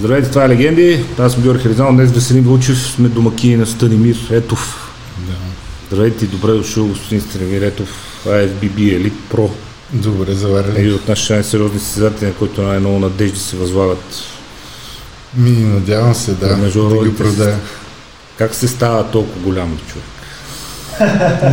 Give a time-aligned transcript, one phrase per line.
[0.00, 1.04] Здравейте, това е Легенди.
[1.18, 1.94] Аз съм Георги Харизанов.
[1.94, 4.92] Днес Веселин Вълчев сме домакини на Станимир Етов.
[5.18, 5.32] Да.
[5.86, 7.88] Здравейте и добре дошъл, господин Станимир Етов,
[8.26, 9.50] IFBB Elite Pro.
[9.92, 10.80] Добре, заварили.
[10.80, 14.22] Един от нашите най-сериозни състезатели, на които най-много надежди се възлагат.
[15.36, 17.58] Ми, надявам се, да, Между да ги продая.
[18.38, 20.04] Как се става толкова голям човек?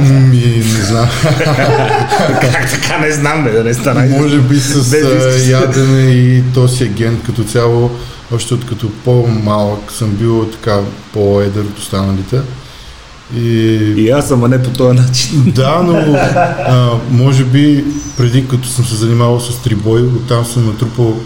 [0.10, 1.10] Ми, не знам.
[2.42, 4.06] как така не знам, бе, да не стана.
[4.06, 7.92] Може би с ядене и този агент като цяло,
[8.36, 10.80] още от като по-малък съм бил така
[11.14, 12.42] по-едър от останалите.
[13.36, 13.50] И,
[13.98, 15.52] И аз съм, а не по този начин.
[15.56, 17.86] да, но а, може би
[18.18, 21.20] преди като съм се занимавал с трибой, оттам съм натрупал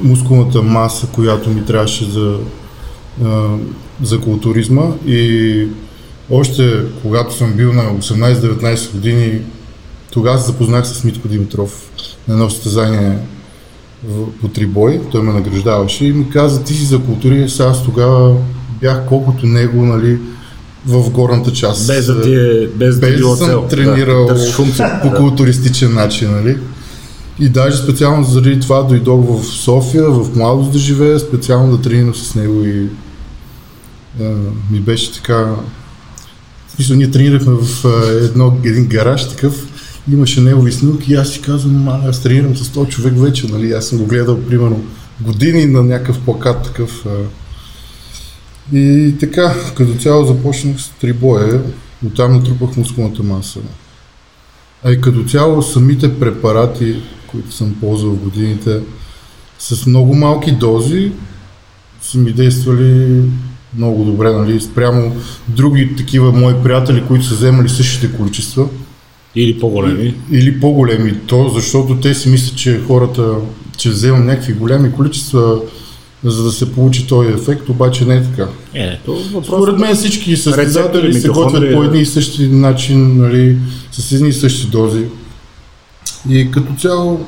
[0.00, 2.38] мускулната маса, която ми трябваше за,
[3.24, 3.46] а,
[4.02, 5.68] за културизма и
[6.30, 9.40] още когато съм бил на 18-19 години,
[10.10, 11.90] тогава се запознах с Митко Димитров
[12.28, 13.18] на едно състезание
[14.40, 18.36] по трибой, той ме награждаваше и ми каза, ти си за културист, аз тогава
[18.80, 20.18] бях колкото него, нали,
[20.86, 21.86] в горната част.
[21.86, 23.66] Без да ти е, без, да Без да съм цел.
[23.70, 25.00] тренирал Да, функция.
[25.02, 26.58] по културистичен начин, нали?
[27.40, 32.14] И даже специално заради това дойдох в София, в младост да живея, специално да тренирам
[32.14, 32.88] с него и
[34.20, 34.24] а,
[34.70, 35.54] ми беше така...
[36.74, 37.84] Смисъл, ние тренирахме в
[38.22, 39.66] едно, един гараж такъв,
[40.12, 43.72] имаше негови снимки и аз си казвам, аз тренирам с този човек вече, нали?
[43.72, 44.84] Аз съм го гледал примерно
[45.20, 47.06] години на някакъв плакат такъв.
[48.72, 51.62] И така, като цяло започнах с трибоя,
[52.06, 53.60] оттам натрупах мускулната маса.
[54.84, 58.80] А и като цяло самите препарати, които съм ползвал в годините,
[59.58, 61.12] с много малки дози
[62.02, 63.22] са ми действали
[63.76, 65.16] много добре, нали, спрямо
[65.48, 68.68] други такива мои приятели, които са вземали същите количества
[69.36, 70.14] Или по-големи.
[70.30, 71.14] или по-големи.
[71.26, 73.34] То, защото те си мислят, че хората,
[73.76, 75.60] че вземам някакви големи количества,
[76.24, 78.48] за да се получи този ефект, обаче не е така.
[78.74, 79.46] Е, то въпрос.
[79.46, 83.56] Според мен всички състезатели се готвят по едни и същи начин, нали,
[83.92, 85.04] с едни и същи дози.
[86.28, 87.26] И като цяло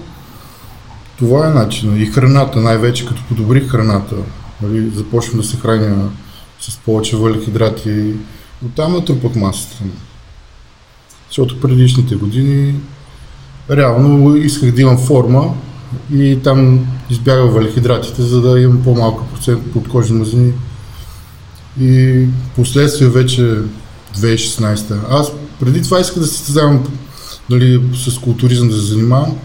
[1.19, 2.03] това е начин.
[2.03, 4.15] И храната, най-вече като подобрих храната,
[4.63, 6.11] нали, започвам да се храня
[6.61, 8.13] с повече въглехидрати.
[8.67, 9.85] Оттам натрупах масата.
[11.29, 12.75] Защото предишните години
[13.71, 15.55] реално исках да имам форма
[16.15, 20.53] и там избягах въглехидратите, за да имам по-малко процент подкожни мазнини
[21.81, 22.25] и
[22.57, 23.59] последствие вече
[24.17, 24.99] 2016.
[25.11, 26.85] Аз преди това исках да се състезавам
[27.51, 29.37] нали, с културизъм да се занимавам,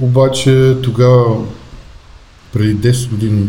[0.00, 1.36] обаче тогава,
[2.52, 3.48] преди 10 години,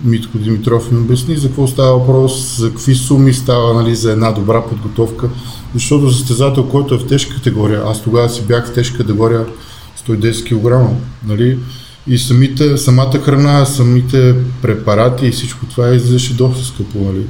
[0.00, 4.32] Митко Димитров ми обясни за какво става въпрос, за какви суми става нали, за една
[4.32, 5.28] добра подготовка,
[5.74, 9.46] защото състезател, който е в тежка категория, аз тогава си бях в тежка категория
[10.08, 10.96] 110 кг,
[11.26, 11.58] нали,
[12.06, 17.26] и самите, самата храна, самите препарати и всичко това излизаше доста скъпо, нали.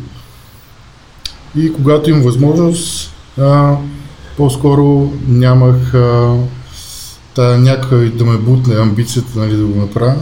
[1.57, 3.77] И когато имам възможност, а,
[4.37, 6.37] по-скоро нямах а,
[7.35, 10.17] та някой да ме бутне амбицията нали, да го направя.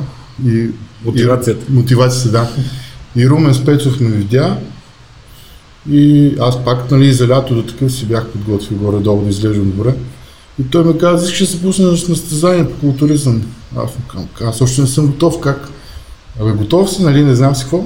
[0.47, 0.69] И,
[1.05, 1.67] Мотивацията.
[1.71, 2.49] И, мотивацията, да.
[3.17, 4.57] И Румен Спецов ме видя
[5.91, 9.95] и аз пак нали, за лятото такъв си бях подготвил горе-долу да изглеждам добре.
[10.61, 13.43] И той ме каза, да се пуснеш на състезание по културизъм.
[13.77, 15.69] Аз му аз още не съм готов, как?
[16.41, 17.85] Абе, готов си, нали, не знам си какво.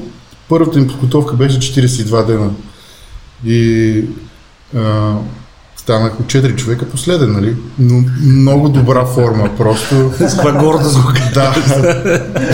[0.49, 2.51] Първата ми подготовка беше 42 дена.
[3.45, 4.05] И
[4.77, 5.15] а,
[5.87, 7.57] станах от 4 човека последен, нали?
[7.79, 10.13] Но много добра форма, просто.
[10.19, 11.55] С каква гордост го Да,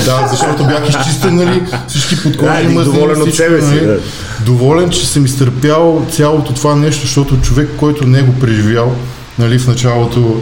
[0.05, 3.87] да, защото бях изчистен, нали, всички Да, един мазнини, доволен от всичко, себе си, нали.
[3.87, 3.99] да.
[4.41, 8.95] Доволен, че съм изтърпял цялото това нещо, защото човек, който не го преживял,
[9.39, 10.41] нали, в началото,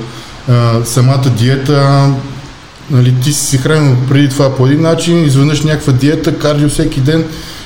[0.49, 2.09] а, самата диета,
[2.91, 7.01] нали, ти си се хранил преди това по един начин, изведнъж някаква диета, кардио всеки
[7.01, 7.25] ден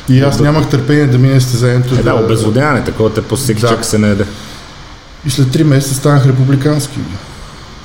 [0.09, 1.95] и аз нямах търпение да мине състезанието.
[1.95, 3.69] Е, да, обезводяване, такова те по всеки Да.
[3.69, 4.25] чак се не яде.
[5.27, 6.99] И след 3 месеца станах републикански.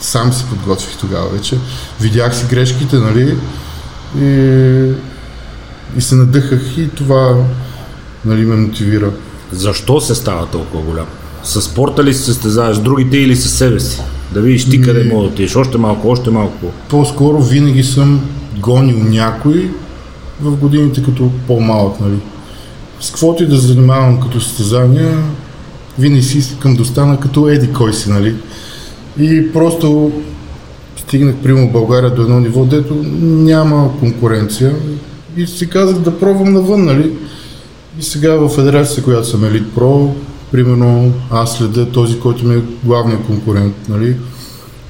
[0.02, 1.58] Сам се подготвих тогава вече.
[2.02, 3.38] Видях си грешките, нали?
[4.22, 4.92] И,
[5.98, 7.36] и се надъхах и това
[8.26, 9.12] нали, ме мотивира.
[9.52, 11.06] Защо се става толкова голям?
[11.44, 14.02] С спорта ли се състезаваш, другите или с себе си?
[14.34, 16.72] Да видиш ти къде мога да отидеш, още малко, още малко.
[16.90, 18.22] По-скоро винаги съм
[18.58, 19.72] гонил някой
[20.42, 22.20] в годините като по-малък, нали?
[23.02, 25.24] С каквото и да занимавам като състезания,
[26.00, 28.36] винаги си искам да остана като еди кой си, нали?
[29.20, 30.12] И просто
[30.98, 34.76] стигнах, примерно, България до едно ниво, дето няма конкуренция
[35.38, 37.12] и си казах да пробвам навън, нали?
[38.00, 40.16] И сега в федерацията, която съм Елит Про,
[40.52, 44.16] примерно аз следя този, който ми е главният конкурент, нали?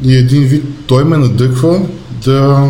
[0.04, 1.82] И един вид той ме надъхва
[2.26, 2.70] да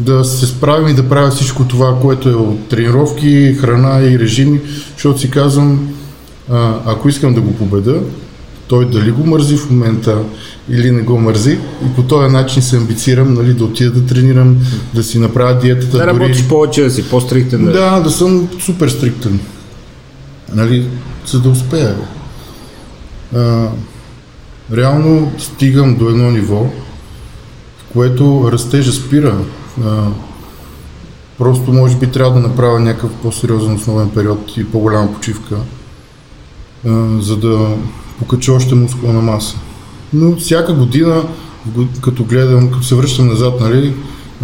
[0.00, 4.60] да се справим и да правя всичко това, което е от тренировки, храна и режими,
[4.92, 5.94] защото си казвам,
[6.50, 8.00] а, ако искам да го победа,
[8.66, 10.18] той дали го мързи в момента
[10.70, 14.56] или не го мързи и по този начин се амбицирам нали, да отида да тренирам,
[14.94, 15.98] да си направя диетата.
[15.98, 16.48] Да работиш дори...
[16.48, 17.64] повече, да си по-стриктен.
[17.64, 19.40] Да, да, да съм супер стриктен.
[20.54, 20.86] Нали,
[21.26, 21.96] за да успея.
[23.36, 23.68] А,
[24.72, 26.66] реално стигам до едно ниво,
[27.78, 29.38] в което растежа спира.
[29.84, 30.06] А,
[31.38, 35.56] просто може би трябва да направя някакъв по-сериозен основен период и по-голяма почивка,
[36.86, 37.68] а, за да
[38.18, 39.56] покача още мускулна маса.
[40.12, 41.22] Но всяка година,
[42.00, 43.94] като гледам, като се връщам назад, нали,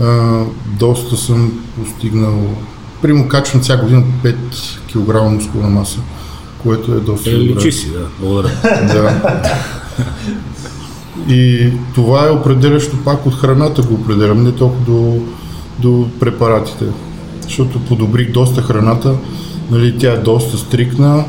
[0.00, 0.40] а,
[0.78, 2.40] доста съм постигнал,
[3.02, 4.34] примерно качвам всяка година 5
[4.92, 5.98] кг мускулна маса,
[6.62, 7.54] което е доста е, добре.
[7.54, 8.06] Личи си, да.
[8.20, 8.50] Благодаря.
[8.62, 9.20] да.
[11.28, 15.18] И това е определящо пак от храната го определям, не толкова до,
[15.78, 16.84] до препаратите.
[17.40, 19.14] Защото подобрих доста храната,
[19.70, 21.24] нали, тя е доста стрикна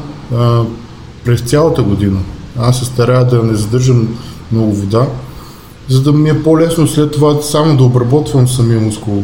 [1.25, 2.19] през цялата година.
[2.59, 4.17] Аз се старая да не задържам
[4.51, 5.07] много вода,
[5.89, 9.23] за да ми е по-лесно след това само да обработвам самия мускул.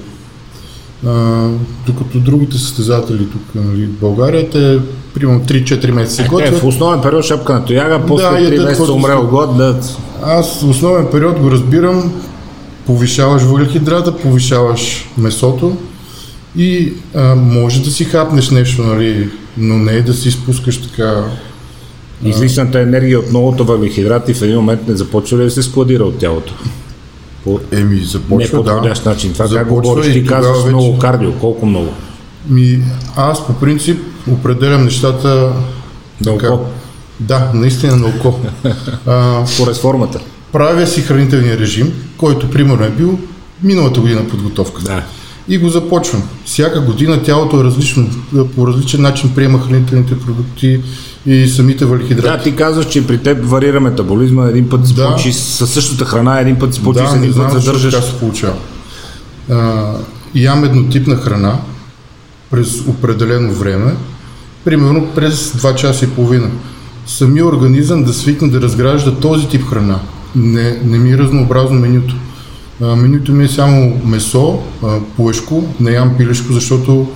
[1.07, 1.47] А,
[1.85, 4.79] докато другите състезатели тук нали, в България, те
[5.13, 6.53] примерно 3-4 месеца е, готвят.
[6.53, 9.57] Е, в основен период шапка на тояга, после да, 3 месеца умре от глад.
[9.57, 9.79] Да.
[10.23, 12.13] Аз в основен период го разбирам,
[12.85, 15.77] повишаваш въглехидрата, повишаваш месото
[16.55, 21.23] и а, може да си хапнеш нещо, нали, но не е да си спускаш така
[22.23, 26.17] Излишната енергия от многото въглехидрати в един момент не започва ли да се складира от
[26.17, 26.53] тялото?
[27.43, 29.09] По Еми, започва, не по подходящ да.
[29.09, 29.33] начин.
[29.33, 30.13] Това как го говориш?
[30.13, 30.69] Ти казваш вече...
[30.69, 31.33] много кардио.
[31.33, 31.89] Колко много?
[32.49, 32.81] Ми,
[33.15, 33.99] аз по принцип
[34.31, 35.53] определям нещата
[36.25, 36.59] на око.
[37.19, 38.39] Да, наистина на око.
[39.45, 40.19] Според формата.
[40.51, 43.19] Правя си хранителния режим, който примерно е бил
[43.63, 44.81] миналата година подготовка.
[44.81, 45.03] Да.
[45.47, 46.23] И го започвам.
[46.45, 48.09] Всяка година тялото е различно,
[48.55, 50.81] по различен начин приема хранителните продукти,
[51.27, 52.37] и самите въглехидрати.
[52.37, 55.05] Да, ти казваш, че при теб варира метаболизма, един път си да.
[55.05, 57.93] получи със същата храна, един път си получи да, с един път задържаш.
[57.93, 58.55] Да, се получава.
[59.51, 59.91] А,
[60.35, 61.57] ям еднотипна храна
[62.51, 63.95] през определено време,
[64.65, 66.49] примерно през 2 часа и половина.
[67.05, 69.99] Самия организъм да свикне да разгражда този тип храна.
[70.35, 72.15] Не, не ми е разнообразно менюто.
[72.81, 77.11] А, менюто ми е само месо, а, плъшко, не ям пилешко, защото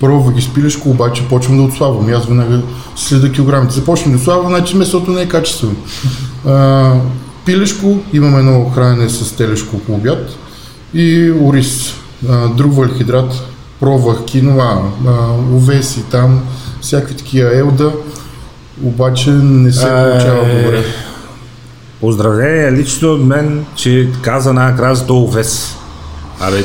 [0.00, 2.08] пробва ги с пилешко, обаче почвам да отслабвам.
[2.08, 2.62] И аз веднага
[2.96, 3.74] следа килограмите.
[3.74, 5.76] Започвам да отслабвам, значи месото не е качествено.
[6.46, 6.92] А,
[7.44, 10.36] пилешко, имаме едно хранене с телешко по обяд
[10.94, 11.94] и ориз.
[12.28, 13.44] А, друг въглехидрат,
[13.80, 14.82] пробвах киноа,
[15.52, 16.40] овеси там,
[16.80, 17.92] всякакви такива елда,
[18.84, 20.84] обаче не се получава е, добре.
[22.00, 25.76] Поздравление лично от мен, че каза за този овес.
[26.40, 26.64] Абе,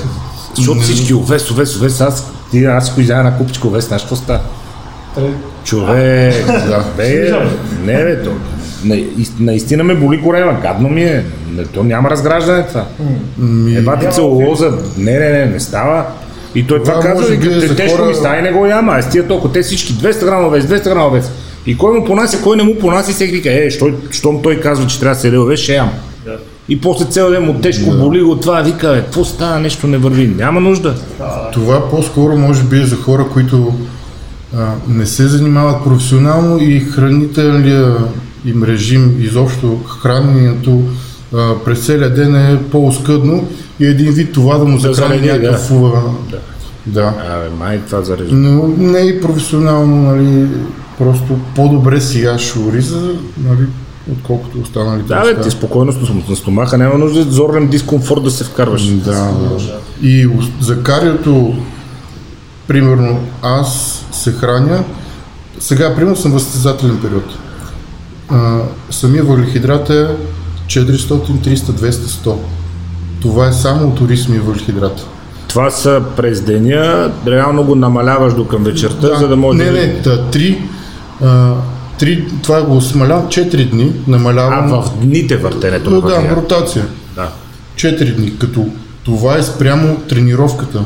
[0.56, 4.16] защото всички овес, овес, овес, аз ти аз ако изяда на купичка овес, знаеш какво
[4.16, 4.40] става?
[5.64, 6.86] Човек, да.
[6.98, 7.34] бе,
[7.86, 8.32] не бе, то,
[9.40, 11.26] наистина ме боли корема, гадно ми е,
[11.56, 12.86] не, то няма разграждане това.
[13.38, 13.76] Ми...
[13.76, 16.06] Ева ти целулоза, не, не, не, не става.
[16.56, 18.08] И той това, това казва, и като тежко хора...
[18.08, 20.84] ми става и не го яма, аз тия толкова, те всички 200 грама овес, 200
[20.84, 21.32] грама овес.
[21.66, 24.88] И кой му понася, кой не му понася, всеки вика, е, що, щом той казва,
[24.88, 25.92] че трябва да се яде овес, ще ям.
[26.68, 26.74] Да.
[26.74, 27.98] И после цял ден му тежко да.
[27.98, 30.96] боли го това, вика, бе, какво става, нещо не върви, няма нужда.
[31.54, 33.74] Това по-скоро може би е за хора, които
[34.58, 37.96] а, не се занимават професионално и хранителния
[38.46, 40.82] им режим, изобщо храненето
[41.34, 43.48] а, през целия ден е по-оскъдно
[43.80, 45.72] и един вид това да му да захрани някакъв...
[46.32, 46.40] Да.
[46.86, 47.14] да.
[47.30, 48.36] Абе, май това зарежда.
[48.36, 50.48] Но не и професионално, нали,
[50.98, 53.14] просто по-добре си яш ориза,
[53.48, 53.68] нали,
[54.12, 55.94] отколкото останалите Да, бе, ти спокойно
[56.30, 58.84] на стомаха, няма нужда да зорен дискомфорт да се вкарваш.
[58.84, 59.58] Да, да.
[60.02, 60.30] И
[60.62, 61.56] за кариото,
[62.68, 64.84] примерно, аз се храня,
[65.60, 67.38] сега, примерно, съм в състезателен период.
[68.30, 70.08] А, самия въглехидрат е
[70.68, 72.36] 400, 300, 200, 100.
[73.22, 75.08] Това е само от орисмия въглехидрат.
[75.48, 79.58] Това са през деня, реално го намаляваш до към вечерта, да, за да може...
[79.58, 80.62] Не, не, да, три,
[81.24, 81.54] а,
[82.02, 84.74] Три, това го смалявам 4 дни, намалявам...
[84.74, 86.86] А в дните въртенето на Да, ротация.
[87.16, 87.32] Да.
[87.76, 88.68] 4 дни, като
[89.04, 90.86] това е спрямо тренировката.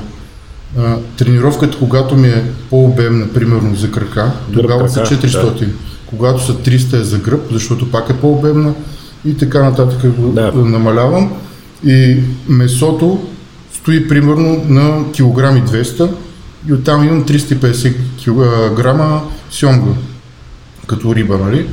[0.77, 5.59] А, тренировката, когато ми е по-обемна, примерно за крака, тогава са 400.
[5.59, 5.65] Да.
[6.05, 8.73] Когато са 300 е за гръб, защото пак е по-обемна
[9.25, 10.51] и така нататък го да.
[10.51, 11.33] намалявам.
[11.85, 12.17] И
[12.47, 13.27] месото
[13.73, 16.09] стои примерно на килограми 200
[16.69, 19.01] и оттам имам 350 кг
[19.51, 19.91] сьомга
[20.87, 21.67] като риба, нали?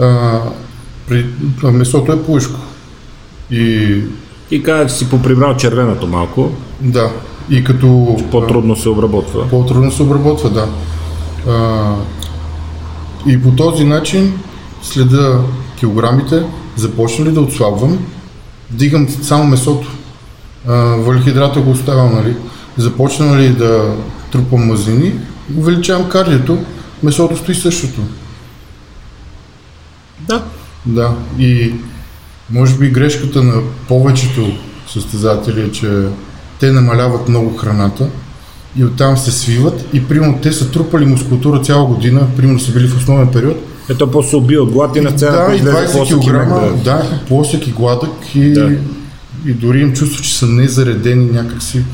[0.00, 0.40] А,
[1.08, 1.26] при,
[1.64, 2.60] а месото е пуешко.
[3.50, 3.96] И
[4.50, 6.50] И каза, че си поприбрал червеното малко,
[6.80, 7.10] Да.
[7.50, 8.16] И като...
[8.30, 9.48] по-трудно се обработва.
[9.48, 10.68] По-трудно се обработва, да.
[11.52, 11.94] А,
[13.26, 14.38] и по този начин
[14.82, 15.40] следа
[15.78, 16.42] килограмите,
[16.76, 17.98] започна ли да отслабвам,
[18.70, 19.88] дигам само месото.
[20.68, 22.36] А, валихидрата го оставям, нали?
[22.76, 23.94] Започна ли да
[24.32, 25.12] трупам мазнини,
[25.56, 26.58] увеличавам кардиото,
[27.02, 28.00] месото стои същото.
[30.28, 30.44] Да.
[30.86, 31.72] Да, и
[32.50, 33.54] може би грешката на
[33.88, 34.52] повечето
[34.88, 36.02] състезатели е, че
[36.60, 38.08] те намаляват много храната
[38.76, 42.86] и оттам се свиват и примерно те са трупали мускулатура цяла година, примерно са били
[42.88, 43.56] в основен период.
[43.90, 46.48] Ето после убил глад и на сцената да, и излезе 20 плосък и мек, кг,
[46.48, 46.82] да.
[46.84, 48.72] да, плосък и гладък и, Да.
[49.46, 51.84] и дори им чувство, че са незаредени някакси.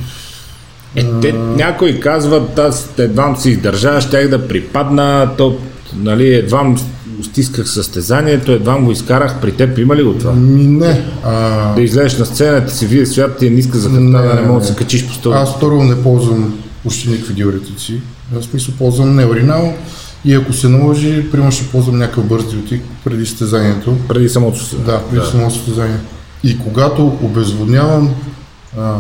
[0.97, 5.59] Е, те, някои казват, аз едвам се издържа, щях да припадна, то,
[5.97, 6.78] нали, едвам
[7.23, 9.40] стисках състезанието, едвам го изкарах.
[9.40, 10.33] При теб има ли го това?
[10.37, 14.35] Не, а, Да излезеш на сцената, си види свят, ти е ниска за хребта, да
[14.35, 15.37] не можеш да се качиш по стола.
[15.37, 18.00] Аз първо не ползвам почти никакви диуретици.
[18.33, 19.75] В смисъл ползвам неоринал
[20.25, 23.97] и ако се наложи, примерно ще ползвам някакъв бърз диотик преди състезанието.
[24.09, 24.76] Преди самото се.
[24.76, 25.26] Да, преди да.
[25.26, 25.99] самото състезание.
[26.44, 28.14] И когато обезводнявам,
[28.78, 28.97] а,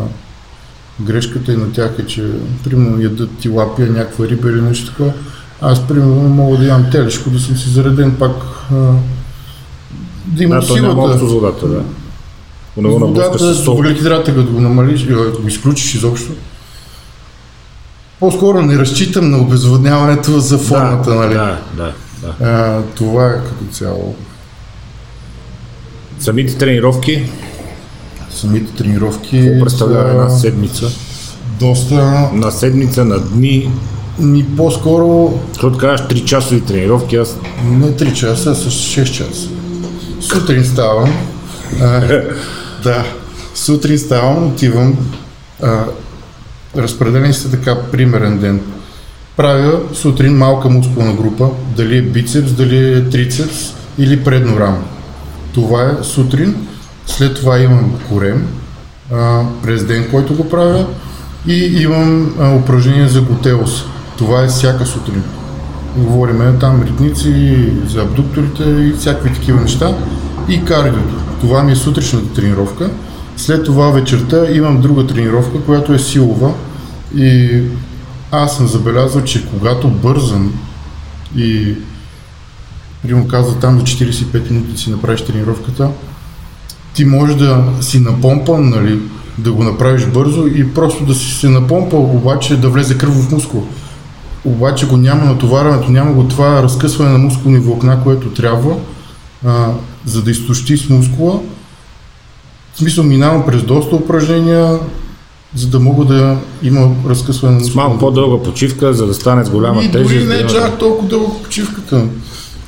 [1.00, 2.30] грешката и на тях е, че
[2.64, 5.12] примерно ядат тилапия, някаква риба или нещо такова,
[5.64, 8.32] аз примерно мога да ям телешко, да съм си зареден пак,
[8.72, 8.74] а,
[10.26, 11.00] да имам Да, то силата.
[11.00, 11.82] общо с водата, да.
[12.76, 16.32] Водата, с въглехидрата, като го намалиш, и го изключиш изобщо,
[18.20, 21.34] по-скоро не разчитам на обезводняването за формата, да, нали?
[21.34, 21.92] Да, да,
[22.22, 22.44] да.
[22.46, 24.14] А, това е като цяло.
[26.18, 27.30] Самите тренировки,
[28.30, 30.90] Самите тренировки какво представлява една седмица?
[31.60, 31.94] доста
[32.32, 33.70] На седмица, на дни,
[34.18, 39.48] ми по-скоро защото казваш 3 часови тренировки, аз не 3 часа, а с 6 часа.
[40.20, 41.12] Сутрин ставам.
[41.80, 42.00] А,
[42.82, 43.04] да,
[43.54, 44.96] сутрин ставам, отивам.
[45.62, 45.84] А,
[46.76, 48.60] разпределени са така примерен ден.
[49.36, 54.82] Правя сутрин малка мускулна група, дали е бицепс, дали е трицепс или предно рамо.
[55.54, 56.66] Това е сутрин.
[57.06, 58.46] След това имам корем
[59.12, 60.86] а, през ден, който го правя
[61.46, 63.84] и имам а, упражнение за готелос.
[64.18, 65.22] Това е всяка сутрин.
[65.96, 67.54] Говорим там ритници,
[67.86, 69.96] за абдукторите и всякакви такива неща.
[70.48, 71.14] И кардиото.
[71.40, 72.90] Това ми е сутрешната тренировка.
[73.36, 76.54] След това вечерта имам друга тренировка, която е силова.
[77.16, 77.62] И
[78.30, 80.52] аз съм забелязал, че когато бързам
[81.36, 81.74] и
[83.02, 85.90] примерно казва там за 45 минути си направиш тренировката,
[86.94, 89.00] ти можеш да си напомпан, нали,
[89.38, 93.32] да го направиш бързо и просто да си се напомпал, обаче да влезе кръв в
[93.32, 93.66] мускул.
[94.44, 98.76] Обаче го няма натоварването, няма го това разкъсване на мускулни влакна, което трябва,
[99.46, 99.66] а,
[100.06, 101.40] за да изтощи с мускула.
[102.74, 104.78] В смисъл минавам през доста упражнения,
[105.54, 109.44] за да мога да има разкъсване на с мускулни малко по-дълга почивка, за да стане
[109.44, 110.10] с голяма и тежест.
[110.10, 112.04] дори да не е има- чак толкова дълга почивката.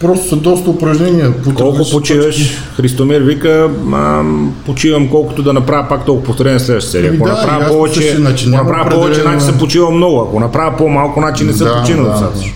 [0.00, 1.32] Просто са доста упражнения.
[1.54, 2.36] Колко почиваш?
[2.36, 2.50] точки.
[2.76, 7.08] Христомир вика, ам, почивам колкото да направя пак толкова повторение следващата серия.
[7.08, 10.20] Ами Ако да, и направя повече, ако Няма направя повече, определено- значи съм почивал много.
[10.20, 12.52] Ако направя по-малко, значи не съм Да, починал да, достатъчно.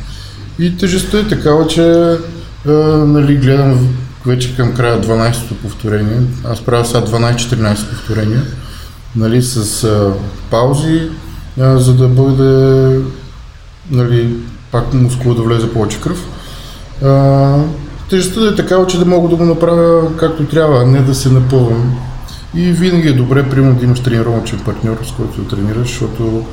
[0.59, 1.83] И тежестта е такава, че
[2.67, 2.73] а,
[3.07, 3.89] нали, гледам
[4.27, 6.21] вече към края 12-то повторение.
[6.45, 8.43] Аз правя сега 12-14 повторения,
[9.17, 10.13] нали, с а,
[10.51, 11.03] паузи,
[11.61, 12.99] а, за да бъде
[13.91, 14.29] нали,
[14.73, 16.25] пак мускула да влезе повече кръв.
[17.05, 17.57] А,
[18.11, 21.29] тежестта е такава, че да мога да го направя както трябва, а не да се
[21.29, 21.95] напъвам.
[22.55, 26.45] И винаги е добре, примерно, да имаш тренировъчен партньор, с който да тренираш, защото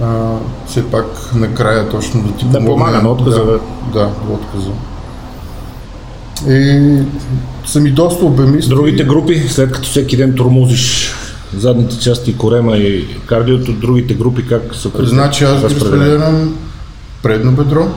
[0.00, 0.34] а,
[0.66, 2.66] все пак накрая точно да ти Да помогне.
[2.68, 3.58] помага на отказа, Да,
[3.92, 4.08] да.
[4.30, 4.70] отказа.
[6.48, 6.98] И
[7.66, 8.68] са ми доста обемисти.
[8.70, 11.12] Другите групи, след като всеки ден тормозиш
[11.56, 16.54] задните части, корема и кардиото, другите групи как са Значи аз ги разпределям
[17.22, 17.88] предно бедро,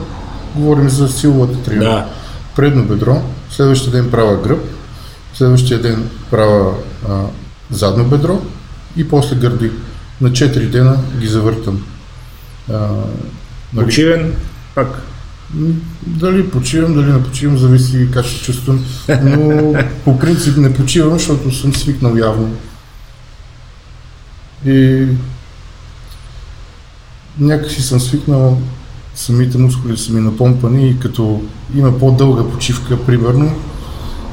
[0.54, 2.00] говорим за силовата тренировка.
[2.00, 2.10] Да.
[2.56, 4.60] Предно бедро, следващия ден правя гръб,
[5.34, 6.74] следващия ден правя
[7.08, 7.20] а,
[7.70, 8.42] задно бедро
[8.96, 9.70] и после гърди.
[10.20, 11.84] На 4 дена ги завъртам.
[12.72, 12.88] А,
[13.74, 14.34] нали, Почивен,
[14.74, 15.02] пак.
[16.06, 18.84] Дали почивам, дали не почивам, зависи как се чувствам.
[19.22, 22.56] Но по принцип не почивам, защото съм свикнал явно.
[24.66, 25.06] И
[27.38, 28.60] някакси съм свикнал
[29.14, 31.40] самите мускули са ми напомпани и като
[31.76, 33.52] има по-дълга почивка, примерно,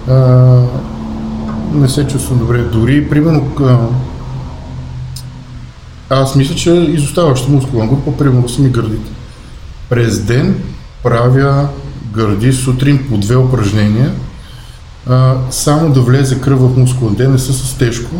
[0.08, 0.16] а,
[1.74, 2.64] не се чувствам добре.
[2.64, 3.78] Дори, примерно, а,
[6.10, 9.12] аз мисля, че изоставаща мускулна група, примерно, са ми гърдите.
[9.90, 10.64] През ден
[11.04, 11.68] правя
[12.14, 14.12] гърди сутрин по две упражнения,
[15.08, 18.12] а, само да влезе кръв в мускулен ден, не са с тежко.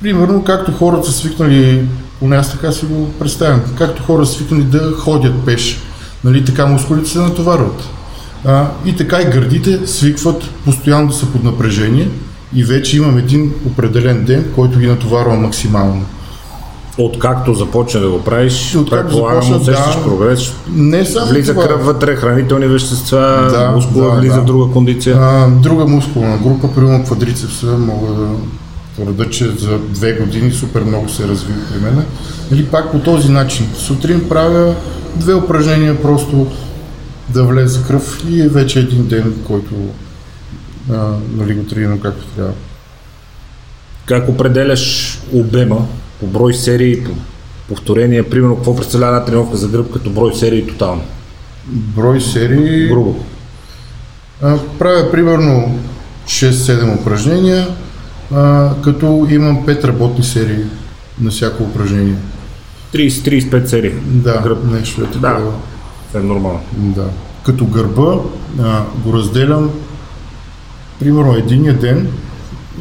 [0.00, 1.88] примерно, както хората са свикнали,
[2.20, 5.78] поне аз така си го представям, както хората са свикнали да ходят пеш,
[6.24, 7.88] нали, така мускулите се натоварват.
[8.44, 12.08] А, и така и гърдите свикват постоянно да са под напрежение
[12.54, 16.04] и вече имам един определен ден, който ги натоварва максимално.
[16.98, 20.02] Откакто започна да го правиш, Откакто предполагам, усещаш да.
[20.02, 20.52] прогрес.
[20.74, 21.66] Не само Влиза това.
[21.66, 24.40] кръв вътре, хранителни вещества, Да, мускула да, влиза да.
[24.40, 25.16] в друга кондиция.
[25.20, 28.26] А, друга мускулна група, примерно квадрицепса, мога да
[28.96, 32.04] твърда, че за две години супер много се разви при мен.
[32.52, 33.66] Или пак по този начин.
[33.74, 34.74] Сутрин правя
[35.16, 36.46] две упражнения просто
[37.28, 39.74] да влезе кръв и е вече един ден, който
[40.92, 42.52] а, нали, го тренирам както трябва.
[44.06, 45.86] Как определяш обема
[46.20, 47.12] по брой серии, по
[47.68, 51.02] повторения, примерно какво представлява една тренировка за гръб като брой серии тотално?
[51.66, 52.88] Брой серии.
[52.88, 53.16] Грубо.
[54.42, 55.78] А, правя примерно
[56.26, 57.68] 6-7 упражнения,
[58.34, 60.64] а, като имам 5 работни серии
[61.20, 62.16] на всяко упражнение.
[62.94, 63.92] 30-35 серии.
[64.04, 64.64] Да, Гръб.
[64.64, 65.40] нещо е такова.
[65.40, 65.50] Да.
[66.08, 66.60] Това е нормално.
[66.72, 67.04] Да.
[67.44, 68.14] Като гърба
[68.62, 69.70] а, го разделям,
[71.00, 72.08] примерно единия ден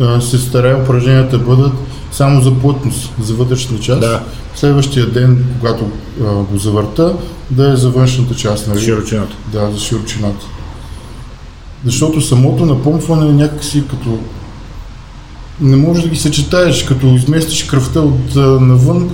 [0.02, 1.74] а, се старая упражненията да бъдат
[2.12, 4.00] само за плътност, за вътрешна част.
[4.00, 4.24] Да.
[4.56, 7.16] Следващия ден, когато а, го завърта,
[7.52, 8.68] да е за външната част.
[8.68, 8.82] Нали?
[8.82, 9.36] Широчината.
[9.52, 10.46] Да, за широчината.
[11.86, 14.20] Защото самото напомпване е някакси като...
[15.62, 19.10] Не можеш да ги съчетаеш, като изместиш кръвта от а, навън,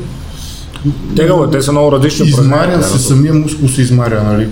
[1.16, 4.50] Тегаво, е, те са много различни Измаря се, самия мускул се измаря, нали?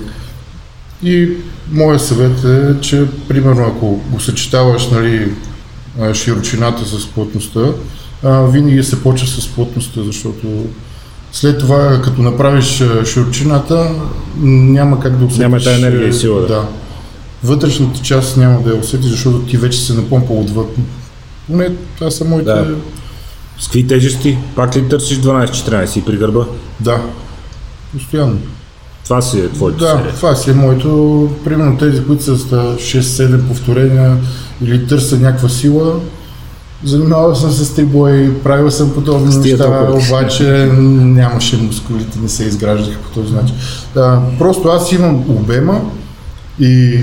[1.03, 1.29] И
[1.71, 5.31] моят съвет е, че примерно ако го съчетаваш, нали,
[6.13, 7.59] широчината с плътността,
[8.23, 10.47] а, винаги се почва с плътността, защото
[11.31, 13.91] след това, като направиш широчината,
[14.41, 15.39] няма как да усетиш.
[15.39, 16.47] Няма тая енергия и сила, да.
[16.47, 16.67] Да.
[17.43, 20.67] Вътрешната част няма да я усетиш, защото ти вече се напомпал отвъд.
[21.49, 22.45] Поне това са моите...
[22.45, 22.75] Да.
[23.59, 24.37] С какви тежести?
[24.55, 26.45] Пак ли търсиш 12-14 и при гърба?
[26.79, 27.01] да.
[27.93, 28.37] Постоянно.
[29.03, 30.13] Това си е твоето Да, серия.
[30.15, 31.29] това си е моето.
[31.43, 34.17] Примерно тези, които са с 6-7 повторения
[34.61, 35.99] или търся някаква сила,
[36.83, 42.99] занимавал съм се с трибой, правил съм подобни неща, обаче нямаше мускулите, не се изграждаха
[42.99, 43.55] по този начин.
[43.93, 45.81] Да, просто аз имам обема
[46.59, 46.99] и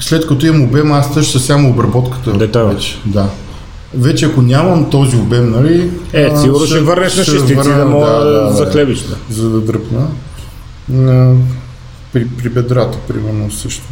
[0.00, 2.32] след като имам обема, аз търся само обработката.
[2.32, 2.70] Детайла.
[2.70, 2.98] Вече.
[3.06, 3.28] Да.
[3.94, 5.90] Вече ако нямам този обем, нали...
[6.12, 9.00] Е, сигурно ще върнеш на шестици да мога да, захлебиш.
[9.00, 9.16] Да.
[9.30, 10.08] за да дръпна.
[12.12, 13.82] При, при бедрата, примерно, също.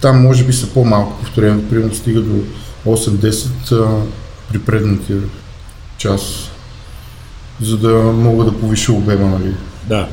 [0.00, 2.42] Там може би са по-малко повторения, примерно стига до
[2.86, 4.02] 8-10 а,
[4.48, 5.14] при предната
[5.98, 6.50] част,
[7.60, 9.54] за да мога да повиша обема, нали.
[9.88, 10.08] да.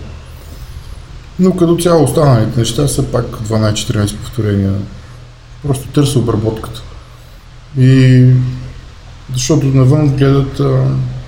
[1.39, 4.73] Но като цяло останалите неща са пак 12-14 повторения.
[5.67, 6.81] Просто търся обработката.
[7.77, 8.25] И
[9.33, 10.85] защото навън гледат а,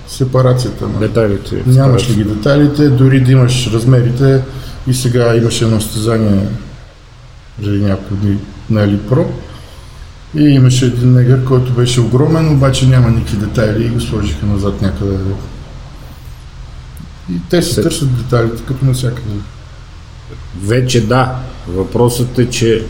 [0.08, 0.88] сепарацията.
[0.88, 1.08] Нали.
[1.08, 1.62] Детайлите.
[1.66, 4.42] Нямаш ли ги детайлите, дори да имаш размерите
[4.86, 6.48] и сега имаше едно състезание
[7.62, 8.38] преди няколко дни
[8.70, 9.26] на Pro
[10.36, 14.82] и имаше един негър, който беше огромен, обаче няма никакви детайли и го сложиха назад
[14.82, 15.16] някъде.
[17.32, 19.34] И те се Се- търсят детайлите, като навсякъде.
[20.64, 21.34] Вече да.
[21.68, 22.84] Въпросът е, че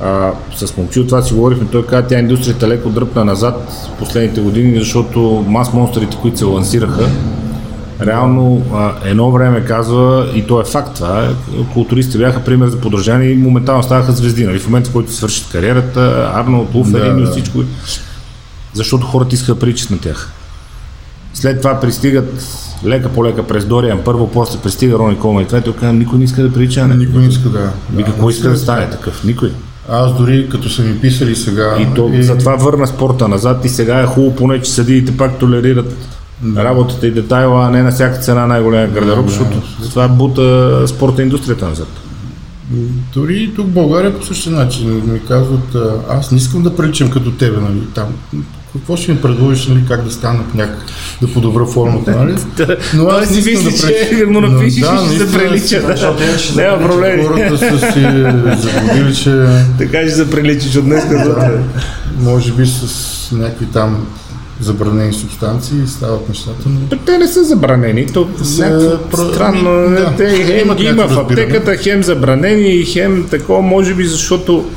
[0.00, 4.40] а, с момчил това си говорихме, той каза, тя индустрията леко дръпна назад в последните
[4.40, 7.08] години, защото мас монстрите, които се лансираха,
[8.00, 11.28] реално а, едно време казва, и то е факт това,
[11.72, 14.46] културистите бяха пример за подражание и моментално ставаха звезди.
[14.46, 14.58] Нали?
[14.58, 17.58] В момента, в който свършат кариерата, Арнолд, Луферин Да, и всичко,
[18.72, 20.32] защото хората искаха да приличат на тях.
[21.38, 22.44] След това пристигат
[22.84, 25.92] лека по лека през Дориан, първо, после пристига Рони Колман и това и той казва,
[25.92, 26.88] никой не иска да прилича.
[26.88, 27.72] Никой не иска да.
[27.92, 29.24] Ми какво иска да стане такъв?
[29.24, 29.52] Никой.
[29.88, 31.76] Аз дори като са ми писали сега.
[31.80, 35.96] И то затова върна спорта назад и сега е хубаво поне, че съдиите пак толерират
[36.56, 39.56] работата и детайла, а не на всяка цена най-голям гардероб, Да, защото
[39.90, 41.88] това бута спорта индустрията назад.
[43.14, 45.76] Дори и тук в България по същия начин ми казват,
[46.10, 48.06] аз не искам да приличам като тебе, нали, там.
[48.72, 50.78] Какво ще ми предложиш, нали, как да стана някак,
[51.22, 52.34] да подобра формата, нали?
[52.94, 55.82] Но аз си не мисли, да че му напишеш да, и ще се прилича.
[55.86, 57.24] защото иначе ще Няма проблеми.
[57.24, 58.00] Хората са си
[58.62, 59.46] загубили, че
[59.78, 61.50] Така ще се приличиш от днес да,
[62.20, 62.88] може би с
[63.32, 64.06] някакви там
[64.60, 68.28] забранени субстанции стават нещата, но Те не са забранени, то
[68.58, 69.70] някакво про- странно.
[69.70, 74.04] ами, Да, да, те хем ги има в аптеката, хем забранени, хем такова, може би
[74.04, 74.70] защото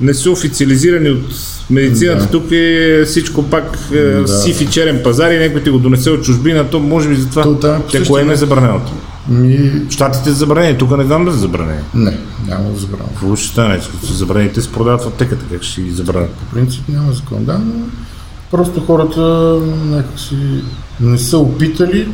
[0.00, 1.24] не са официализирани от
[1.70, 2.24] медицината.
[2.24, 2.30] Да.
[2.30, 4.28] Тук е всичко пак е, Да.
[4.28, 7.42] сив и черен пазар и някой ти го донесе от чужбина, то може би затова.
[7.42, 8.92] То по Те кое не е забраненото?
[9.28, 9.72] ми...
[9.90, 11.80] Штатите са забранени, тук не знам да са забранени.
[11.94, 13.08] Не, няма да забравя.
[13.08, 13.80] Какво ще стане?
[13.92, 16.30] Като са забранени, те се продават в аптеката, как ще ги забранят?
[16.30, 17.72] По принцип няма закон, да, но
[18.50, 19.20] Просто хората
[19.84, 20.36] някакси
[21.00, 22.08] не са опитали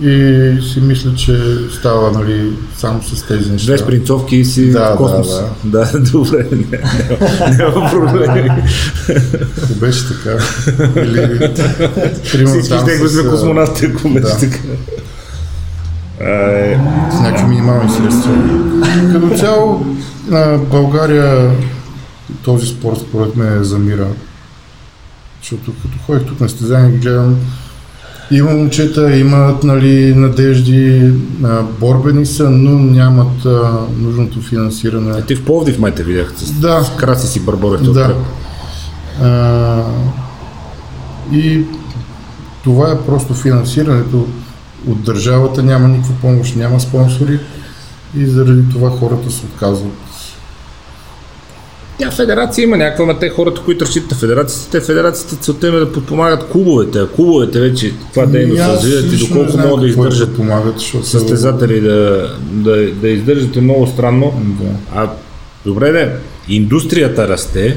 [0.00, 1.38] и си мисля, че
[1.78, 3.66] става нали, само с тези неща.
[3.66, 5.44] Две спринцовки и си Да, в космоса.
[5.64, 6.00] Да, да.
[6.10, 6.48] добре.
[6.52, 6.80] Не,
[7.56, 8.50] няма, проблеми.
[9.62, 10.44] Ако беше така.
[11.00, 11.50] Или,
[12.24, 14.38] Всички ще с, сме космонавти, ако беше да.
[14.38, 14.58] така.
[16.20, 16.80] Е,
[17.10, 18.32] с някакви минимални средства.
[19.12, 19.86] Като цяло
[20.28, 21.50] на България
[22.44, 24.06] този спорт според мен замира.
[25.40, 27.36] Защото като ходих тук на стезания ги гледам,
[28.30, 31.12] има момчета, имат нали, надежди,
[31.80, 35.22] борбени са, но нямат а, нужното финансиране.
[35.22, 38.14] ти в Пловдив май те видях с, Да, с краси си бърборите Да.
[39.22, 39.82] А,
[41.32, 41.64] и
[42.64, 44.26] това е просто финансирането
[44.88, 47.40] от държавата, няма никаква помощ, няма спонсори
[48.16, 49.92] и заради това хората се отказват.
[51.98, 55.78] Тя федерация има някаква, но те хората, които разчитат на федерацията, федерацията целта им е
[55.78, 59.86] да подпомагат клубовете, а клубовете вече това дейност И аз развиват и доколко могат да
[59.86, 64.32] е издържат помагат, състезатели да, да, да издържат е много странно.
[64.60, 65.00] Да.
[65.00, 65.10] А
[65.66, 66.12] добре де,
[66.48, 67.76] индустрията расте,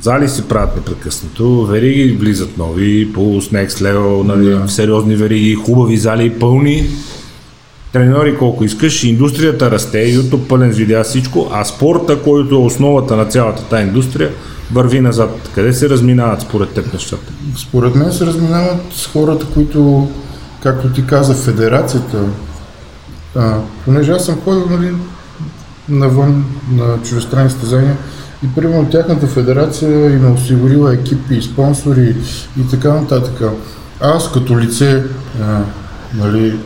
[0.00, 4.68] зали се правят непрекъснато, вериги влизат нови, по Next Level, нали, Да.
[4.68, 6.88] сериозни вериги, хубави зали, пълни,
[7.92, 13.16] треньори колко искаш, индустрията расте, YouTube пълен с видеа всичко, а спорта, който е основата
[13.16, 14.30] на цялата тази индустрия,
[14.72, 15.50] върви назад.
[15.54, 17.32] Къде се разминават според теб нещата?
[17.56, 20.08] Според мен се разминават с хората, които,
[20.62, 22.18] както ти каза, федерацията,
[23.36, 24.92] а, понеже аз съм ходил нали,
[25.88, 27.96] навън на чужестранни състезания
[28.44, 32.14] и примерно тяхната федерация им е осигурила екипи спонсори
[32.60, 33.42] и така нататък.
[34.00, 35.02] Аз като лице,
[35.42, 35.60] а,
[36.14, 36.58] нали,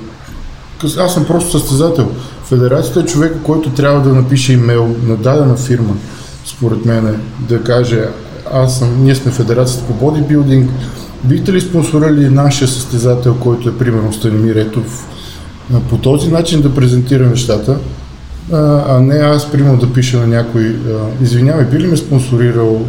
[0.99, 2.11] аз съм просто състезател.
[2.45, 5.95] Федерацията е човека, който трябва да напише имейл на дадена фирма,
[6.45, 8.09] според мен, да каже,
[8.53, 10.71] аз съм, ние сме федерацията по бодибилдинг,
[11.25, 15.07] бихте ли спонсорили нашия състезател, който е примерно Станимир Етов,
[15.91, 17.79] по този начин да презентира нещата,
[18.53, 20.77] а, не аз примерно да пиша на някой,
[21.23, 22.81] извинявай, би ли ме спонсорирал?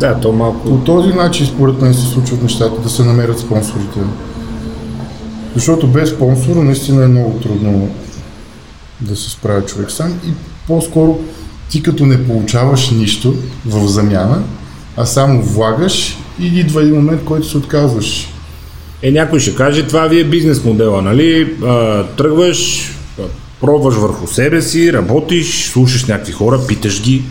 [0.00, 0.68] Да, то малко...
[0.68, 4.00] По този начин според мен се случват нещата, да се намерят спонсорите.
[5.54, 7.88] Защото без спонсор наистина е много трудно
[9.00, 10.30] да се справя човек сам и
[10.66, 11.18] по-скоро
[11.68, 13.34] ти като не получаваш нищо
[13.66, 14.42] в замяна,
[14.96, 18.28] а само влагаш и идва един момент, който се отказваш.
[19.02, 21.54] Е, някой ще каже, това ви е бизнес модела, нали?
[21.64, 22.90] А, тръгваш,
[23.60, 27.22] пробваш върху себе си, работиш, слушаш някакви хора, питаш ги,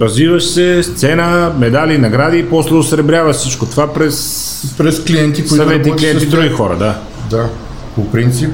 [0.00, 5.92] развиваш се, сцена, медали, награди и после осребряваш всичко това през През клиенти, които съвети,
[5.92, 6.98] клиенти, с други хора, да.
[7.30, 7.48] Да.
[7.94, 8.50] По принцип,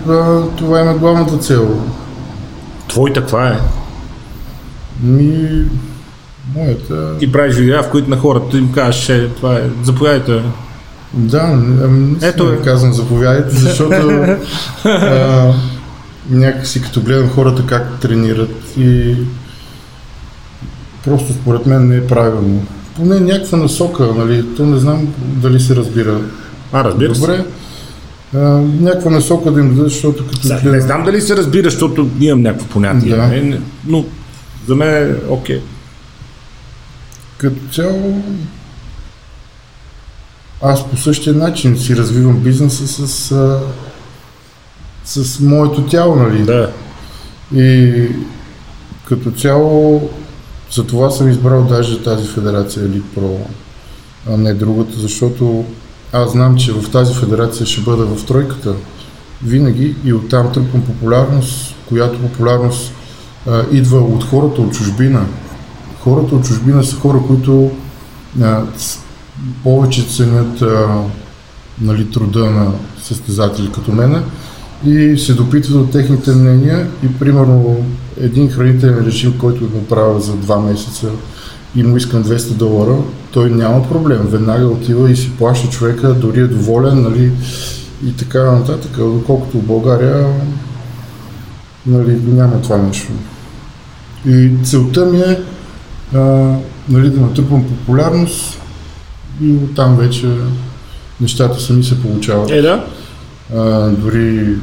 [0.56, 1.80] това е главната цел.
[2.88, 3.58] Твоята каква е?
[5.02, 5.64] Ми,
[6.54, 7.18] моята...
[7.18, 10.42] Ти правиш видеа, в които на хората им кажеш, е, това е, заповядайте.
[11.12, 11.40] Да,
[11.84, 12.64] ами, Ето Ето е.
[12.64, 13.94] казвам заповядайте, защото
[14.84, 15.52] а,
[16.30, 19.16] някакси като гледам хората как тренират и
[21.04, 22.66] просто според мен не е правилно.
[22.96, 26.20] Поне някаква насока, нали, то не знам дали се разбира.
[26.72, 27.20] А, разбира се.
[27.20, 27.44] Добре,
[28.34, 28.38] а,
[28.80, 30.72] някаква насока да им дадат, защото като гледам...
[30.72, 33.26] Не знам дали се разбира, защото имам някакво понятие, Да.
[33.26, 34.04] не, не, но
[34.68, 35.60] за мен е окей.
[37.36, 38.22] Като цяло
[40.62, 43.60] аз по същия начин си развивам бизнеса с, а,
[45.04, 46.42] с моето тяло, нали?
[46.42, 46.70] Да.
[47.54, 47.92] И
[49.08, 50.10] като цяло
[50.74, 53.36] за това съм избрал даже тази федерация Elite Pro,
[54.30, 55.64] а не другата, защото
[56.12, 58.74] аз знам, че в тази федерация ще бъда в тройката
[59.44, 62.92] винаги и оттам тръпвам популярност, която популярност
[63.46, 65.26] а, идва от хората от чужбина.
[66.00, 67.70] Хората от чужбина са хора, които
[68.42, 68.62] а,
[69.62, 71.02] повече ценят а,
[71.80, 74.22] нали, труда на състезатели като мене
[74.86, 77.86] и се допитват от техните мнения и примерно
[78.20, 81.08] един хранителен режим, който го правя за два месеца
[81.76, 82.96] и му искам 200 долара,
[83.32, 84.20] той няма проблем.
[84.22, 87.32] Веднага отива и си плаща човека, дори е доволен, нали,
[88.06, 88.96] и така нататък.
[88.96, 90.26] Доколкото в България
[91.86, 93.12] нали, няма това нещо.
[94.26, 95.40] И целта ми е
[96.14, 96.18] а,
[96.88, 98.60] нали, да натрупам популярност
[99.42, 100.28] и оттам вече
[101.20, 102.50] нещата сами се получават.
[102.50, 102.86] Е, да.
[103.56, 104.56] А, дори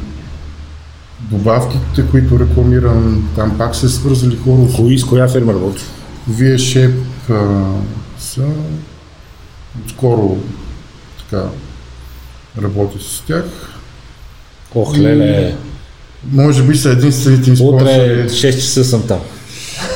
[1.30, 4.62] добавките, които рекламирам, там пак се свързали хора.
[4.76, 5.84] Кои, с коя фирма работиш?
[6.30, 6.94] Вие Шеп
[7.30, 7.64] а,
[8.20, 8.46] са
[9.90, 10.38] скоро
[11.20, 11.44] така
[12.64, 13.46] работя с тях.
[14.76, 15.56] Ох, леле.
[16.32, 18.30] Може би са единствените Утре спонсори.
[18.30, 19.20] 6 часа съм там.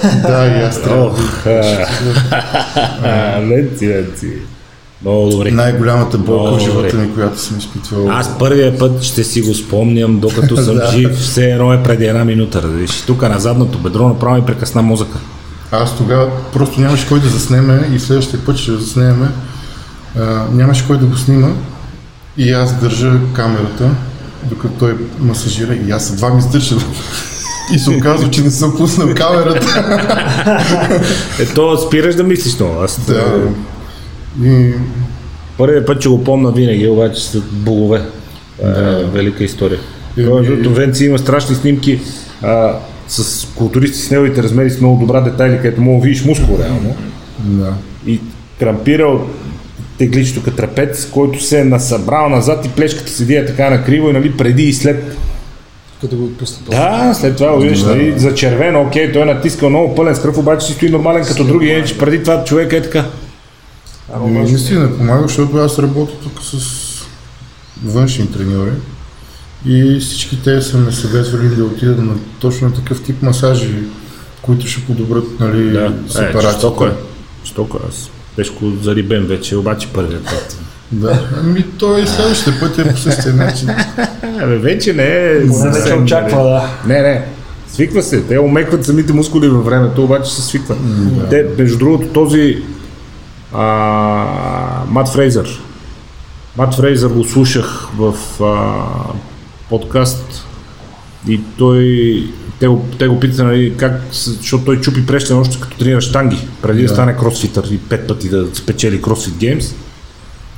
[0.04, 1.06] Да, и аз трябва.
[1.06, 1.46] Ох,
[3.50, 4.32] ленци, ленци.
[5.02, 5.52] Много добре.
[5.52, 8.10] Най-голямата болка в живота ми, която съм изпитвал.
[8.12, 10.92] Аз първия път ще си го спомням, докато съм Да.
[10.92, 12.62] жив, все едно е преди една минута.
[12.62, 13.02] Разбираш.
[13.02, 15.18] Тук на задното бедро направо ми прекъсна мозъка.
[15.72, 19.28] Аз тогава просто нямаше кой да заснеме и следващия път ще заснеме.
[20.20, 21.48] А, нямаше кой да го снима
[22.38, 23.90] и аз държа камерата,
[24.44, 26.76] докато той масажира и аз едва ми издържа.
[27.74, 29.84] И се оказва, че не съм пуснал камерата.
[31.40, 32.80] Ето, спираш да мислиш много.
[32.84, 33.24] Аз да.
[34.44, 34.72] И
[35.58, 38.02] първият път, че го помня винаги, обаче са богове.
[38.58, 39.80] Това е велика история.
[40.18, 42.00] Между Венци има страшни снимки
[42.42, 46.60] а, с културисти с неговите размери с много добра детайли, където мога да видиш мускул
[46.60, 46.96] реално.
[47.40, 47.74] да.
[48.08, 48.20] и
[48.60, 49.28] крампирал
[49.98, 54.14] теглич тук трапец, който се е насъбрал назад и плешката седи е така накриво и
[54.14, 55.18] нали, преди и след.
[56.02, 56.58] Като го отпусна.
[56.70, 60.38] Да, след това го виждаш, нали, за червено, окей, той е натискал много пълен скръв,
[60.38, 63.06] обаче си стои нормален като други, иначе преди това човек е така.
[64.14, 66.86] И наистина помага, защото аз работя тук с
[67.86, 68.72] външни треньори
[69.66, 73.76] и всички те са ме съветвали да отида на точно на такъв тип масажи,
[74.42, 76.52] които ще подобрят нали, Да, е, сепарацията.
[76.52, 76.92] жестоко е.
[77.46, 77.88] Жестоко е.
[77.90, 80.58] Аз тежко зарибен вече, обаче първият път.
[80.92, 83.70] Да, ами той и следващия път е по същия начин.
[84.42, 86.50] Абе, вече не е Поне вече съвсем, очаква, нали.
[86.50, 86.94] да.
[86.94, 87.26] Не, не.
[87.68, 88.22] Свиква се.
[88.22, 90.78] Те омекват самите мускули във времето, обаче се свикват.
[91.30, 92.64] Те, между другото, този
[93.58, 95.62] а, Мат Фрейзър.
[96.58, 98.84] Мат Фрейзър го слушах в а,
[99.70, 100.46] подкаст
[101.28, 102.24] и той
[102.60, 106.48] те го, те го питат, нали, как, защото той чупи прещен още като тренира штанги,
[106.62, 106.94] преди да, Да.
[106.94, 109.76] стане кросфитър и пет пъти да спечели кросфит геймс.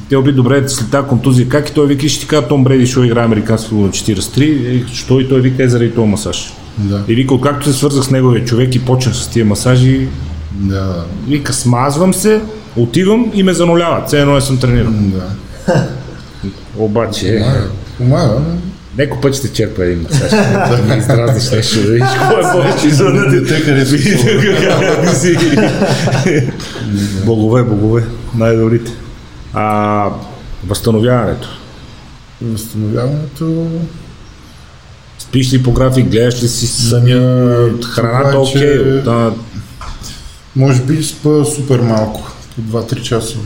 [0.10, 1.50] Те оби добре след тази контузия.
[1.50, 4.42] Как и той вика, ще ти кажа, Том Бреди ще играе американски футбол на 43.
[4.42, 6.54] И що и той вика е заради този масаж.
[6.78, 10.08] Да, И вика, откакто се свързах с неговия човек и почнах с тия масажи,
[10.52, 12.42] да, вика, смазвам се,
[12.76, 14.08] отивам и ме зануляват.
[14.08, 14.92] Все едно не съм тренирал.
[14.92, 15.26] да.
[16.78, 17.46] Обаче,
[17.98, 18.42] Помага,
[18.98, 20.32] неко път ще черпа един масаж.
[20.70, 23.98] Да ме издразниш нещо, да видиш кой е повече извън Не те харесва.
[27.26, 28.04] Богове, богове,
[28.36, 28.92] най-добрите.
[29.54, 30.10] А,
[30.68, 31.48] възстановяването.
[32.42, 33.68] Възстановяването
[35.20, 39.32] Спиш ли по график, гледаш ли си съня, Ами, храната окей, да,
[40.58, 43.38] може би спа супер малко, по 2-3 часа.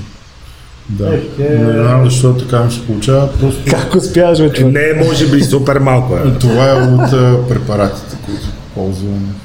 [0.89, 1.57] Да, Ех, е.
[1.57, 4.73] не знам защо така ми се получава, просто Как успяваш, бе, човек?
[4.73, 6.15] не може би супер малко.
[6.15, 6.39] Е.
[6.39, 9.35] Това е от а, препаратите, които ползвам.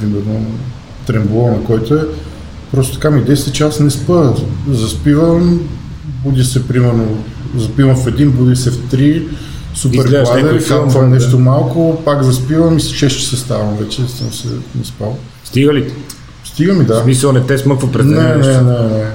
[0.00, 0.46] Примерно
[1.06, 2.02] тремболона, който е
[2.72, 4.32] просто така ми 10 часа не спа.
[4.70, 5.60] Заспивам,
[6.24, 7.24] буди се примерно,
[7.56, 9.22] запивам в един, буди се в три,
[9.74, 11.16] супер Изгледаш гладен, хапвам да.
[11.16, 15.18] нещо малко, пак заспивам и с 6 часа ставам вече, съм се не спал.
[15.44, 15.92] Стига ли?
[16.56, 16.62] Ти?
[16.62, 17.00] Стига ми да.
[17.00, 19.10] В смисъл не те смъква през Не, не, не, не.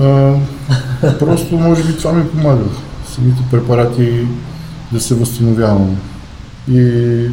[0.00, 0.34] А,
[1.18, 2.64] просто може би това ми помага.
[3.14, 4.26] Самите препарати
[4.92, 5.96] да се възстановявам.
[6.72, 7.30] И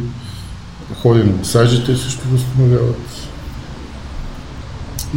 [1.02, 3.28] ходим на масажите също възстановяват.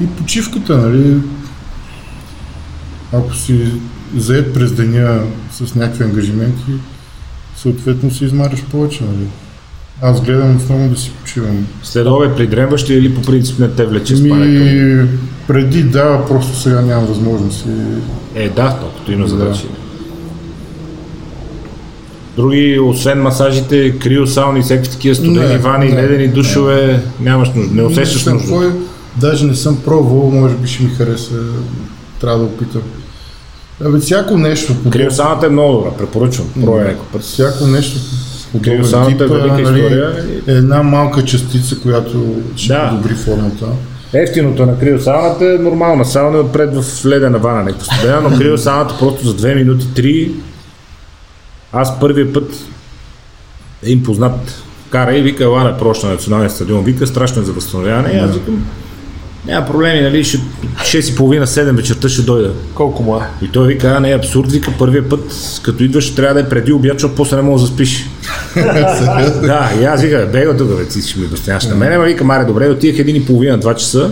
[0.02, 1.22] И почивката, нали?
[3.14, 3.72] Ако си
[4.18, 6.72] заед през деня с някакви ангажименти,
[7.56, 9.28] съответно си измаряш повече, нали?
[10.02, 11.68] Аз гледам основно да си почивам.
[11.84, 14.64] След обед придремваш ли или по принцип не те влече спането?
[14.66, 15.08] Ми,
[15.48, 17.66] преди да, просто сега нямам възможност.
[18.36, 18.40] И...
[18.44, 19.30] Е, да, толкова има Да.
[19.30, 19.64] задачи.
[22.36, 25.96] Други, освен масажите, криосауни, всеки такива студени Не, вани, не.
[26.04, 28.50] ледени душове, нямаш нужда, не усещаш Не нужда.
[28.50, 28.72] кой,
[29.18, 31.36] даже не съм пробвал, може би ще ми хареса.
[32.22, 32.82] Трябва да опитам.
[33.86, 36.48] Абе, всяко нещо Криосауната е много добра, препоръчвам.
[36.54, 37.22] Пробвай някой път.
[37.22, 37.98] всяко нещо
[38.52, 40.14] подобен Криосауната е тип, велика нали, история.
[40.48, 42.90] е една малка частица, която ще Да.
[42.90, 43.66] подобри формата.
[44.14, 48.96] Ефтиното на криосауната е нормална сауна е отпред в ледена вана, някаква студена, но криосауната
[49.00, 50.32] просто за 2 минути, 3.
[51.74, 52.52] Аз първия път
[53.84, 57.52] един познат кара и вика, ела на прош на националния стадион, вика, страшно е за
[57.54, 58.10] възстановяване.
[58.14, 58.66] И аз викам,
[59.46, 62.54] няма проблеми, нали, ще, 6.30-7 вечерта ще дойда.
[62.74, 63.46] Колко му е?
[63.46, 66.74] И той вика, а не, абсурд, вика, първия път, като идваш, трябва да е преди
[66.74, 68.06] обяд, защото после не мога да заспиш.
[69.42, 72.24] да, и аз вика, бега тук, бе, ти ще ми обясняваш на мен, ама вика,
[72.24, 74.12] маре, добре, отидах един и половина, два часа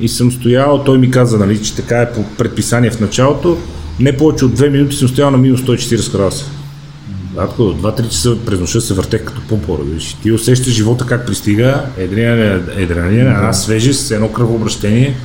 [0.00, 3.58] и съм стоял, той ми каза, нали, че така е по предписание в началото,
[4.00, 6.44] не повече от две минути съм стоял на минус 140 градуса.
[7.36, 9.82] Татко, до 2-3 часа през нощта се въртех като помпора.
[9.82, 10.16] Виж.
[10.22, 15.16] Ти усещаш живота как пристига, едрина, едрина, една свежест, едно кръвообращение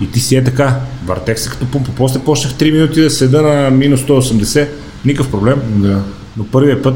[0.00, 0.76] и ти си е така.
[1.06, 1.90] Въртех се като помпа.
[1.96, 4.68] После почнах 3 минути да седа на минус 180,
[5.04, 5.60] никакъв проблем.
[5.76, 6.02] Да.
[6.36, 6.94] Но първият път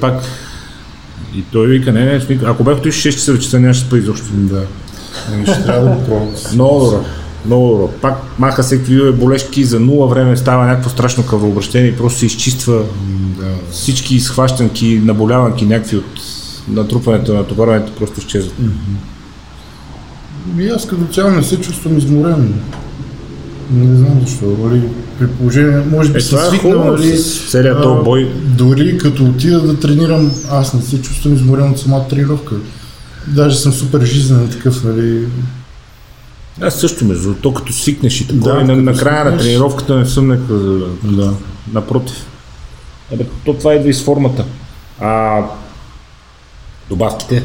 [0.00, 0.22] пак
[1.36, 4.26] и той вика, не, не, ако бях отишъл 6 часа вечерта, нямаше да спа изобщо.
[4.32, 4.62] Да.
[5.32, 6.34] Ами ще трябва да го пробвам.
[6.54, 7.04] Много добро.
[7.46, 7.88] Много добро.
[7.88, 12.26] Пак маха всеки видове болешки, за нула време става някакво страшно кръвообращение и просто се
[12.26, 12.82] изчиства
[13.40, 13.46] Да.
[13.72, 16.20] всички изхващанки, наболяванки някакви от
[16.68, 18.54] натрупването на товарването просто изчезват.
[20.58, 22.54] И аз като цяло не се чувствам изморен.
[23.72, 24.44] Не знам защо.
[24.44, 24.82] Нали,
[25.18, 27.18] при положение, може би Е, се това е свикнал, нали,
[27.50, 28.32] целият този бой.
[28.58, 32.54] Дори като отида да тренирам, аз не се чувствам изморен от самата тренировка.
[33.26, 35.26] Даже съм супер жизнен такъв, нали.
[36.60, 39.96] Аз също между другото, като свикнеш и такова, Да, и на, на края на тренировката
[39.96, 40.60] не съм някакъв,
[41.04, 41.32] Да.
[41.72, 42.26] напротив.
[43.14, 44.44] Абе, то това идва из формата.
[45.00, 45.42] А
[46.88, 47.44] добавките,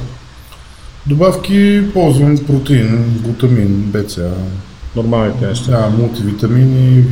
[1.07, 4.31] Добавки ползвам протеин, глутамин, БЦА,
[4.95, 5.71] нормалните неща.
[5.71, 7.03] да, мултивитамини,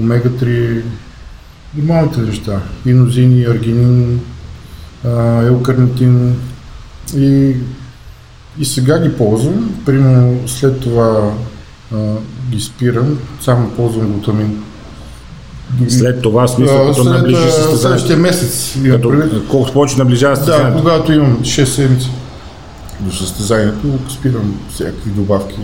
[0.00, 0.82] омега-3,
[1.76, 2.60] нормалните неща.
[2.86, 4.20] Инозини, аргинин,
[5.42, 6.36] елкарнитин
[7.16, 7.54] и,
[8.58, 9.74] и сега ги ползвам.
[9.86, 11.30] Примерно след това
[11.94, 11.96] а,
[12.50, 14.62] ги спирам, само ползвам глутамин.
[15.88, 17.78] След това, смисъл, като след, наближи състезанието.
[17.78, 19.42] Следващия месец Като, предвид.
[19.48, 20.78] колкото повече наближава Да, състезанието.
[20.78, 22.10] когато имам 6 седмици
[23.00, 25.56] до състезанието, спирам всякакви добавки.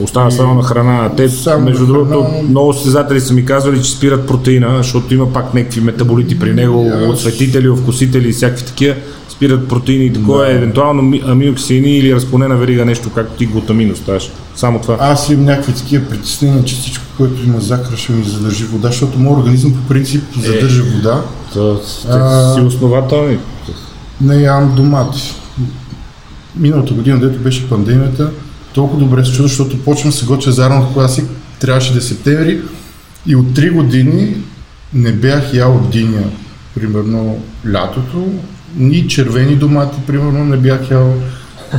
[0.00, 1.10] Остава само на храна.
[1.16, 2.42] Те, Само между на другото, храна.
[2.42, 6.90] много състезатели са ми казвали, че спират протеина, защото има пак някакви метаболити при него,
[6.94, 8.94] Аз- отсветители, овкусители и всякакви такива.
[9.32, 10.52] Спират протеини и такова, Да.
[10.52, 14.30] е, евентуално ми- аминоксини или разклонена верига нещо, както ти глутамин оставаш.
[14.56, 14.96] Само това.
[15.00, 19.18] Аз имам някакви такива притеснения, че всичко, което има захар, ще ми задържи вода, защото
[19.18, 21.22] моят организъм по принцип задържа вода.
[21.52, 23.38] То, А- си основателни.
[24.20, 25.34] Не ям домати.
[26.56, 28.30] Миналата година, дето беше пандемията,
[28.74, 31.24] толкова добре се чуда, защото почвам да се готвя за Арнолд Класик,
[31.60, 32.60] трябваше да е септември
[33.26, 34.36] и от 3 години
[34.94, 36.22] не бях ял диня.
[36.74, 37.36] Примерно
[37.72, 38.26] лятото,
[38.76, 41.14] ни червени домати, примерно, не бях ял.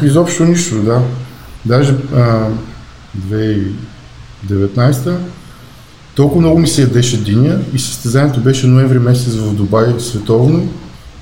[0.04, 1.02] Изобщо нищо, да.
[1.66, 2.48] Даже а,
[3.18, 5.16] 2019
[6.16, 10.70] толкова много ми се ядеше диня и състезанието беше ноември месец в Дубай световно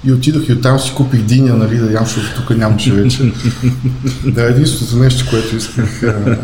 [0.03, 3.33] и отидох и оттам си купих диня, нали, да ям, защото тук нямаше вече.
[4.25, 6.03] да, единственото нещо, което исках.
[6.03, 6.37] а,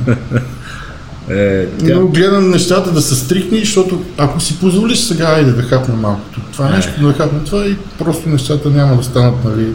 [1.30, 5.62] Е, тя, Но гледам нещата да са стрикни, защото ако си позволиш сега, айде да
[5.62, 6.22] хапна малко.
[6.52, 9.68] Това нещо, да хапна това и просто нещата няма да станат нали,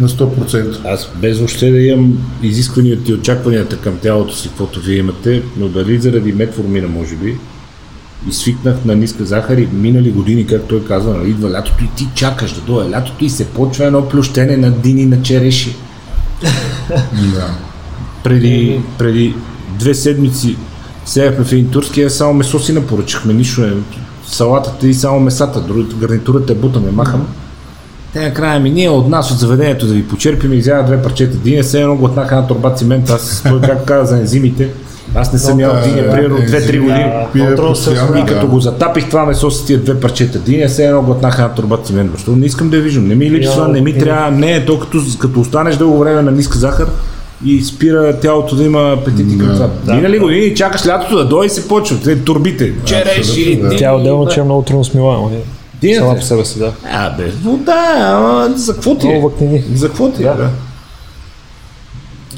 [0.00, 0.76] на 100%.
[0.84, 5.68] аз без въобще да имам изискванията и очакванията към тялото си, каквото вие имате, но
[5.68, 7.36] дали заради метформина, може би,
[8.28, 11.88] и свикнах на ниска захар и минали години, както той казва, нали, идва лятото и
[11.96, 15.76] ти чакаш да дойде лятото и се почва едно плющене на дини на череши.
[17.34, 17.54] Да.
[18.24, 19.34] Преди, преди
[19.78, 20.56] две седмици
[21.10, 23.72] седяхме в един турски, а само месо си напоръчахме, нищо не.
[24.26, 27.26] Салатата и само месата, другата гарнитурата е бутаме, махам.
[28.12, 31.36] Те накрая ми, ние от нас, от заведението да ви почерпим и взява две парчета
[31.36, 34.70] диня, все едно глътнаха една турба цимент, аз той как каза за ензимите,
[35.14, 36.78] аз не съм ял диня да, примерно 2-3 ензими.
[36.78, 37.12] години.
[37.32, 41.02] Пие се И като го затапих това месо с тия две парчета диня, все едно
[41.02, 42.10] глътнаха една турба цимент.
[42.12, 44.78] Защото не искам да я виждам, не ми липсва, не ми трябва, не е то
[44.78, 46.86] като, като останеш дълго време на ниска захар
[47.44, 49.54] и спира тялото да има апетит и към Да.
[49.54, 49.94] това.
[49.94, 51.96] Минали години чакаш лятото да дойде и се почва.
[52.04, 53.76] Те турбите, череши, да.
[53.76, 54.30] Тя е отделно, да.
[54.30, 55.30] че е много трудно смила.
[55.80, 56.18] Дината Сама е.
[56.18, 56.72] по себе си, да.
[56.92, 59.22] А, бе, вода, ама за какво ти е?
[59.74, 60.26] За какво ти е?
[60.26, 60.34] Да.
[60.34, 60.50] Да.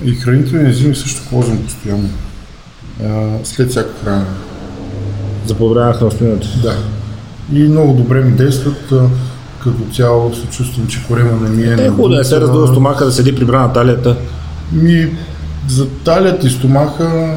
[0.05, 2.09] И хранителни ензими също ползвам постоянно.
[3.05, 4.25] А, след всяко хранене.
[5.47, 6.49] За подобряване на храносмилането.
[6.63, 6.77] Да.
[7.53, 8.93] И много добре ми действат.
[9.63, 11.85] Като цяло се чувствам, че корема не ми е.
[11.85, 14.17] Е, хубаво да не се раздува стомаха, да седи прибрана талията.
[14.73, 15.17] Ми,
[15.69, 17.37] за талията и стомаха,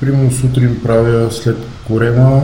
[0.00, 2.42] примерно сутрин правя след корема,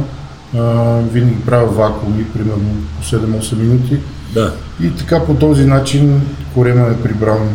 [0.57, 3.99] а, винаги правя вакууми, примерно по 7-8 минути.
[4.35, 4.53] Да.
[4.83, 6.23] И така по този начин
[6.55, 7.49] корема е прибран.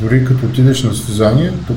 [0.00, 1.76] Дори като отидеш на състезание, тук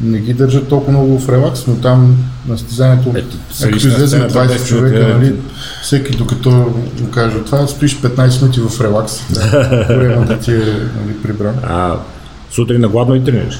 [0.00, 2.16] не ги държат толкова много в релакс, но там
[2.48, 3.12] на състезанието,
[3.60, 5.34] на излезе на сцената, 20 10 човека, човека, нали,
[5.82, 9.20] всеки докато му каже това, стоиш 15 минути в релакс.
[9.30, 11.54] Да, корема да ти е нали, прибран.
[11.62, 11.96] А,
[12.54, 13.54] сутрин на гладно и тренираш.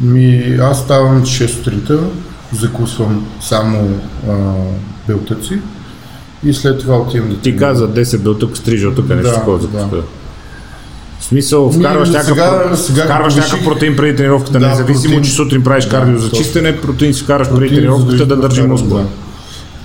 [0.00, 2.00] Ми, аз ставам 6 сутринта,
[2.52, 3.98] закусвам само
[4.28, 4.32] а,
[5.08, 5.58] белтъци
[6.44, 7.60] и след това отивам да Ти тренирам.
[7.60, 9.62] каза 10 белтък с 3 жълтъка, нещо Да, такова да.
[9.62, 10.02] закуска.
[11.20, 14.68] В смисъл, Ми, вкарваш някакъв, сега- сега вкарваш като някакъв реших- протеин преди тренировката, Да,
[14.68, 15.22] независимо, протеин.
[15.22, 19.00] че сутрин правиш Да, кардио за чистене, протеин си вкараш преди тренировката да държи мускула.
[19.00, 19.08] да.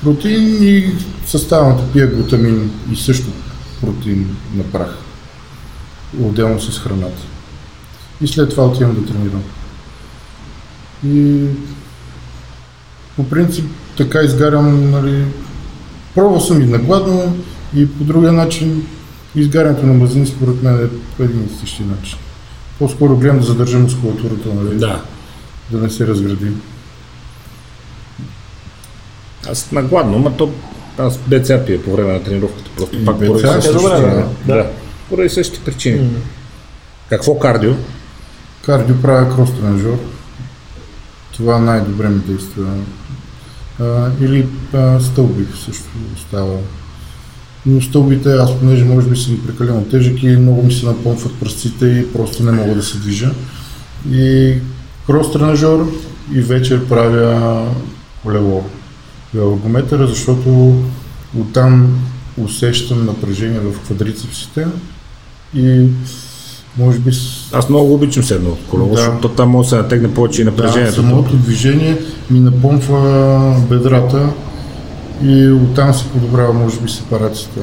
[0.04, 0.92] Протеин и
[1.26, 3.28] съставната пия глутамин и също
[3.82, 4.98] протеин на прах.
[6.22, 7.22] Отделно с храната.
[8.24, 9.44] И след това отивам да тренирам.
[11.08, 11.46] И
[13.16, 13.66] по принцип
[13.98, 15.26] така изгарям, нали,
[16.16, 17.38] пробвал съм и на гладно
[17.76, 18.88] и по другия начин
[19.36, 22.18] изгарянето на мазнини според мен е по един и същи начин.
[22.80, 24.78] По-скоро гледам да задържа мускулатурата, нали?
[24.78, 25.02] Да.
[25.72, 26.52] да не се разгради.
[29.50, 30.52] Аз на гладно, ма то
[30.98, 32.70] аз БЦА пия по време на тренировката.
[32.78, 34.28] Просто И пак поради същите да.
[34.46, 34.70] да.
[35.10, 36.10] Поради същите причини.
[37.10, 37.74] Какво кардио?
[38.66, 39.98] Кардио правя крос тренажер.
[41.34, 42.66] Това най-добре ми действа.
[43.80, 45.90] А, или а, стълби също
[46.28, 46.58] става.
[47.66, 51.86] Но стълбите, аз понеже може би съм прекалено тежък и много ми се напомпват пръстците
[51.86, 53.32] и просто не мога да се движа.
[54.12, 54.56] И
[55.08, 55.80] крос тренажер
[56.34, 57.68] и вечер правя
[58.24, 58.64] колело.
[59.34, 60.76] Велогометъра, защото
[61.40, 62.00] оттам
[62.38, 64.68] усещам напрежение в квадрицепсите
[65.56, 65.88] и
[66.78, 67.12] може би
[67.54, 68.96] Аз много обичам седно от колело, Да.
[68.96, 70.96] защото там може да се натегне повече и Да, напрежението.
[70.96, 71.98] самото движение
[72.32, 74.30] ми напомпва бедрата
[75.24, 77.60] и оттам се подобрява, може би, сепарацията,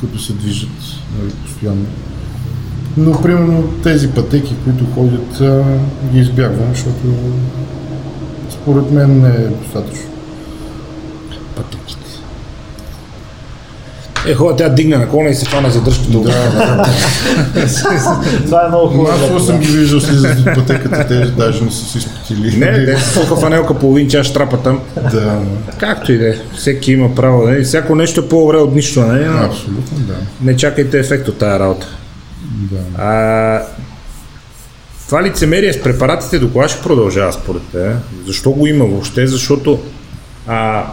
[0.00, 0.68] като се движат
[1.20, 1.86] нали, постоянно.
[2.96, 5.42] Но, примерно, тези пътеки, които ходят,
[6.12, 7.14] ги избягвам, защото
[8.50, 10.06] според мен не е достатъчно.
[11.56, 12.07] Пътеките.
[14.28, 16.10] Е, хора, тя дигна на коня и се фана за дръжката.
[16.10, 16.84] Да, да.
[18.44, 19.12] Това е много хубаво.
[19.12, 22.56] Масово съм ги виждал слизат от пътеката, те даже не са си спотили.
[22.56, 24.80] Не, те са суха фанелка половин час штрапа там.
[25.12, 25.40] Да,
[25.78, 26.34] Както и да е.
[26.56, 27.46] Всеки има право.
[27.46, 27.64] Нали?
[27.64, 29.00] Всяко нещо е по-добре от нищо.
[29.00, 29.24] Нали?
[29.24, 30.14] Но абсолютно, да.
[30.40, 31.86] Не чакайте ефект от тази работа.
[32.44, 33.02] да.
[33.04, 33.62] А,
[35.06, 37.90] това лицемерие с препаратите до кога ще продължава според те?
[38.26, 39.26] Защо го има въобще?
[39.26, 39.78] Защото
[40.46, 40.84] а,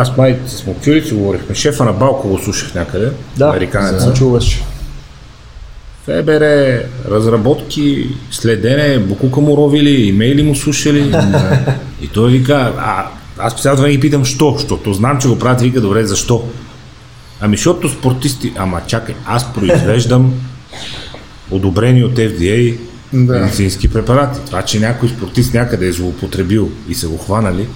[0.00, 4.12] аз май с Мокюри си говорихме, шефа на Балко го слушах някъде, Да, американеца.
[4.12, 4.62] чуваш.
[6.04, 11.14] Фебере, разработки, следене, букука му ровили, имейли му слушали.
[12.02, 13.06] и той вика, а,
[13.38, 14.54] аз специално ги питам, що?
[14.58, 16.44] Защото знам, че го правят, вика, добре, защо?
[17.40, 20.32] Ами, защото спортисти, ама чакай, аз произвеждам
[21.50, 22.76] одобрени от FDA
[23.12, 23.32] Да.
[23.32, 24.40] медицински препарати.
[24.46, 27.66] Това, че някой спортист някъде е злоупотребил и са го хванали,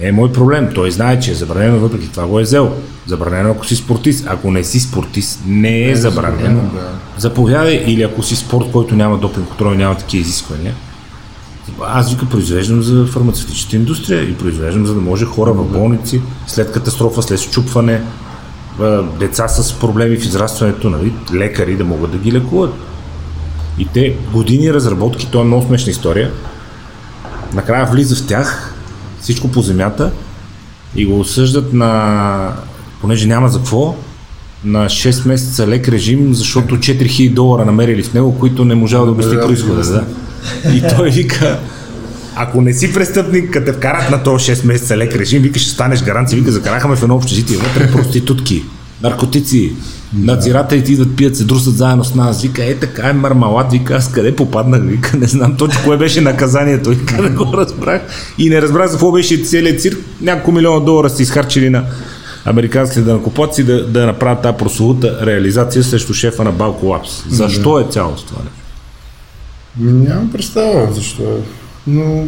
[0.00, 0.68] не е мой проблем.
[0.74, 2.72] Той знае, че е забранено, въпреки това го е взел.
[3.06, 4.26] Забранено, ако си спортист.
[4.28, 6.38] Ако не си спортист, не е забранено.
[6.38, 6.88] забранено, да.
[7.18, 10.74] Заповядай или ако си спорт, който няма допинг контрол и няма такива изисквания.
[11.82, 16.72] Аз вика произвеждам за фармацевтичната индустрия и произвеждам за да може хора в болници, след
[16.72, 18.02] катастрофа, след щупване,
[19.18, 22.74] деца с проблеми в израстването, нали, лекари да могат да ги лекуват.
[23.78, 26.30] И те години разработки, то е много смешна история.
[27.54, 28.75] Накрая влиза в тях
[29.26, 30.10] всичко по земята
[30.96, 32.52] и го осъждат на,
[33.00, 33.96] понеже няма за какво,
[34.64, 39.10] на 6 месеца лек режим, защото 4000 долара намерили в него, които не можал да
[39.10, 39.82] обясни Да, происхода.
[39.82, 40.04] Да.
[40.74, 41.58] И той вика,
[42.36, 45.70] ако не си престъпник, като те вкарат на този 6 месеца лек режим, вика, ще
[45.70, 46.38] станеш гаранция.
[46.38, 48.62] Вика, закараха ме в едно общежитие, вътре проститутки,
[49.02, 49.72] наркотици,
[50.14, 52.42] надзирателите идват, пият се, друсат заедно с нас.
[52.42, 56.20] Вика, е така е мармалат, вика, аз къде попаднах, вика, не знам точно кое беше
[56.20, 58.02] наказанието, вика, не го разбрах.
[58.38, 59.98] И не разбрах за какво беше целият цирк.
[60.20, 61.84] Няколко милиона долара са изхарчили на
[62.44, 67.24] американските данакоплаци да, да направят тази прословута реализация срещу шефа на Балко Лапс.
[67.28, 68.40] Защо е цялото това?
[69.80, 71.40] Нямам представа защо е.
[71.86, 72.24] Но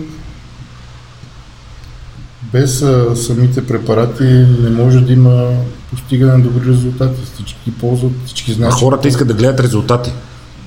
[2.52, 4.24] без а, самите препарати
[4.62, 5.50] не може да има
[5.90, 7.20] постигане на добри резултати.
[7.24, 8.74] Всички ги ползват, всички А знаят.
[8.74, 10.12] че- хората искат да гледат резултати.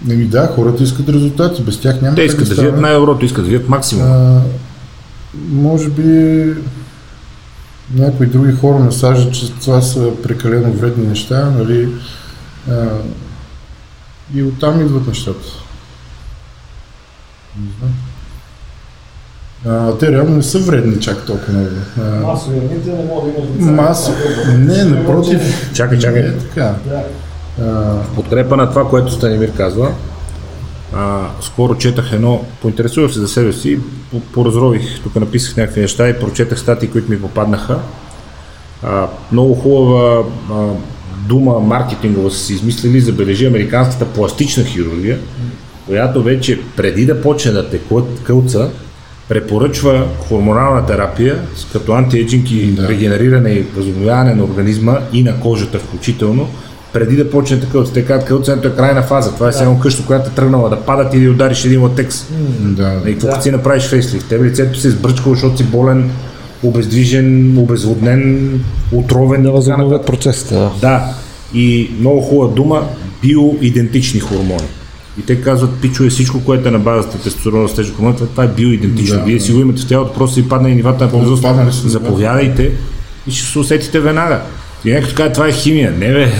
[0.06, 1.62] Не ми да, хората искат резултати.
[1.64, 2.62] Без тях няма Те искат да стане.
[2.62, 4.06] видят най-доброто, искат да видят максимум.
[4.06, 4.42] А,
[5.50, 6.46] може би
[7.94, 11.90] някои други хора насаждат, че това са прекалено вредни неща, нали?
[12.70, 12.88] А,
[14.34, 15.48] и оттам идват нещата.
[17.60, 17.94] Не знам.
[19.68, 21.70] А, те реално не са вредни чак толкова много.
[22.22, 24.12] Масовите не могат да имат Мас...
[24.58, 25.72] Не, напротив.
[25.74, 26.22] Чакай, чакай.
[26.22, 26.76] Не е така.
[27.62, 29.92] А, подкрепа на това, което Станимир казва.
[30.96, 33.80] А, скоро четах едно, поинтересувах се за себе си,
[34.12, 37.80] по- поразрових, тук написах някакви неща и прочетах статии, които ми попаднаха.
[38.84, 40.56] А, много хубава а,
[41.28, 45.20] дума маркетингова са си измислили, забележи американската пластична хирургия,
[45.86, 48.70] която вече преди да почне да текат кълца,
[49.32, 52.88] препоръчва хормонална терапия с като антиеджинг и Да.
[52.88, 56.48] регенериране и възобновяване на организма и на кожата включително,
[56.94, 57.94] преди да почне такъв.
[57.94, 59.34] Те казват, кълцането е крайна фаза.
[59.34, 62.26] Това е само къща, която е тръгнала да пада, ти да удариш един латекс.
[62.60, 63.02] да.
[63.08, 64.30] И какво като си направиш фейслифт?
[64.30, 66.10] Тебе лицето се сбръчкало, защото си болен,
[66.64, 68.52] обездвижен, обезводнен,
[68.92, 69.44] отровен.
[69.44, 70.54] Да възобновят процесите.
[70.56, 70.72] Да.
[70.82, 71.14] Да,
[71.54, 72.88] и много хубава дума,
[73.22, 74.68] биоидентични хормони.
[75.20, 78.48] И те казват, пичове, всичко, което е на базата тестостерона, стежа хормони, това, това е
[78.48, 79.18] биоидентично.
[79.18, 79.54] Да, Вие си да.
[79.56, 81.54] го имате в тялото, просто си падна и нивата на производство.
[81.54, 81.72] да.
[81.72, 82.72] Заповядайте
[83.28, 84.42] и ще се усетите веднага.
[84.86, 85.92] И някой казва, това е химия.
[85.92, 86.32] Не бе,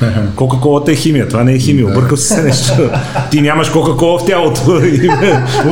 [0.36, 2.72] Кока-колата е химия, това не е химия, объркал си се нещо.
[3.30, 4.60] Ти нямаш Кока-кола в тялото.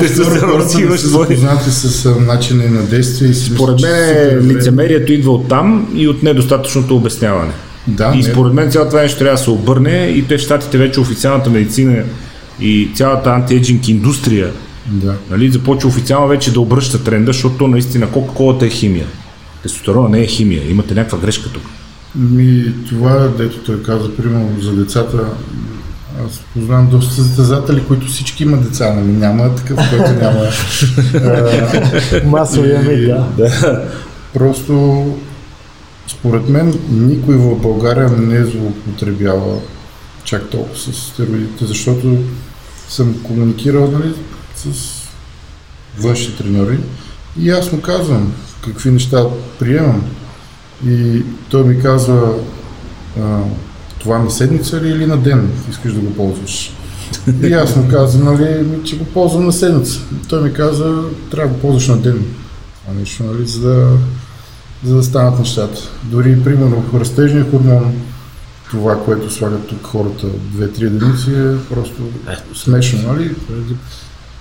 [0.08, 1.26] Се Хората имаш са свои.
[1.26, 6.08] запознати с а, начина на действие и си Според мен лицемерието идва от там и
[6.08, 7.52] от недостатъчното обясняване.
[7.86, 8.22] Да, и не.
[8.22, 11.50] според мен цялото това нещо трябва да се обърне и те в щатите вече официалната
[11.50, 12.02] медицина
[12.60, 14.52] и цялата антиеджинг индустрия
[14.86, 15.14] Да.
[15.30, 19.06] нали, започва официално вече да обръща тренда, защото наистина Кока-колата е химия.
[19.62, 20.70] Тестостерона не е химия.
[20.70, 21.62] Имате някаква грешка тук.
[22.14, 25.18] Ми, това, дето той каза, примерно за децата,
[26.26, 29.12] аз познавам доста състезатели, които всички имат деца, нали?
[29.12, 30.40] Няма такъв, който няма.
[32.30, 33.06] Масовия мит,
[33.36, 33.82] да.
[34.34, 35.04] Просто,
[36.06, 39.58] според мен, никой в България не злоупотребява
[40.24, 42.16] чак толкова с стероидите, защото
[42.88, 44.14] съм комуникирал нали,
[44.56, 44.68] с
[45.98, 46.78] външни треньори
[47.40, 48.32] и аз му казвам
[48.64, 49.24] какви неща
[49.58, 50.04] приемам.
[50.86, 52.34] И той ми казва,
[53.20, 53.40] а,
[54.00, 56.72] това на седмица ли или на ден искаш да го ползваш?
[57.42, 60.00] И аз му казвам, нали, че го ползвам на седмица.
[60.28, 62.24] Той ми каза, трябва да го ползваш на ден.
[62.82, 63.98] Това нещо, нали, за да,
[64.84, 65.80] за да станат нещата.
[66.02, 67.94] Дори, примерно, растежния хормон,
[68.70, 72.02] това, което слагат тук хората 2-3 единици е просто
[72.54, 73.34] смешно, нали?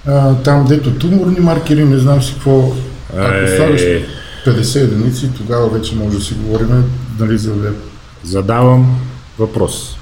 [0.07, 2.71] А, там, дето туморни маркери, не знам си какво,
[3.17, 4.05] ако слагаш Е,
[4.45, 6.83] 50 единици, тогава вече може да си говорим
[7.19, 7.75] нали, за лев.
[8.23, 8.99] задавам
[9.39, 9.97] въпрос.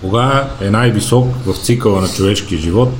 [0.00, 2.94] Кога е най-висок в цикъла на човешкия живот,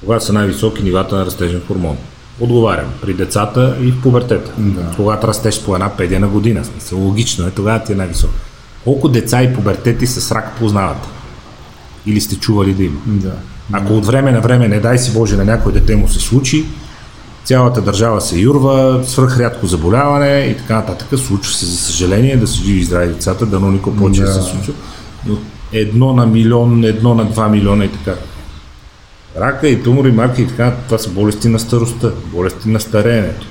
[0.00, 1.96] кога са най-високи нивата на растежен хормон?
[2.40, 4.52] Отговарям, при децата и в пубертета.
[4.58, 4.92] Да.
[4.96, 8.30] Когато растеш по една педена година, смисъл, логично е, тогава ти е най-висок.
[8.84, 11.08] Колко деца и пубертети с рак познавате?
[12.06, 12.98] Или сте чували да има?
[13.06, 13.32] Да.
[13.72, 16.66] Ако от време на време, не дай си Боже, на някой дете му се случи,
[17.44, 21.18] цялата държава се юрва, свръхрядко заболяване и така нататък.
[21.18, 24.32] Случва се, за съжаление, да са живи и здрави децата, да но никой повече Да.
[24.32, 24.74] се случва.
[25.26, 25.36] Но
[25.72, 28.14] едно на милион, едно на два милиона и така.
[29.40, 33.46] Рака и тумори, марки и така, това са болести на старостта, болести на стареенето.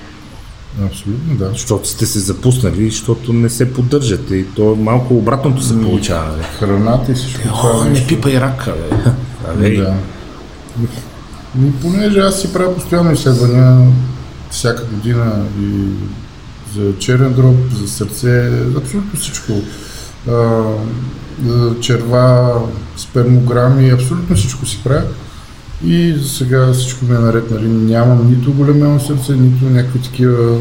[0.85, 1.49] Абсолютно, да.
[1.49, 6.31] Защото сте се запуснали, защото не се поддържате и то малко обратното се получава.
[6.31, 6.43] Нали?
[6.59, 9.11] Храната и всичко О, това не пипай рака, бе.
[9.51, 9.93] Абе, Да.
[11.55, 13.91] Ми, понеже аз си правя постоянно изследвания
[14.49, 15.87] всяка година и
[16.75, 19.51] за черен дроб, за сърце, абсолютно всичко.
[20.29, 20.61] А,
[21.45, 22.61] за черва,
[22.97, 25.03] спермограми, абсолютно всичко си правя.
[25.85, 27.67] И за сега всичко ми е наред, нали?
[27.67, 30.57] Нямам нито големено сърце, нито някакви такива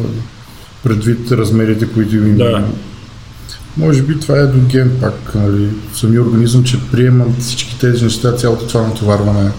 [0.83, 2.37] предвид размерите, които имам.
[2.37, 2.65] Да.
[3.77, 8.33] Може би това е до ген пак, нали, самия организъм, че приемам всички тези неща,
[8.33, 9.51] цялото това натоварване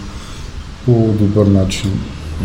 [0.84, 1.90] по добър начин.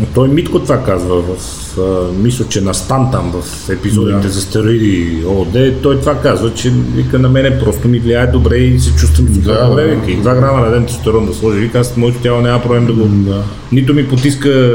[0.00, 1.36] Но той Митко това казва в,
[1.78, 4.28] а, мисля, че на Стан там в епизодите Да.
[4.28, 8.80] за стероиди ООД, той това казва, че вика на мене просто ми влияе добре и
[8.80, 11.78] се чувствам супер Да, добре, вика, и 2 грама на ден тестостерон да сложи, вика,
[11.78, 13.04] аз моето тяло няма проблем да го...
[13.08, 13.42] Да.
[13.72, 14.74] Нито ми потиска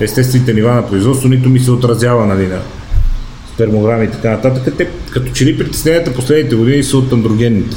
[0.00, 2.58] естествените нива на производство, нито ми се отразява нали, на
[3.54, 4.74] спермограми и така нататък.
[4.78, 7.76] Те, като че ли притесненията последните години са от андрогенните.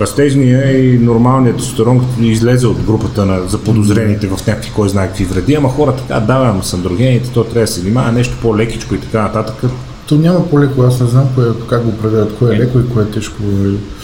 [0.00, 5.24] Растежния и нормалният тестостерон, като излезе от групата на заподозрените в някакви кой знае какви
[5.24, 8.94] вреди, ама хората така, да, ама с андрогените, то трябва да се внимава, нещо по-лекичко
[8.94, 9.70] и така нататък.
[10.08, 13.02] То няма по-леко, аз не знам кое, как го определят, кое е леко и кое
[13.02, 13.42] е тежко.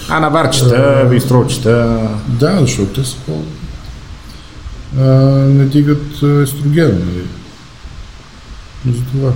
[0.09, 3.43] А на варчета, бистрочета, Да, защото те са по...
[5.01, 5.05] А,
[5.49, 7.25] не дигат а, естроген, нали.
[8.97, 9.33] За това.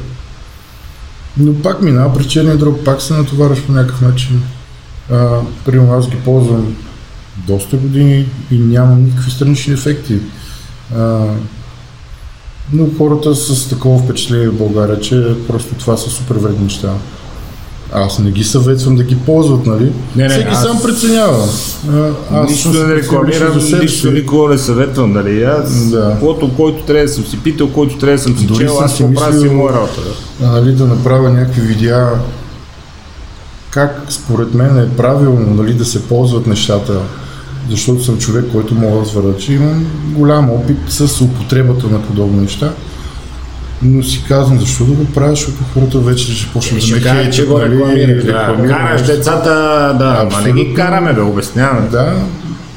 [1.37, 4.43] Но пак минава при черния дроб, пак се натоварваш по някакъв начин.
[5.11, 5.29] А,
[5.65, 6.77] примерно аз ги ползвам
[7.39, 10.19] доста години и нямам никакви странични ефекти.
[10.97, 11.19] А,
[12.73, 16.93] но хората с такова впечатление в България, че просто това са супер вредни неща.
[17.95, 19.93] Аз не ги съветвам да ги ползват, нали?
[20.17, 21.45] Не, не, Всеки аз- сам преценява.
[22.33, 25.43] Аз нищо не рекламирам, нищо никога не съветвам, нали?
[25.43, 26.09] Аз, Да.
[26.11, 28.97] каквото, който трябва да съм си питал, който трябва да съм си Дори чел, аз
[28.97, 30.01] си правя си мислил- моя работа.
[30.41, 30.47] да.
[30.47, 32.11] нали, да направя някакви видеа
[33.73, 37.01] как според мен е правилно нали, да се ползват нещата,
[37.71, 42.41] защото съм човек, който мога да свърда, че имам голям опит с употребата на подобни
[42.41, 42.73] неща.
[43.83, 47.03] Но си казвам, защо да го правя, защото хората вече ще почнат да Ще ме
[47.03, 48.25] кажа, че хейтят, го нали, рекламираш.
[48.25, 49.51] Да, караш децата,
[49.99, 51.89] да, ама не ги караме, да обясняваме.
[51.89, 52.15] Да,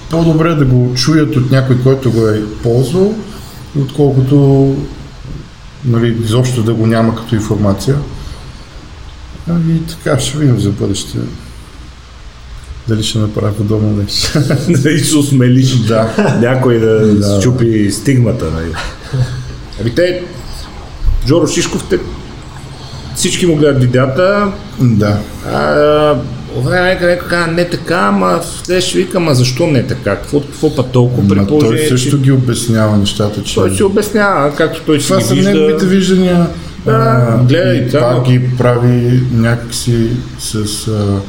[0.10, 3.14] по-добре да го чуят от някой, който го е ползвал,
[3.80, 4.76] отколкото
[5.86, 7.96] нали, изобщо да го няма като информация.
[9.50, 11.18] И така ще видим за бъдеще.
[12.88, 14.39] Дали ще направя подобно нещо.
[14.70, 15.76] да се осмелиш.
[15.76, 16.36] Да.
[16.41, 17.41] Някой да, Да.
[17.41, 18.46] щупи стигмата.
[18.52, 18.72] Нали.
[19.82, 20.24] Ами те,
[21.28, 22.00] Жоро Шишков, те
[23.16, 24.52] всички му гледат видеята.
[24.80, 25.20] Да.
[25.54, 26.16] А,
[26.64, 30.16] време нека казва не така, ама те ще вика, ама защо не така?
[30.16, 33.84] Какво, какво път толкова при Ма той също че ги обяснява нещата, че той си
[33.84, 35.52] обяснява, както той си това ги са вижда.
[35.54, 36.48] неговите виждания.
[36.86, 40.09] Да, гледай, и това- ги прави някакси
[40.39, 40.55] с
[40.88, 41.19] а,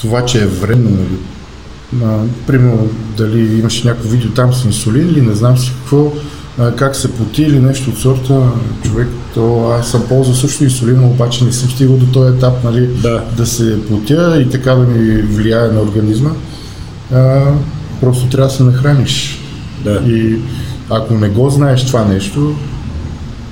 [0.00, 0.90] това, че е вредно.
[0.90, 1.18] Нали?
[2.46, 6.12] Примерно, дали имаше някакво видео там с инсулин или не знам си какво,
[6.58, 8.40] а, как се поти или нещо от сорта.
[8.84, 12.64] Човек, то аз съм ползвал също инсулин, но обаче не съм стигал до този етап,
[12.64, 13.24] нали, Да.
[13.36, 16.30] да се потя и така да ми влияе на организма.
[17.14, 17.44] А,
[18.00, 19.40] просто трябва да се нахраниш.
[19.84, 20.02] Да.
[20.06, 20.36] И
[20.90, 22.54] ако не го знаеш това нещо,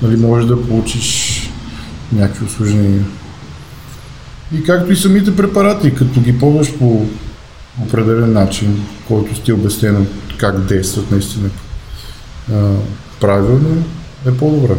[0.01, 1.41] нали, можеш да получиш
[2.13, 3.05] някакви осложнения.
[4.55, 7.05] И както и самите препарати, като ги ползваш по
[7.83, 10.05] определен начин, който ти е обяснено
[10.37, 11.49] как действат наистина
[12.53, 12.73] а,
[13.21, 13.83] правилно,
[14.25, 14.75] е по-добре.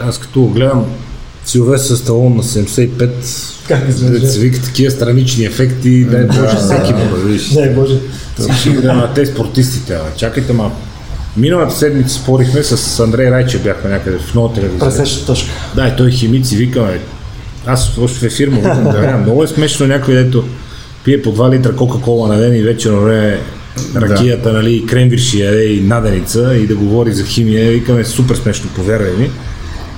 [0.00, 0.86] Аз като гледам
[1.44, 7.16] Силвестър Сталон на 75, Как да се вика такива странични ефекти, дай Боже, всеки да
[7.16, 7.48] видиш.
[7.48, 8.00] Дай Боже.
[8.38, 10.72] Всички да на те спортистите, чакайте ма.
[11.36, 14.80] Миналата седмица спорихме с Андрей Райче, бяхме някъде в нова телевизия.
[14.80, 15.50] Пресеща точка.
[15.74, 17.00] Да, и той химици викаме.
[17.66, 19.16] Аз още в ефир му викам, да.
[19.16, 20.44] много е смешно някой, дето
[21.04, 23.40] пие по 2 литра Кока-Кола на ден и вечерно време
[23.96, 27.70] ракията, нали, и кремвирши яде и наденица и да говори за химия.
[27.70, 29.30] Викаме супер смешно, повярвай ми.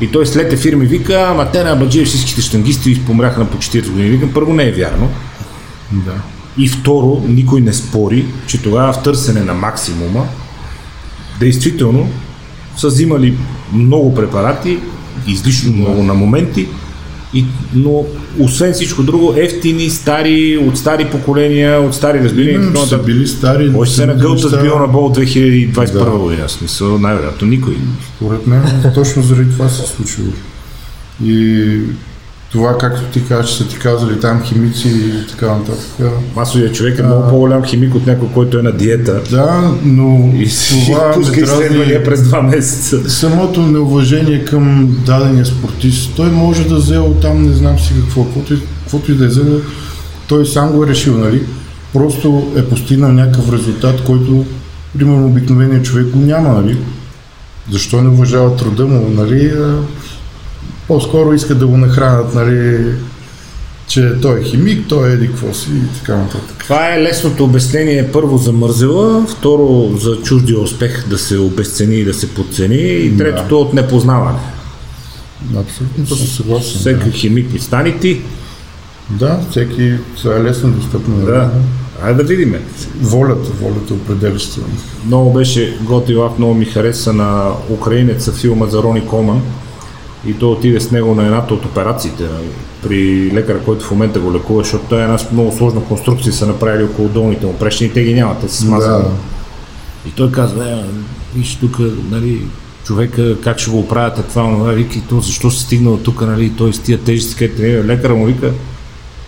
[0.01, 3.57] И той след ефир ми вика, ама те на Абаджиев всичките штангисти помряха на по
[3.57, 4.11] 40 години.
[4.11, 5.11] Викам, първо не е вярно.
[5.93, 6.15] Да.
[6.59, 10.27] И второ, никой не спори, че тогава в търсене на максимума,
[11.41, 12.09] действително
[12.77, 13.35] са взимали
[13.73, 14.79] много препарати,
[15.29, 16.69] излишно много на моменти,
[17.35, 18.05] и, но
[18.39, 22.55] освен всичко друго, ефтини, стари, от стари поколения, от стари разбирания.
[22.55, 23.73] Именно, са били стари.
[23.73, 26.11] Кой се нагълта с Бионабол 2021 Да.
[26.19, 26.49] година?
[26.49, 27.77] Смисъл, най-вероятно никой.
[28.17, 28.63] Според мен
[28.95, 30.29] точно заради това се е случило.
[31.25, 31.79] И
[32.53, 36.11] това, както ти че са ти казали там химици и така нататък.
[36.37, 39.21] Масовият човек е много по-голям химик от някой, който е на диета.
[39.31, 40.49] Да, но И
[40.87, 43.11] това изследвания през два месеца.
[43.11, 46.13] самото неуважение към дадения спортист.
[46.17, 49.29] Той може да взел там не знам си какво, каквото и, каквото и да е
[49.29, 49.61] взел,
[50.29, 51.43] той сам го е решил, нали?
[51.93, 54.45] Просто е постигнал някакъв резултат, който
[54.99, 56.77] примерно обикновеният човек го няма, нали?
[57.71, 59.53] Защо не уважава труда му, нали?
[60.93, 62.85] По-скоро искат да го нахранят, нали?
[63.87, 66.57] Че той е химик, той е еди какво си и така нататък.
[66.59, 72.05] Това е лесното обяснение първо за мързела, второ за чуждия успех да се обесцени и
[72.05, 74.39] да се подцени и третото от непознаване.
[75.57, 76.81] Абсолютно съм съгласен.
[76.81, 78.21] Всеки химик ми стани ти.
[79.11, 81.17] Да, всеки, това е лесно достъпно.
[81.17, 81.27] нали?
[81.27, 81.51] Да.
[82.03, 82.61] Айде да видиме.
[83.01, 84.61] Волята, волята определяща.
[85.07, 89.43] Много беше готин лав, много ми хареса на украинеца филма за Рони Коман.
[90.27, 92.49] И той отиде с него на едната от операциите нали,
[92.83, 96.47] при лекара, който в момента го лекува, защото той е една много сложна конструкция са
[96.47, 99.05] направили около долните му прешни и те ги нямат, те са смазани.
[99.05, 99.11] Да.
[100.09, 100.85] И той казва, е,
[101.39, 101.79] виж тук,
[102.11, 102.43] нали,
[102.85, 106.53] човека как ще го оправяте това, това, вика, и то, защо се стигнал тук, нали,
[106.59, 107.85] той с тия тежести, където е.
[107.85, 108.53] Лекара му вика,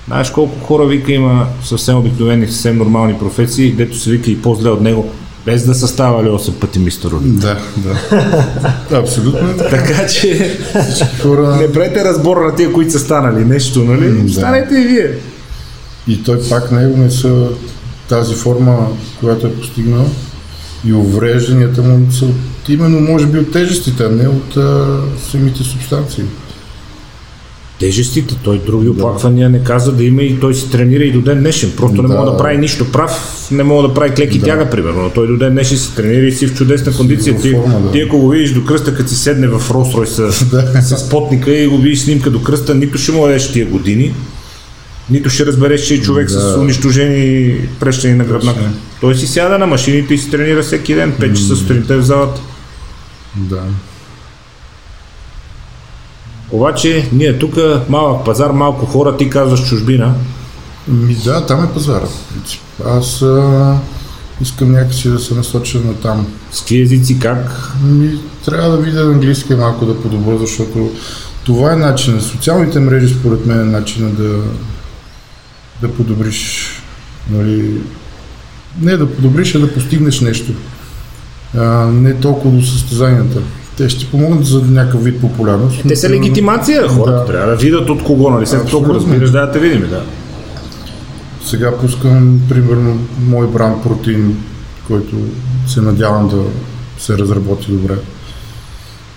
[0.06, 4.70] знаеш колко хора вика има съвсем обикновени, съвсем нормални професии, дето се вика и по-зле
[4.70, 5.10] от него,
[5.46, 7.28] без да са ставали 8 пъти мистер Роли.
[7.28, 8.98] Да, да.
[8.98, 9.50] Абсолютно.
[9.50, 10.06] е така.
[10.08, 10.58] Че
[11.22, 11.56] хора.
[11.60, 14.08] не правете разбор на тия, които са станали нещо, нали?
[14.08, 14.32] М, да.
[14.32, 15.10] Станете и вие.
[16.08, 17.48] И той пак него не са
[18.08, 18.88] тази форма,
[19.20, 20.10] която е постигнал
[20.86, 22.26] и уврежданията му са
[22.68, 24.98] именно може би от тежестите, а не от а,
[25.30, 26.24] самите субстанции.
[27.80, 31.38] Тежестите, той други оплаквания не каза да има и той се тренира и до ден
[31.40, 31.72] днешен.
[31.76, 32.14] Просто не Да.
[32.14, 33.10] мога да прави нищо прав,
[33.50, 34.44] не мога да прави клеки Да.
[34.46, 35.02] тяга, примерно.
[35.02, 37.40] Но той до ден днешен се тренира и си в чудесна кондиция.
[37.40, 37.90] Ти, форма, да.
[37.90, 40.82] ти ако го видиш до кръста, като си седне в Ролс с, Да.
[40.82, 44.14] с потника и го видиш снимка до кръста, нито ще му дадеш тия години,
[45.10, 46.60] нито ще разбереш, че е човек с Да.
[46.60, 48.70] унищожени прещани на гръбнака.
[49.00, 52.02] Той си сяда на машините и си тренира всеки ден, 5 часа сутринта е в
[52.02, 52.40] залата.
[53.36, 53.62] Да.
[56.50, 57.54] Обаче ние тук
[57.88, 60.14] малък пазар, малко хора, ти казваш чужбина.
[60.88, 62.06] Ми да, там е пазара.
[62.32, 62.60] принцип.
[62.86, 63.78] Аз а,
[64.40, 66.26] искам някакси да се насоча на там.
[66.52, 67.72] С какви езици, как?
[67.84, 70.90] Ми, трябва да видя английски малко да подобра, защото
[71.44, 72.22] това е начинът.
[72.22, 74.42] Социалните мрежи, според мен, е начинът да,
[75.82, 76.68] да подобриш.
[77.30, 77.80] Нали,
[78.80, 80.52] не да подобриш, а да постигнеш нещо.
[81.56, 83.40] А, не толкова до състезанията.
[83.76, 85.82] Те ще помогнат за някакъв вид популярност.
[85.88, 87.24] Те са легитимация, хората Да.
[87.24, 88.46] трябва да видят от кого, нали?
[88.46, 90.02] След толкова разбираш, да, да те видим, да.
[91.44, 94.36] Сега пускам, примерно, мой бранд протеин,
[94.86, 95.16] който
[95.66, 96.42] се надявам да
[96.98, 97.94] се разработи добре.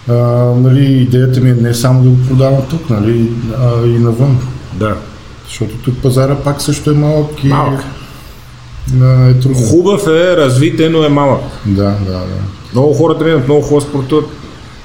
[0.09, 0.13] а,
[0.55, 4.37] нали, идеята ми е не само да го продавам тук, нали, а и навън.
[4.73, 4.95] Да.
[5.47, 7.79] Защото тук пазара пак също е малък и Малък.
[9.01, 9.57] а, е трудно.
[9.57, 11.41] Хубав е, развитен, но е малък.
[11.65, 12.25] Да, да, да.
[12.73, 14.25] Много хора тренират, много хора спортуват.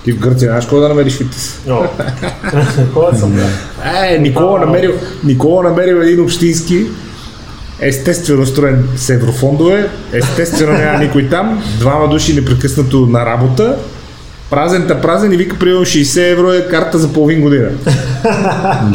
[0.05, 1.61] Ти в Гърция знаеш кой да намериш фитнес?
[1.69, 1.83] О.
[2.95, 3.39] Кой съм?
[4.09, 4.93] Е, Никола намерил,
[5.25, 6.87] Никола намерил един общински,
[7.81, 13.77] естествено строен с еврофондове, естествено няма никой там, двама души непрекъснато на работа,
[14.51, 17.69] празен та празен и вика примерно 60 евро е карта за половин година.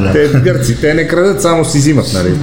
[0.14, 2.34] те гърци, те не крадат, само си взимат, нали?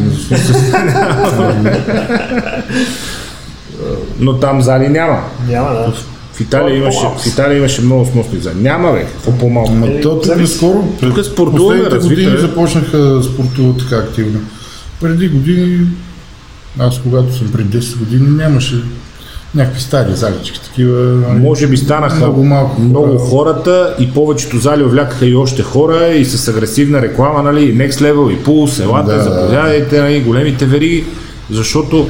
[4.18, 5.22] Но там зали няма.
[5.48, 5.92] Няма, да.
[6.34, 7.20] В Италия имаше, По-малко.
[7.20, 8.54] в Италия имаше много сносни зали.
[8.56, 9.72] Няма бе, какво по-малко.
[9.72, 10.56] Ама Е, то тук зависи.
[10.56, 12.38] скоро, Тук е развито години е.
[12.38, 14.40] започнаха да спортуват така активно.
[15.00, 15.86] Преди години,
[16.78, 18.82] аз когато съм преди 10 години, нямаше
[19.54, 21.00] някакви стари залички, такива.
[21.02, 22.80] нали, Може би станаха много малко.
[22.80, 27.92] много хората и повечето зали увлякаха и още хора и с агресивна реклама, нали, Next
[27.92, 29.22] Level и Pulse, елате, Да, да.
[29.24, 31.04] заповядайте, нали, големите вериги,
[31.50, 32.08] защото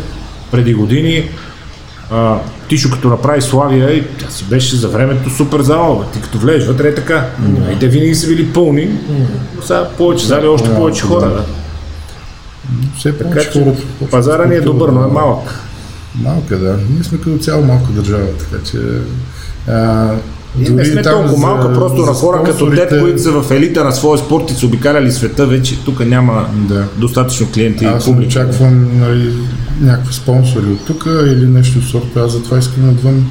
[0.51, 1.29] преди години
[2.11, 2.37] а,
[2.69, 6.05] Тишо като направи Славия и тя си беше за времето супер зала, бе.
[6.13, 7.27] ти като влезеш вътре е така.
[7.73, 8.89] И те винаги са били пълни,
[9.57, 11.21] но сега повече зали, още Да, повече хора.
[11.21, 11.45] да.
[12.99, 13.83] Все Така че хората.
[14.11, 15.61] пазара ни е добър, но е малък.
[16.15, 16.77] Малка, да.
[16.91, 18.79] Ние сме като цяло малка държава, така че...
[19.69, 20.11] А,
[20.59, 23.51] Ние не сме толкова за- малка, просто за на хора като спонсорите- които са в
[23.51, 26.85] елита на своя спорт и са обикаляли света, вече тук няма Да.
[26.97, 28.29] достатъчно клиенти Аз публика.
[28.29, 29.33] очаквам нали,
[29.81, 32.21] някакви спонсори от тук или нещо в сорта.
[32.21, 33.27] Аз затова искам отвън.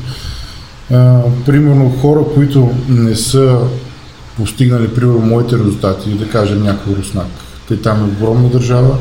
[0.92, 3.58] А, примерно хора, които не са
[4.38, 7.28] постигнали примерно моите резултати, да кажем някой руснак.
[7.68, 8.98] Те там е огромна държава,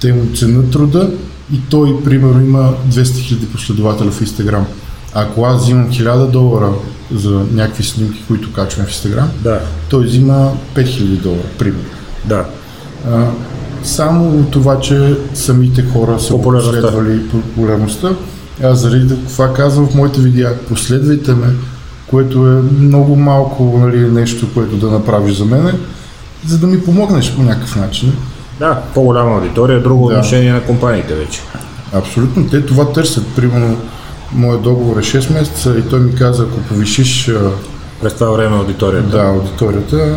[0.00, 1.10] те му ценят труда
[1.52, 4.66] и той примерно има 200 000 последователя в Инстаграм.
[5.14, 6.72] Ако аз взимам 1000 долара
[7.14, 9.60] за някакви снимки, които качвам в Инстаграм, Да,
[9.90, 11.84] той взима 5000 долара, примерно.
[12.24, 12.44] да.
[13.10, 13.26] А,
[13.86, 16.80] само от това, че самите хора са Популярността.
[16.80, 18.08] последвали популярността.
[18.64, 21.46] Аз заради това казвам в моите видеа, последвайте ме,
[22.06, 25.72] което е много малко нали, нещо, което да направиш за мене,
[26.46, 28.12] за да ми помогнеш по някакъв начин.
[28.58, 30.14] Да, по-голяма аудитория, друго Да.
[30.14, 31.40] отношение на компаниите вече.
[31.92, 33.26] Абсолютно, те това търсят.
[33.36, 33.76] Примерно,
[34.32, 37.30] моят договор е 6 месеца и той ми каза, ако повишиш
[38.02, 39.08] През това време аудиторията.
[39.08, 40.16] да, аудиторията,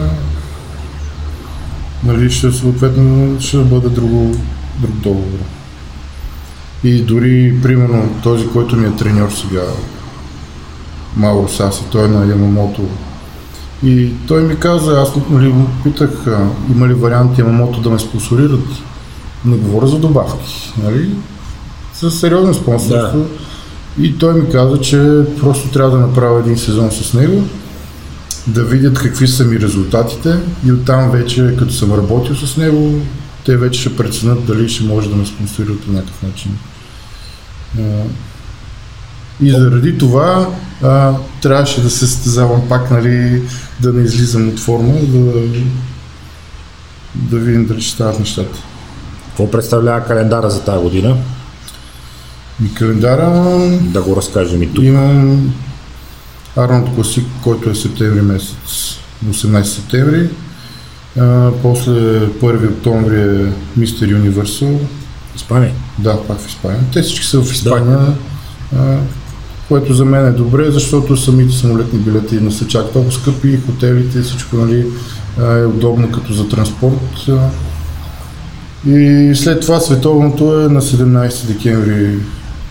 [2.04, 4.36] нали, ще съответно ще бъде друго,
[4.82, 5.40] друг договор.
[6.84, 9.64] И дори, примерно, този, който ми е треньор сега,
[11.16, 12.82] Мауро Саси, той е на Ямамото.
[13.84, 16.26] И той ми каза, аз нали, питах,
[16.76, 18.68] има ли вариант Ямамото да ме спонсорират.
[19.46, 21.10] Не говоря за добавки, нали?
[21.94, 23.26] С сериозно спонсорство.
[24.00, 27.44] И той ми каза, че просто трябва да направя един сезон с него,
[28.50, 30.36] да видят какви са ми резултатите
[30.66, 33.02] и оттам вече, като съм работил с него,
[33.46, 36.58] те вече ще преценят дали ще може да ме спонсорират по някакъв начин.
[39.42, 40.50] И заради това
[40.84, 43.42] а, трябваше да се състезавам пак, нали,
[43.80, 45.42] да не излизам от форма, да,
[47.16, 48.60] да видим дали ще стават нещата.
[49.28, 51.18] Какво представлява календара за тази година?
[52.66, 54.84] И календара Да го разкажем и тук.
[54.84, 55.54] Имам
[56.56, 58.56] Арнолд Класик, който е септември месец,
[59.26, 60.30] 18 септември.
[61.20, 64.80] А, после 1 октомври е Мистер Юниверсал.
[65.36, 65.74] Испания.
[66.00, 66.82] Да, пак в Испания.
[66.94, 68.00] Те всички са в Испания,
[68.78, 68.98] а,
[69.68, 74.22] което за мен е добре, защото самите самолетни билети не са чак толкова скъпи, хотелите,
[74.22, 74.86] всичко нали,
[75.40, 77.30] е удобно като за транспорт.
[78.88, 82.20] И след това световното е на 17 декември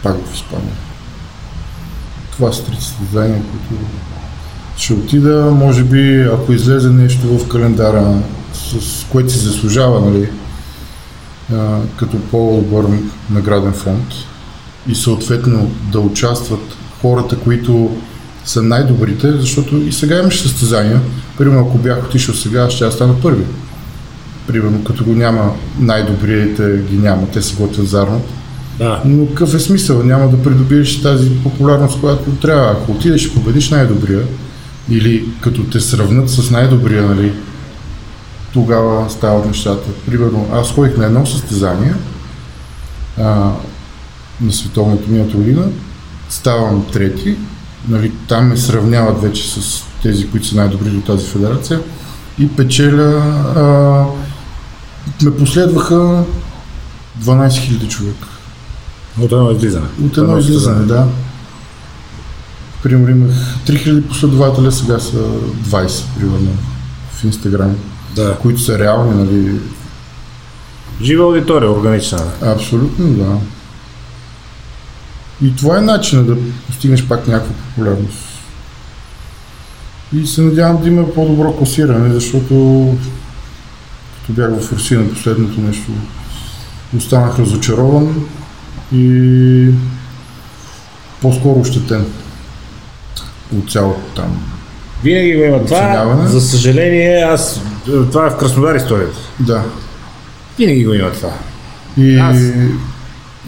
[0.03, 0.88] пак в Испания.
[2.39, 3.85] Това са трите състезания, които
[4.77, 5.51] ще отида.
[5.55, 8.23] Може би, ако излезе нещо в календара,
[8.53, 10.29] с което си заслужава, нали,
[11.97, 12.85] като по-добър
[13.31, 14.07] награден фонд
[14.89, 16.61] и съответно да участват
[17.03, 17.97] хората, които
[18.45, 21.01] са най-добрите, защото и сега имаш състезания.
[21.39, 23.45] Примерно, ако бях отишъл сега, ще аз стана първи.
[24.47, 28.29] Примерно, като го няма най-добрите ги няма, те се готвят за Арнолд.
[28.79, 29.03] Да.
[29.05, 30.03] Но какъв е смисъл?
[30.03, 32.71] Няма да придобиеш тази популярност, която трябва.
[32.71, 34.23] Ако отидеш и победиш най-добрия,
[34.91, 37.33] или като те сравнат с най-добрия, нали,
[38.53, 39.89] тогава стават нещата.
[40.07, 41.95] Примерно, аз ходих на едно състезание
[43.19, 43.53] а,
[44.41, 45.69] на световното миналата година,
[46.29, 47.37] ставам трети,
[47.89, 51.81] нали, там ме сравняват вече с тези, които са най-добри до тази федерация
[52.39, 53.23] и печеля
[53.57, 53.65] а,
[55.25, 56.25] ме последваха
[57.23, 58.29] 12 000 човека.
[59.21, 59.87] От едно излизане.
[60.05, 61.07] От едно излизане, да.
[62.83, 66.51] Примерно имах 3000 последователя, сега са 20, примерно,
[67.13, 67.77] в Инстаграм,
[68.17, 68.37] Да.
[68.39, 69.61] които са реални, нали?
[71.03, 72.19] Жива аудитория, органична.
[72.43, 73.37] Абсолютно, да.
[75.47, 78.19] И това е начинът да постигнеш пак някаква популярност.
[80.17, 82.55] И се надявам да има по-добро класиране, защото
[84.21, 85.91] като бях в Русия на последното нещо,
[86.97, 88.27] останах разочарован
[88.93, 89.69] и
[91.23, 92.07] по-скоро ощетен
[93.59, 94.43] от цялото там.
[95.05, 96.17] Винаги го има това.
[96.27, 97.61] За съжаление, аз...
[97.85, 99.19] Това е в Краснодар историята.
[99.41, 99.63] Да.
[100.59, 101.33] Винаги го има това.
[101.97, 102.53] И Аз-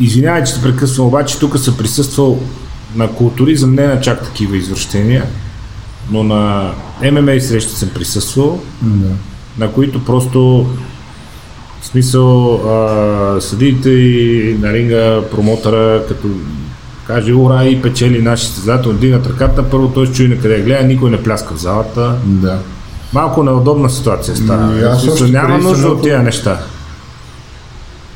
[0.01, 2.41] Извинявай, че те прекъсвам, обаче тук съм присъствал
[2.95, 5.24] на културизъм, не на чак такива извращения,
[6.11, 6.72] но на
[7.12, 9.09] ММА срещи съм присъствал, да.
[9.59, 10.66] на които просто
[11.81, 16.28] в смисъл а, съдиите и на ринга промотъра, като
[17.07, 20.85] каже ура и печели наши състезател, дигнат ръката, първо той ще чуе на къде гледа,
[20.85, 22.14] никой не пляска в залата.
[22.24, 22.59] да.
[23.12, 24.89] Малко неудобна ситуация става.
[24.89, 26.59] Аз смисъл, няма нужда от тия неща.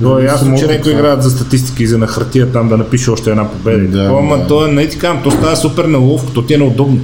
[0.02, 3.10] То е ясно, че някои играят за статистики и за на хартия там да напише
[3.10, 3.88] още една победа.
[3.88, 4.46] Да, Да, Ама да.
[4.46, 7.00] то е, не ти казвам, то става супер неловко, то ти е неудобно.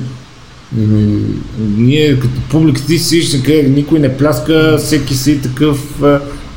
[1.58, 6.02] Ние като публика ти си никой не пляска, всеки си такъв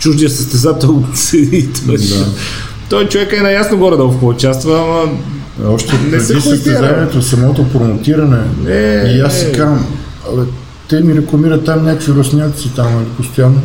[0.04, 1.70] чуждия състезател седи.
[1.86, 2.26] Той, Да.
[2.90, 5.12] той човек е наясно горе да в участва, ама
[5.68, 8.44] Още Не преди състезанието, самото промотиране.
[8.64, 9.88] Не, и аз си казвам,
[10.34, 10.42] абе,
[10.90, 13.62] те ми рекламират там някакви русняци там, нали, постоянно.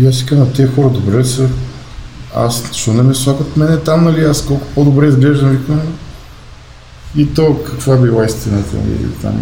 [0.00, 1.48] И аз си казвам, тези хора добре са.
[2.36, 5.80] Аз, защо не ме слагат мене там, нали, аз колко по-добре изглеждам, викам.
[7.16, 9.34] И то, каква била истината, нали, там.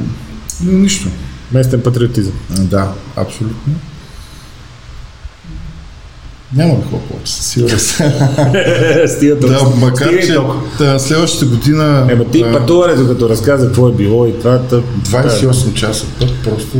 [0.65, 1.09] Нищо.
[1.53, 2.35] местен патриотизъм.
[2.51, 3.75] Да, абсолютно.
[6.57, 7.87] Няма да ходя повече, със сигурност.
[9.17, 10.39] Стига да, макар Стига че
[10.79, 12.07] та, следващата година...
[12.11, 16.31] Ема ти а, пътуването, като разказа какво е било и това, тъп, 28 часа път,
[16.45, 16.79] просто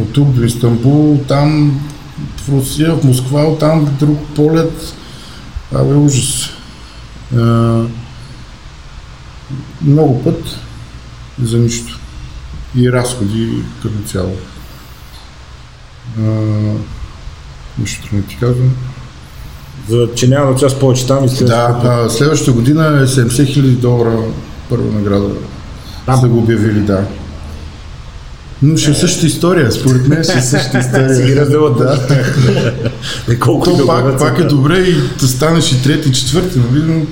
[0.00, 1.80] от тук до Истанбул, там
[2.36, 4.94] в Русия, в Москва, оттам в друг полет.
[5.74, 6.50] Абе, ужас.
[7.36, 7.82] А,
[9.82, 10.58] много път
[11.42, 11.98] за нищо.
[12.76, 14.36] И разходи като цяло.
[16.18, 16.22] А,
[17.80, 18.70] нищо не ти казвам.
[19.88, 23.28] За, че няма да част повече там и след Да, а, следващата година е 70
[23.28, 24.18] 000 долара
[24.68, 25.28] първа награда.
[26.06, 26.20] Там.
[26.20, 27.04] Са го обявили, да.
[28.62, 31.14] Но ще е същата история, според мен ще е същата история.
[31.14, 31.78] си ги разделят.
[31.78, 31.98] Да.
[33.32, 36.82] Е, колко То пак, пак е добре и да станеш и трети, и четвърти, нали?
[36.86, 37.06] Но,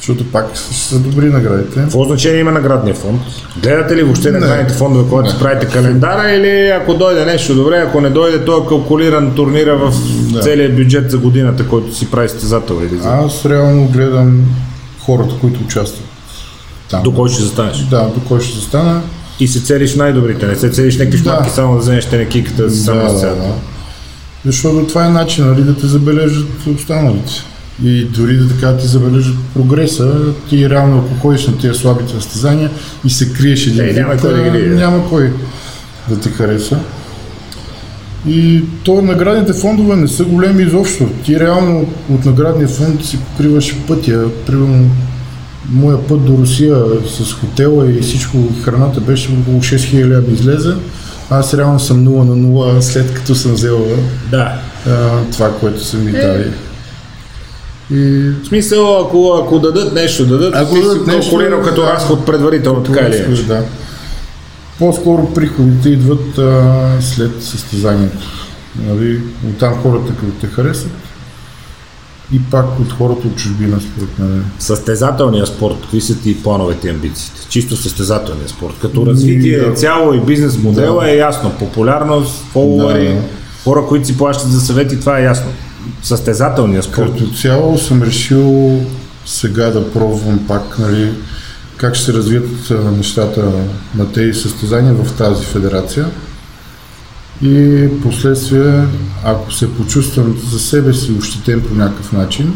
[0.00, 1.74] защото пак са добри наградите.
[1.80, 3.20] Какво значение има наградния фонд?
[3.62, 8.00] Гледате ли въобще наградните фондове, когато си правите календара или ако дойде нещо добре, ако
[8.00, 9.94] не дойде, то е калкулиран турнира в
[10.32, 10.40] Да.
[10.40, 13.08] целия бюджет за годината, който си прави състезател или за...
[13.08, 14.44] Аз реално гледам
[14.98, 16.04] хората, които участват.
[16.90, 17.02] Там.
[17.02, 17.76] До кой ще застанеш?
[17.78, 19.00] Да, до кой ще застана.
[19.40, 21.22] И се целиш най-добрите, не се целиш някакви Да.
[21.24, 23.52] шматки, само да вземеш тенекиката да си само да, да, да, да.
[24.44, 27.32] Защото това е начин нали, да те забележат останалите.
[27.84, 30.14] И дори да така ти забележат прогреса,
[30.48, 32.70] ти реално ако ходиш на тия слабите състезания
[33.04, 35.32] и се криеш един Е, няма вид, кой да ги няма кой
[36.08, 36.78] да те хареса.
[38.28, 41.08] И то наградните фондове не са големи изобщо.
[41.24, 44.24] Ти реално от наградния фонд си покриваш пътя.
[44.46, 44.90] Примерно
[45.70, 46.76] моя път до Русия
[47.08, 50.74] с хотела и всичко, храната беше около 6000 лева излезе.
[51.30, 53.86] Аз реално съм 0 на 0 след като съм взел
[54.30, 54.60] да.
[54.86, 56.00] а, това, което са Е.
[56.00, 56.50] ми дали.
[57.92, 61.80] И В смисъл, ако, ако дадат нещо, дадат, Ако ти дадат си нещо, калкулирал като
[61.82, 61.92] да.
[61.92, 63.42] разход предварително, така или иначе.
[63.42, 63.64] да.
[64.78, 68.26] По-скоро приходите идват а, след състезанието.
[68.86, 69.20] Нали?
[69.50, 70.90] Оттам хората, като те харесат
[72.32, 74.44] и пак от хората от чужбина, според мен.
[74.58, 77.40] Състезателния спорт, какви са ти плановете и амбициите?
[77.48, 78.74] Чисто състезателния спорт.
[78.82, 79.74] Като развитие да.
[79.74, 81.10] цяло и бизнес модела Да.
[81.10, 81.52] е ясно.
[81.58, 83.20] Популярност, фолуари, Да.
[83.64, 85.50] хора, които си плащат за съвети, това е ясно.
[86.02, 87.12] Състезателния спорт.
[87.12, 88.80] Като цяло съм решил
[89.26, 91.12] сега да пробвам пак нали,
[91.76, 93.52] как ще се развият нещата
[93.94, 96.06] на тези състезания в тази федерация.
[97.42, 98.84] И последствие,
[99.24, 102.54] ако се почувствам за себе си ощетен по някакъв начин,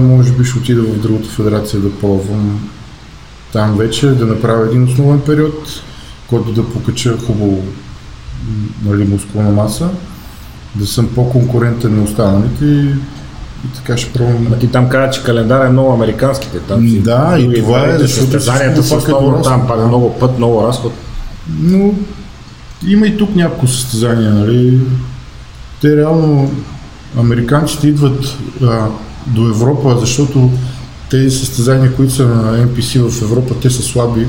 [0.00, 2.68] може би ще отида в другата федерация да пробвам
[3.52, 5.82] там вече, да направя един основен период,
[6.26, 7.64] който да покача хубаво
[8.84, 9.88] нали, мускулна маса,
[10.74, 12.80] да съм по-конкурентен на останалите и,
[13.64, 14.46] и така ще пробвам.
[14.50, 16.58] Ма ти там каза, че календар е много американските.
[16.58, 19.86] Там си Да, и това е, защото състезанията са е много дорасло, там, пак да.
[19.86, 20.92] много път, много разход.
[21.60, 21.94] Но
[22.86, 24.80] има и тук няколко състезания, нали?
[25.80, 26.50] Те реално,
[27.18, 28.86] американците идват а,
[29.26, 30.50] до Европа, защото
[31.10, 34.26] тези състезания, които са на NPC в Европа, те са слаби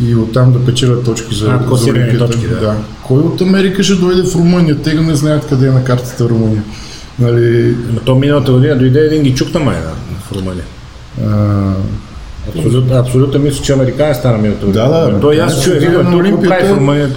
[0.00, 2.26] и оттам да печелят точки за, А, за Олимпиада.
[2.26, 2.74] точки, да.
[3.02, 4.76] Кой от Америка ще дойде в Румъния?
[4.76, 6.62] Те не знаят къде е на картата Румъния.
[7.18, 9.90] Нали, Но то миналата година дойде един ги чукна май да,
[10.20, 10.64] в Румъния.
[11.26, 11.72] а,
[12.48, 14.88] Абсолютно, абсолютно мисля, че американец стана миналата година.
[14.88, 15.20] Да, да.
[15.20, 16.48] Той аз чуя, Отиде вика, на Олимпията.
[16.58, 17.08] прави в Румъния.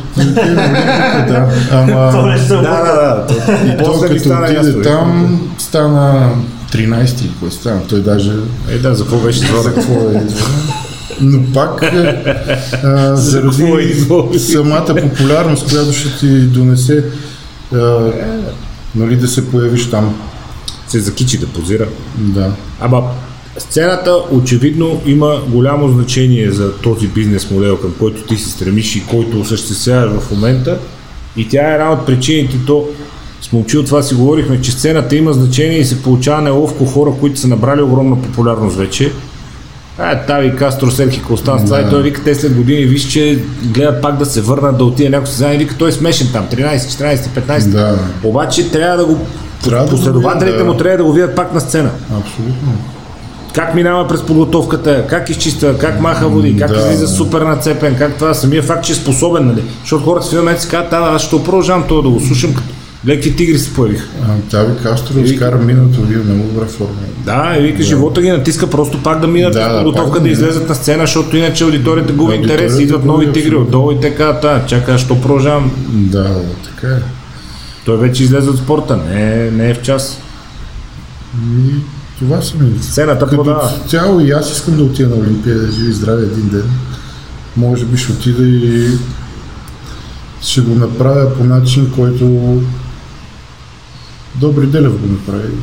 [1.27, 2.11] да, ама...
[2.11, 3.73] То нещо Да, да, да.
[3.73, 6.29] И После като стана отиде там, стана
[6.71, 7.81] 13 или кой стана.
[7.89, 8.31] Той даже...
[8.69, 9.73] Е, да, за какво беше За звонен?
[9.75, 10.23] какво е?
[11.21, 12.23] Но пак, е,
[12.83, 14.05] а, заради
[14.39, 17.05] самата популярност, която ще ти донесе
[17.73, 18.11] а,
[18.95, 20.15] нали, да се появиш там.
[20.87, 21.87] Се закичи да позира.
[22.17, 22.51] Да.
[22.79, 23.03] Ама
[23.57, 29.05] сцената очевидно има голямо значение за този бизнес модел, към който ти се стремиш и
[29.05, 30.79] който осъществяваш в момента.
[31.37, 32.87] И тя е една от причините, то
[33.41, 37.11] с момчи от това си говорихме, че сцената има значение и се получава неловко хора,
[37.19, 39.11] които са набрали огромна популярност вече.
[39.99, 44.01] А, Тави Кастро, Серхи Констанс, това и той вика, те след години виж, че гледат
[44.01, 47.15] пак да се върнат, да отиде някой състезание, вика, той е смешен там, 13, 14,
[47.17, 47.67] 15.
[47.67, 47.97] Да.
[48.23, 49.19] Обаче трябва да го,
[49.63, 50.65] Трябва да последователите да.
[50.65, 51.89] му трябва да го видят пак на сцена.
[52.19, 52.73] Абсолютно.
[53.53, 56.77] Как минава през подготовката, как изчиства, как маха води, как Да.
[56.77, 59.63] излиза супер нацепен, как това, самия факт, че е способен, нали?
[59.81, 62.74] Защото хората в един момент си казват, аз ще продължавам това да го слушам, като
[63.07, 64.07] леки тигри се появиха.
[64.23, 66.95] А, Тави Кастро изкара миналото вие много добра форма.
[67.25, 70.29] Да, и вика, живота ги натиска просто пак да минат Да, да, подготовка, да да
[70.29, 74.15] излезат на сцена, защото иначе аудиторията губи Аудиторията интерес, идват нови тигри отдолу и те
[74.15, 75.71] казват, а, чакай, аз що продължавам.
[75.89, 76.99] Да, да, така е.
[77.85, 80.19] Той вече излезе от спорта, не, не е в час.
[81.67, 81.73] И
[82.19, 82.79] това са ми.
[82.81, 83.71] Сцената Като продава.
[83.87, 86.63] цяло и аз искам да отида на Олимпиада, живи и здраве един ден.
[87.57, 88.87] Може би ще отида и
[90.41, 92.25] ще го направя по начин, който
[94.39, 95.53] Добри Делев го направи.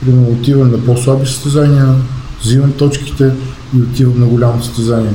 [0.00, 1.94] Примерно отивам на по-слаби състезания,
[2.42, 3.32] взимам точките
[3.76, 5.12] и отивам на голямо състезание.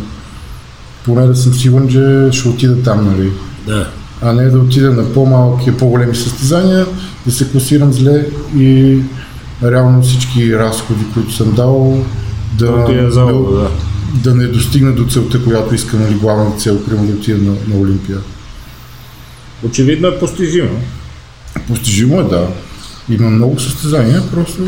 [1.05, 3.31] Поне да съм сигурен, че ще отида там, нали?
[3.67, 3.89] Да.
[4.21, 6.85] а не да отида на по-малки, по-големи състезания,
[7.25, 8.25] да се класирам зле
[8.57, 8.99] и
[9.63, 12.05] реално всички разходи, които съм дал,
[12.57, 12.67] да,
[13.09, 13.33] за да.
[13.33, 13.69] да,
[14.13, 17.81] да не достигна до целта, която искам, нали, главната цел, примерно да отида на, на
[17.81, 18.17] Олимпия.
[19.63, 20.79] Очевидно е постижимо.
[21.59, 22.47] Постижимо е, да.
[23.09, 24.63] Има много състезания, просто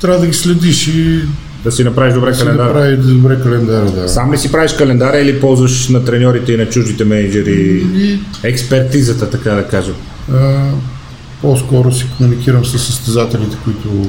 [0.00, 1.20] трябва да ги следиш и
[1.64, 2.64] Да си направиш добре да си календар.
[2.66, 4.08] направи добре календара, да.
[4.08, 7.52] Сам ли си правиш календара или ползваш на треньорите и на чуждите менеджери
[7.94, 9.94] И експертизата, така да кажем?
[10.32, 10.70] а,
[11.42, 14.06] по-скоро си комуникирам с състезателите, които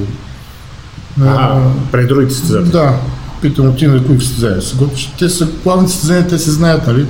[1.22, 1.62] а, А,
[1.92, 2.72] пред другите състезатели.
[2.72, 2.94] Да,
[3.42, 5.14] питам от на кои състезания готвиш.
[5.20, 7.06] Те са главните състезания, те се знаят, нали?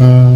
[0.00, 0.30] А,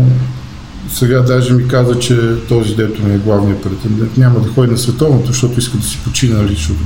[0.93, 4.79] сега даже ми каза, че този, дето ми е главният претендент, няма да ходи на
[4.79, 6.55] световното, защото иска да си почине, нали?
[6.55, 6.81] Защото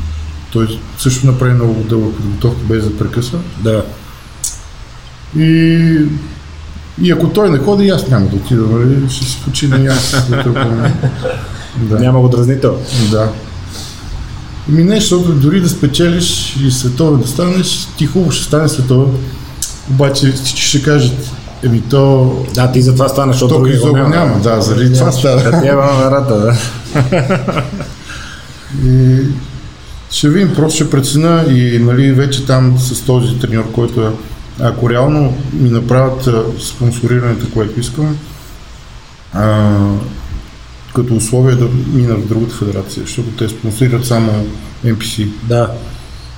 [0.52, 3.38] той също направи много дълга подготовка, без да прекъсва.
[3.64, 3.84] Да.
[5.38, 6.06] И,
[7.02, 9.10] и ако той не ходи, аз няма да отида, нали?
[9.10, 10.30] Ще си почина и аз.
[10.30, 11.98] да.
[12.00, 12.78] Няма го дразнител.
[13.10, 13.32] Да.
[14.68, 19.14] Ми не, защото дори да спечелиш и световен да станеш, ти хубаво ще стане световен.
[19.90, 21.31] Обаче всички ще кажат,
[21.64, 24.08] еми то, Да, ти затова стана, защото то други го няма.
[24.08, 24.40] няма.
[24.40, 25.42] Да, заради това става.
[25.42, 25.72] Да ти е
[26.10, 26.56] рата, да.
[28.88, 29.18] И
[30.10, 34.10] ще видим, просто ще прецена и нали, вече там с този треньор, който е,
[34.60, 36.28] ако реално ми направят
[36.60, 38.16] спонсорирането, което искам,
[39.32, 39.70] а,
[40.94, 44.46] като условие да мина в другата федерация, защото те спонсорират само
[44.86, 45.28] NPC.
[45.48, 45.70] Да.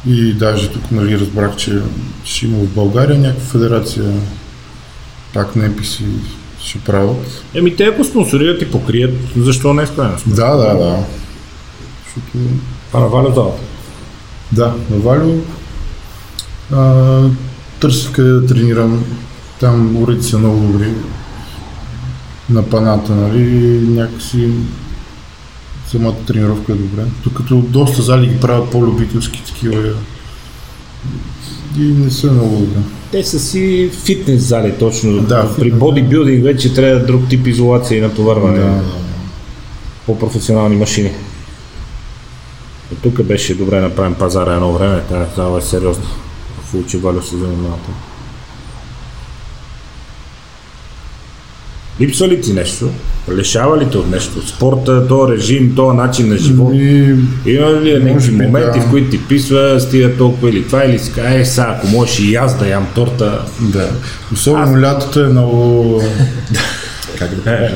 [0.06, 1.78] И даже тук нали, разбрах, че
[2.24, 4.04] ще има в България някаква федерация,
[5.34, 6.04] пак на NPC
[6.60, 7.44] ще правят.
[7.54, 10.42] Еми те ако спонсорират и покрият, защо не в крайна сметка?
[10.42, 11.04] Да, да, да.
[12.04, 12.38] Защото
[12.92, 13.62] А на Валя залата.
[14.52, 15.40] Да, на Валю.
[16.72, 17.22] А,
[17.80, 19.04] търсих къде да тренирам.
[19.60, 20.92] Там уредите са много добри.
[22.50, 23.80] На паната, нали?
[23.88, 24.50] Някакси
[25.86, 27.02] самата тренировка е добре.
[27.24, 29.92] Докато доста зали ги правят по-любителски такива.
[31.78, 32.80] И не са много добре.
[33.12, 35.22] Те са си фитнес зали точно.
[35.22, 38.58] Да, При фитнес, бодибилдинг вече трябва друг тип изолация и натоварване.
[38.58, 38.82] Да.
[40.06, 41.10] По-професионални машини.
[42.92, 46.04] И тук беше добре направен пазара едно време, тази зала е сериозна.
[46.70, 47.78] Случай Валю се занимава.
[52.00, 52.90] Липсва ли ти нещо?
[53.32, 54.48] Лишава ли те от нещо?
[54.48, 56.74] Спорта, то режим, то начин на живот?
[56.74, 57.14] И,
[57.46, 58.86] Има ли някакви моменти, да.
[58.86, 62.34] в които ти писва, стига толкова или това, или си е, сега, ако можеш и
[62.34, 63.88] аз да ям торта, да.
[64.32, 66.02] Особено лятото е много...
[67.18, 67.74] как да кажа?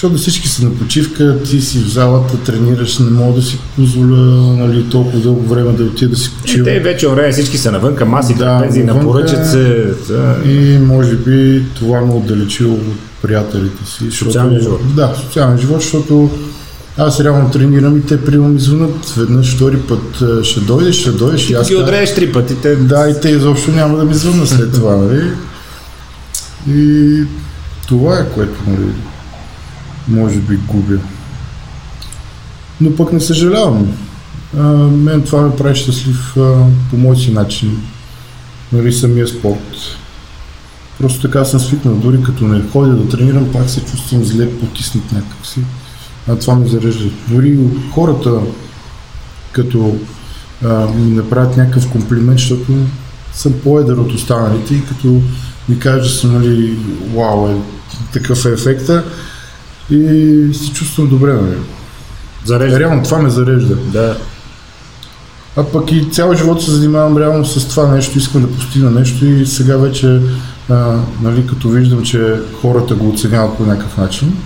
[0.00, 4.16] Защото всички са на почивка, ти си в залата, тренираш, не мога да си позволя
[4.56, 6.64] нали, толкова дълго време да отида да си И почива.
[6.64, 9.06] те вече време всички са навънка, маси, Да, трапези, навънка.
[9.06, 9.94] напоръчат се.
[10.08, 10.36] да.
[10.50, 14.10] И може би това ме отдалечило от приятелите си.
[14.10, 14.80] Социалния живот.
[14.96, 16.30] Да, социалния живот, защото
[16.98, 21.10] аз реално тренирам и те приемам ми звънат веднъж, втори път е, ще дойдеш, ще
[21.10, 22.54] дойдеш и аз Ги отрееш три пъти.
[22.54, 22.76] Те...
[22.76, 25.22] Да, и те изобщо няма да ми звънна след това, нали?
[26.70, 27.24] И
[27.88, 28.86] това е което, нали,
[30.10, 30.98] може би губя.
[32.80, 33.96] Но пък не съжалявам.
[34.58, 37.82] А, мен това ме прави щастлив а, по мой си начин.
[38.72, 39.76] Нали, самия спорт.
[40.98, 41.94] Просто така съм свикнал.
[41.94, 45.60] Дори като не ходя да тренирам, пак се чувствам зле, потиснат някакси.
[46.28, 47.10] А това ме зарежда.
[47.28, 47.58] Дори
[47.92, 48.40] хората,
[49.52, 49.96] като
[50.64, 52.72] а, ми направят някакъв комплимент, защото
[53.32, 55.20] съм по-едър от останалите и като
[55.68, 56.78] ми кажа, че съм, нали,
[57.16, 57.56] вау, е,
[58.12, 59.04] такъв е ефекта
[59.90, 61.56] и се чувствам добре, нали.
[62.44, 62.80] Зарежда.
[62.80, 63.76] Реално това ме зарежда.
[63.76, 64.16] Да.
[65.56, 69.26] А пък и цял живот се занимавам реално с това нещо, искам да постигна нещо
[69.26, 70.20] и сега вече,
[70.68, 74.36] а, нали, като виждам, че хората го оценяват по някакъв начин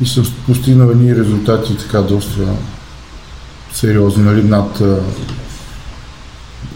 [0.00, 2.40] и съм постигнал едни резултати така доста
[3.72, 4.98] сериозни, нали, над а,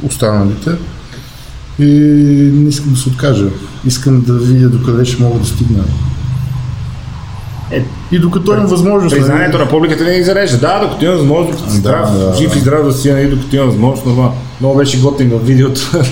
[0.03, 0.71] останалите.
[1.79, 1.85] И
[2.55, 3.47] не искам да се откажа.
[3.87, 5.85] Искам да видя докъде ще мога да стигна.
[7.75, 9.13] Е, И докато имам възможност.
[9.17, 10.59] нали, Признанието на публиката не ги зарежда.
[10.59, 13.27] Да, докато имам възможност, докато си Да, здрав, да, жив и здрав да си, нали,
[13.27, 14.35] докато имам възможност, нормално.
[14.61, 15.81] Много беше готин в видеото.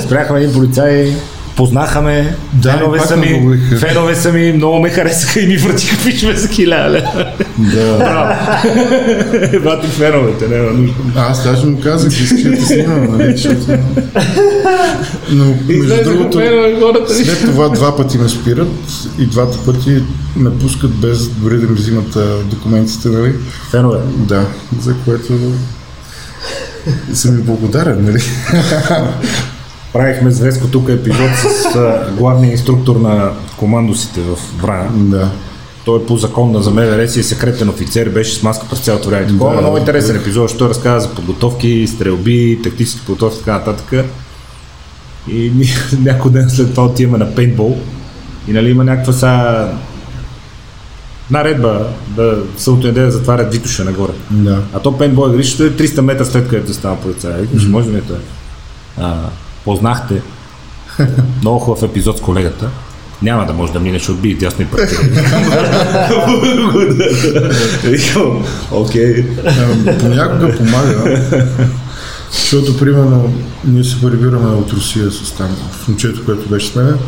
[0.00, 1.12] Спряхме един полицай,
[1.56, 5.56] познаха ме, Да, фенове, и са ми, фенове са ми, много ме харесаха и ми
[5.56, 7.26] въртиха пичове за хиляда.
[7.58, 8.36] Да.
[9.64, 10.94] Бати феновете, няма нужда.
[11.16, 13.72] Аз даже му казах, че искаш да снимам, нали, защото...
[15.30, 16.40] Но, между другото,
[17.08, 18.68] след това два пъти ме спират
[19.18, 20.02] и двата пъти
[20.36, 23.34] ме пускат без дори да ми взимат документите, нали?
[23.70, 23.98] Фенове.
[24.16, 24.46] Да,
[24.80, 25.32] за което
[27.12, 28.22] съм ми благодарен, нали?
[29.92, 34.90] Правихме с Веско тук епизод с главния инструктор на командосите в Врана.
[34.94, 35.30] Да.
[35.84, 39.08] Той по закон на за МВР си е секретен офицер, беше с маска през цялото
[39.08, 39.26] време.
[39.26, 43.52] Такова, Да, много интересен епизод, защото той разказва за подготовки, стрелби, тактически подготовки и така
[43.52, 44.04] нататък.
[45.28, 45.68] И ние
[46.02, 47.78] някой ден след това отиваме на пейнтбол
[48.48, 49.68] и нали има някаква са
[51.30, 54.12] наредба да събота неделя да затварят Витуша нагоре.
[54.30, 54.62] Да.
[54.74, 57.38] А то пейнтбол игрището е 300 метра след където стана полицая.
[57.38, 58.18] Викаш, може ли да
[58.98, 59.14] а,
[59.64, 60.22] познахте
[61.40, 62.70] много хубав епизод с колегата.
[63.22, 64.68] Няма да може да минеш от би дясно и
[68.72, 69.26] окей.
[70.00, 71.20] Понякога помага,
[72.32, 73.32] защото, примерно,
[73.64, 76.98] ние се прибираме от Русия с там, в момчето, което беше с мен.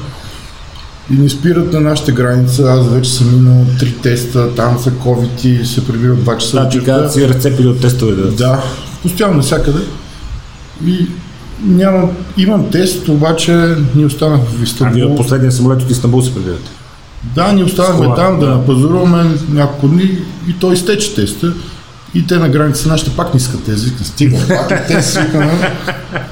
[1.11, 5.47] И ни спират на нашата граница, аз вече съм минал три теста, там са COVID
[5.47, 6.57] и се прибират два часа.
[6.57, 6.93] Да, ти вечерта.
[6.93, 8.31] казват си разцепили от тестове да.
[8.31, 8.63] Да,
[9.03, 9.81] постоянно навсякъде.
[10.87, 11.07] И
[11.65, 15.05] нямам, имам тест, обаче ни останах в А вие Истанбул.
[15.05, 16.71] от последния самолет от Истанбул се прибирате.
[17.35, 18.53] Да, ни останахме там да, да.
[18.53, 20.19] напазаруваме няколко дни
[20.49, 21.53] и той изтече теста.
[22.15, 23.85] И те на граница нашите пак не искат тест.
[23.85, 25.75] Викам, стига, пак тест, свикаме.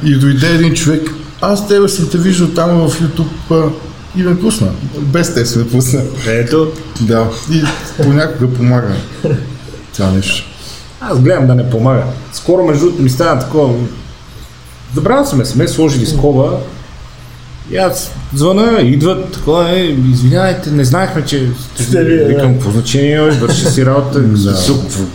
[0.05, 1.11] И дойде един човек,
[1.41, 3.71] аз тебе съм те виждал там в YouTube
[4.17, 4.69] и ме пусна.
[4.99, 6.03] Без тест ме пусна.
[6.27, 7.63] Ето, Да, и
[8.03, 8.95] понякога помага
[9.95, 10.45] това нещо.
[11.01, 12.03] аз гледам да не помага.
[12.33, 13.75] Скоро между другото ми стана такова.
[14.95, 16.59] Забравял съм, сме сложили скоба.
[17.73, 21.49] И аз звъна, идват, такова е, извинявайте, не знаехме, че
[21.79, 22.27] Сте да.
[22.27, 24.21] Викам, какво значение, върши си работа.
[24.23, 24.57] Да.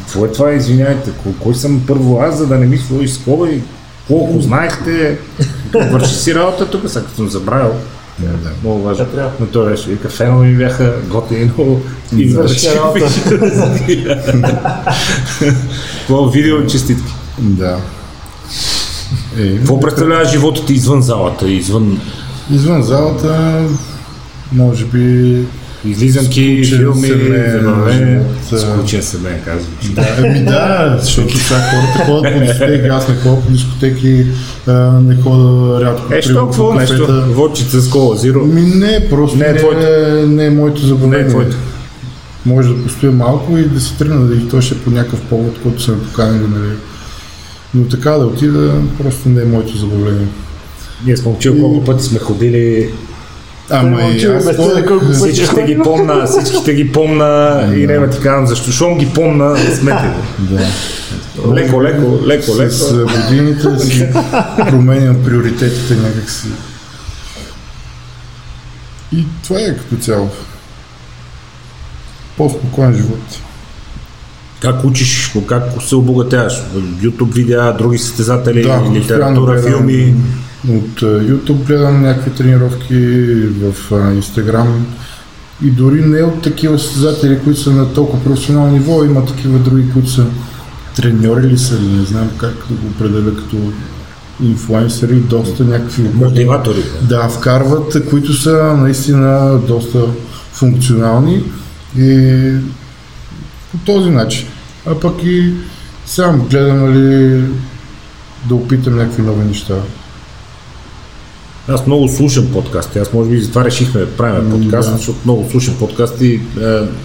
[0.06, 1.12] Какво- е това, извинявайте,
[1.44, 3.62] кой, съм първо аз, за да не ми сложиш скоба и
[4.08, 5.18] колко знаехте,
[5.92, 7.72] върши си работа тук, сега като съм забравил.
[8.20, 8.50] Да, да.
[8.64, 9.06] Много важно.
[9.06, 9.32] Така трябва.
[9.40, 11.80] Но той беше, вика, фенове ми бяха готини, но
[12.18, 13.06] и Върши върши работа.
[16.00, 17.14] Какво видео честитки.
[17.40, 17.78] Да.
[19.40, 22.02] Е, Какво представлява живота ти извън залата, извън
[22.52, 23.64] извън залата,
[24.52, 25.38] може би
[25.86, 28.22] излизанки, филми, забавление?
[28.58, 29.74] Скучен семейен, казвам.
[29.96, 34.26] Да, еми да, защото сега хората ходят по дискотеки, аз не ходя по дискотеки,
[35.02, 36.14] не ходя рядко.
[36.14, 37.24] Е, що какво нещо?
[37.28, 38.46] Водчица с кола, зиро.
[38.46, 41.26] Ми не, просто Не е не, е, не е моето Не забавление.
[41.26, 41.58] е твоето.
[42.46, 45.22] Може да постоя малко и да се тръгна, да и то ще е по някакъв
[45.22, 46.72] повод, който са ме поканили, нали.
[47.74, 50.28] Но така да отида, просто не е моето забавление.
[51.06, 52.90] Ние с момчил колко пъти сме ходили,
[53.70, 54.50] Ама и Момчил, аз
[55.14, 60.14] всичките ги помна, всичките ги помна и няма ти казвам защо, щом ги помна, смете.
[60.40, 60.68] да.
[61.54, 62.72] Леко, леко, леко, леко.
[62.72, 64.08] С годините си
[64.58, 66.48] променям приоритетите някакси.
[69.16, 70.30] И това е като цяло.
[72.38, 73.40] по-спокоен живот.
[74.60, 76.54] Как учиш, как се обогатяваш?
[76.76, 80.16] YouTube видеа, други състезатели, Да, литература, филми.
[80.70, 82.96] От а, YouTube гледам някакви тренировки
[83.36, 84.68] в а, Instagram
[85.64, 89.92] и дори не от такива състезатели, които са на толкова професионално ниво, има такива други,
[89.94, 90.26] които са
[90.96, 93.58] треньори ли са, не знам как да го определя като
[94.44, 96.84] инфлуенсъри, доста някакви Мотиватори.
[97.02, 100.00] да, вкарват, които са наистина доста
[100.52, 101.44] функционални
[101.98, 102.52] и
[103.72, 104.48] по този начин.
[104.86, 105.54] А пък и
[106.06, 107.44] сам гледам нали,
[108.50, 109.76] да опитам някакви нови неща.
[111.68, 113.00] Аз много слушам подкасти.
[113.00, 114.98] Аз може би затова решихме да правим подкаст, да.
[114.98, 116.34] защото много слушам подкасти.
[116.34, 116.40] Е,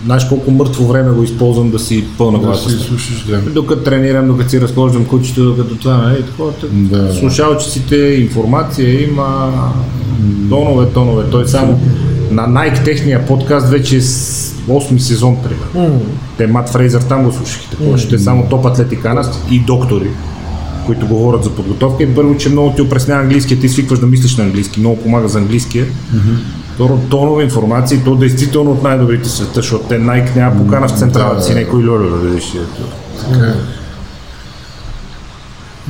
[0.05, 2.71] знаеш колко мъртво време го използвам да си пълна Да главата.
[2.71, 3.39] си слушаш, да.
[3.39, 6.53] Докато тренирам, докато си разхождам кучето, докато това, нали, такова.
[6.73, 7.15] Да.
[7.15, 9.53] Слушалчиците, информация има
[10.51, 11.25] тонове, тонове.
[11.31, 11.81] Той само
[12.31, 16.01] на Nike техния подкаст вече е с 8 сезон, примерно.
[16.39, 17.65] Те Мат Фрейзър там го слушах.
[17.65, 20.11] и Такова, ще е само топ атлетикана и доктори,
[20.91, 22.03] които говорят за подготовка.
[22.03, 25.29] И първо, че много ти опреснява английския, ти свикваш да мислиш на английски, много помага
[25.29, 25.87] за английския.
[26.75, 30.99] Второ, тонова информация и то действително от най-добрите света, защото те Nike няма покана в
[30.99, 32.53] централата си някой льолю да видиш.
[33.33, 33.55] Така е.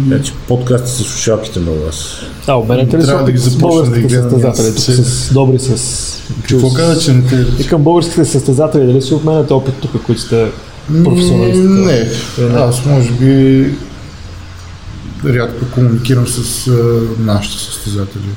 [0.06, 2.22] Значи подкасти с слушалките много аз.
[2.46, 5.02] А, обменете ли Трябва да ги започна да ги състезатели, Сега.
[5.02, 6.22] с добри с...
[6.48, 7.36] Какво каза, че не те...
[7.36, 10.46] Викам българските състезатели, дали си обменяте опит тук, които сте
[11.04, 11.62] професионалисти?
[12.40, 12.58] Е, не.
[12.58, 13.66] аз може би
[15.24, 18.28] рядко комуникирам с а, нашите състезатели.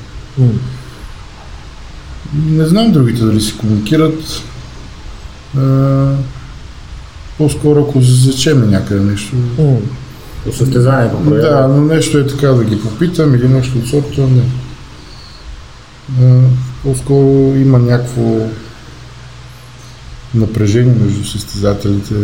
[2.34, 4.42] Не знам другите дали си комуникират.
[5.58, 6.12] А,
[7.38, 9.36] по-скоро ако зачеме някъде нещо.
[9.58, 9.76] М.
[10.44, 14.42] По състезанието Да, но нещо е така да ги попитам или нещо от сорта, не.
[16.22, 16.40] А,
[16.82, 18.48] по-скоро има някакво
[20.34, 22.14] напрежение между състезателите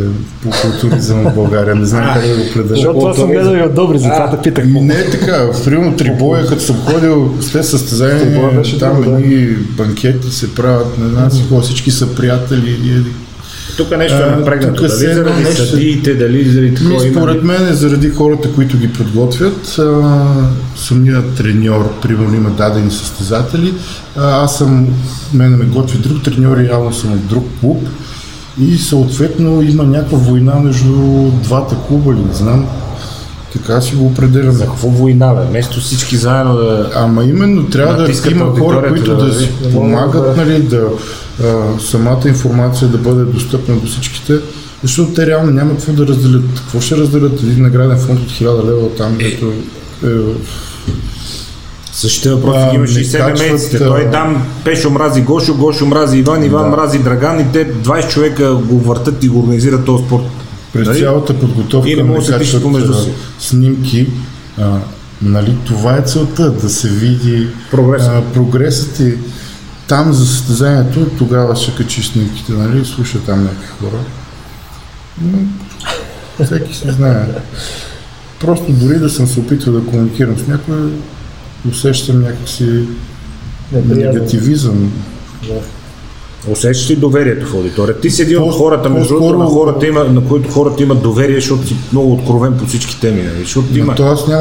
[0.43, 1.75] по културизъм в България.
[1.75, 2.77] Не знам как да го определя.
[2.77, 4.65] Защото това съм гледал и от добри, затова те питах.
[4.69, 5.51] Не е така.
[5.65, 9.11] Примерно Трибоя, като съм ходил с те Трибоя състезания, беше там да.
[9.11, 9.47] едни
[9.77, 12.71] банкети се правят, не знам си какво, всички са приятели.
[12.85, 13.11] И, еди.
[13.81, 14.83] Тук нещо е напрегнато.
[14.83, 17.17] Дали се заради нещо- съдиите, дали заради Ми, такова има.
[17.21, 19.79] според мен е заради хората, които ги подготвят.
[19.79, 20.25] А,
[20.77, 23.75] самият треньор, примерно, има дадени състезатели.
[24.17, 24.89] А, аз съм,
[25.35, 27.89] мене ме готви друг треньор и явно съм от друг клуб.
[28.61, 30.93] И съответно има някаква война между
[31.43, 32.67] двата клуба, не знам.
[33.53, 34.53] Така си го определям.
[34.53, 35.45] За какво война, бе?
[35.45, 36.91] Вместо всички заедно да...
[36.95, 40.89] Ама именно трябва да има хора, които да да, си мога помагат, да- нали, да
[41.45, 44.35] а, самата информация да бъде достъпна до всичките,
[44.83, 46.43] защото те реално няма какво да разделят.
[46.57, 49.31] Какво ще разделят един награден фонд от 1000 лева там, Е.
[49.31, 49.47] като
[50.07, 50.11] е,
[51.93, 53.77] Същите въпроси А, ги имаш не и с качват, ММЦите.
[53.77, 56.77] а- Той там Пешо мрази Гошо, Гошо мрази Иван, Иван Да.
[56.77, 60.23] мрази Драган и те 20 човека го въртат и го организират този спорт.
[60.73, 61.01] През Нали?
[61.01, 63.11] цялата подготовка И не може да се помежду си.
[63.39, 64.07] снимки.
[64.59, 64.79] А,
[65.23, 68.11] нали, това е целта, да се види Прогреса.
[68.13, 69.15] а, прогресът и
[69.89, 73.99] там за състезанието, тогава ще качи снимките, нали, слуша там някакви хора.
[75.23, 75.39] Но,
[76.45, 77.27] всеки си знае.
[78.41, 80.77] Просто дори да съм се опитвал да комуникирам с някой,
[81.71, 82.85] усещам някакси
[83.73, 84.93] негативизъм.
[86.49, 88.01] Усещаш ли доверието в аудиторията?
[88.01, 91.35] Ти си един от хората, между другото, на, хората има, на които хората имат доверие,
[91.35, 93.23] защото си много откровен по всички теми.
[93.23, 93.39] Нали?
[93.41, 93.95] Защото има,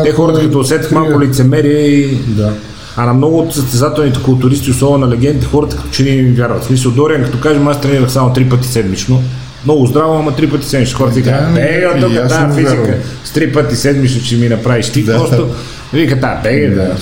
[0.03, 2.15] те хората като усетят малко лицемерие и...
[2.27, 2.53] Да.
[2.95, 6.63] А на много от състезателните културисти, особено на легендите, хората като че не им вярват.
[6.63, 9.23] В смисъл, Дориан, като кажем, аз тренирах само три пъти седмично,
[9.65, 10.97] много здраво, ама три пъти седмично.
[10.97, 14.49] Хората си Да, казват, бега тук, аз тази физика, с три пъти седмично ще ми
[14.49, 15.17] направиш ти Да.
[15.17, 15.47] просто.
[15.93, 16.75] Вика, бега, да.
[16.75, 16.95] Да.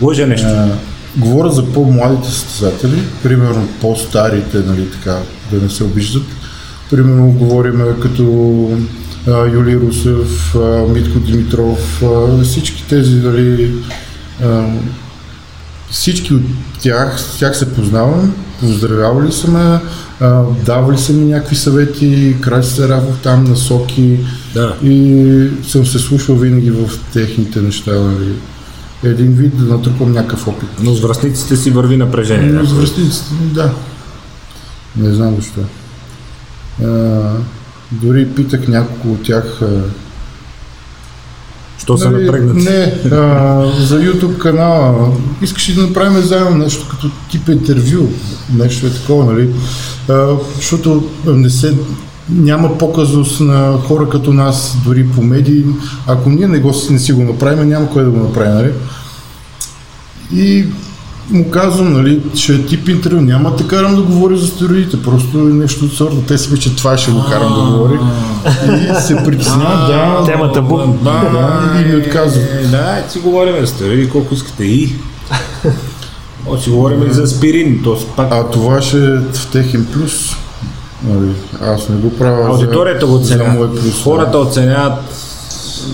[0.00, 0.46] Лъжа нещо.
[0.48, 0.68] А,
[1.16, 5.18] говоря за по-младите състезатели, примерно по-старите, нали така,
[5.52, 6.26] да не се обиждат.
[6.90, 8.24] Примерно говорим като
[9.28, 13.74] а, Юлий Русев, а, Митко Димитров, а, всички тези, нали,
[14.44, 14.64] а,
[15.90, 16.42] всички от
[16.80, 19.80] тях, с тях се познавам, поздравявали са ме,
[20.20, 24.18] а, давали са ми някакви съвети, Краси Сарафов там, насоки
[24.54, 24.76] Да.
[24.82, 28.32] и съм се слушал винаги в техните неща, нали.
[29.04, 30.68] Един вид да натрупам някакъв опит.
[30.82, 32.46] Но с връзниците си върви напрежение.
[32.46, 32.80] Но с някакво.
[32.80, 33.72] връстниците, да.
[34.96, 35.60] Не знам защо.
[36.84, 37.32] А,
[37.92, 39.62] дори питах няколко от тях.
[39.62, 39.82] А,
[41.78, 42.68] Що нали, напрегнати?
[42.68, 45.12] Не, а, за YouTube канала.
[45.42, 48.08] Искаш да направим заедно нещо като тип интервю?
[48.54, 49.50] Нещо е такова, нали?
[50.08, 51.74] А, защото не се,
[52.32, 55.64] няма показност на хора като нас, дори по медии.
[56.06, 58.72] Ако ние не, го, не си го направим, няма кой да го направи, нали?
[60.34, 60.66] И
[61.30, 65.38] му казвам, нали, ще е тип интервю, няма да карам да говори за стероидите, просто
[65.38, 66.26] е нещо от сорта.
[66.26, 67.98] Те си че това ще го карам да говори.
[68.66, 70.24] И се притесняват, да.
[70.32, 70.98] Темата бум.
[71.04, 72.44] Да, и ми отказват.
[72.44, 74.94] Е, Да, си говорим за стероиди, колко искате и.
[76.46, 80.36] Може си говорим и за аспирин, то пак А това ще е в техен плюс.
[81.04, 81.30] Нали,
[81.62, 83.68] аз не го правя аудиторията го за, мой оценява.
[84.04, 84.98] Хората оценяват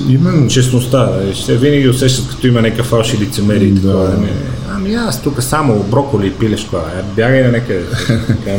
[0.09, 0.49] Именно.
[0.49, 1.07] честността.
[1.07, 3.71] нали, Ще винаги усещат, като има някакъв фалши лицемери.
[3.71, 3.93] Да.
[3.93, 4.09] Да.
[4.09, 4.29] Не,
[4.75, 6.77] ами аз тук само броколи и пилешко.
[7.17, 7.85] Бягай на някъде.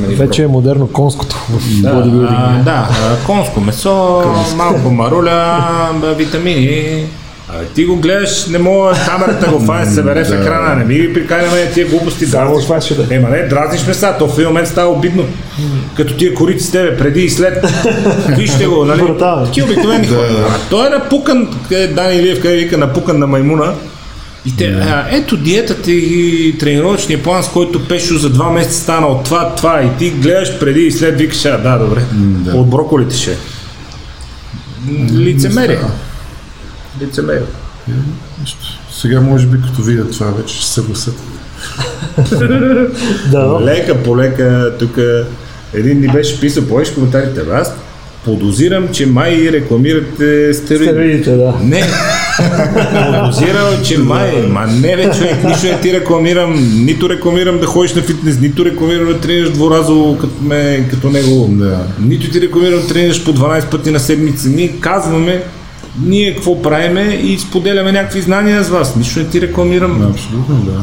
[0.08, 2.28] Вече е модерно конското в Да, бодибилдинга.
[2.38, 2.88] а, да,
[3.26, 4.24] конско месо,
[4.56, 5.64] малко маруля,
[6.18, 7.04] витамини.
[7.50, 11.52] А, ти го гледаш, не мога камерата го фане, събере в екрана, не ми приканя
[11.52, 12.26] мен тия глупости.
[12.26, 12.66] Само дразниш.
[12.66, 13.16] това ще да.
[13.16, 15.26] Ема не, дразниш ме сега, то в един момент става обидно.
[15.96, 17.66] Като тия корици с тебе, преди и след.
[18.38, 19.02] Вижте го, нали?
[19.02, 19.46] Брутално.
[19.46, 20.28] Такива обикновени хора.
[20.50, 23.74] А той е напукан, къде Дани Илиев, къде вика, напукан на маймуна.
[24.46, 29.08] И те, а, ето диетата и тренировъчния план, с който Пешо за два месеца стана
[29.08, 32.58] от това, това и ти гледаш преди и след викаш, а, да, добре, да.
[32.58, 33.32] от броколите ще.
[33.32, 33.36] е».
[35.14, 35.80] Лицемерие.
[37.02, 37.42] Лицемерие.
[38.92, 41.16] Сега може би като видя това вече ще се съгласят.
[43.32, 44.98] Да, Лека по лека, тук
[45.74, 47.74] един ни беше писал, повече коментарите, аз
[48.26, 50.86] подозирам, че май рекламирате стероиди.
[50.86, 51.54] стероидите, да.
[51.64, 51.84] Не,
[53.22, 56.54] подозирал, че май, ма не бе човек, нищо не ти рекламирам,
[56.86, 61.48] нито рекламирам да ходиш на фитнес, нито рекламирам да тренираш дворазово като, ме, като него,
[61.50, 61.80] Да.
[62.02, 64.50] нито ти рекламирам да тренираш по 12 пъти на седмица.
[64.50, 65.44] Ние казваме,
[66.04, 68.96] ние какво правиме и споделяме някакви знания с вас.
[68.96, 70.12] Нищо не ти рекламирам.
[70.12, 70.82] Абсолютно, да.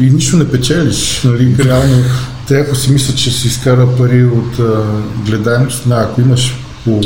[0.00, 1.22] И нищо не печелиш.
[1.24, 1.56] Нали?
[1.64, 1.94] Реално,
[2.48, 4.84] те ако си мислят, че си изкара пари от а,
[5.26, 6.54] гледаемост, да, ако имаш
[6.84, 7.00] по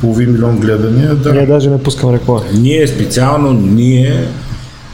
[0.00, 1.32] половин милион гледания, да.
[1.32, 2.42] Ние даже не пускам реклама.
[2.54, 4.28] Ние специално, ние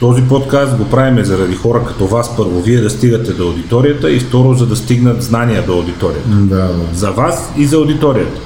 [0.01, 4.21] този подкаст го правиме заради хора като вас, първо, вие да стигате до аудиторията и
[4.21, 6.29] второ, за да стигнат знания до аудиторията.
[6.29, 6.71] Да, да.
[6.95, 8.41] За вас и за аудиторията.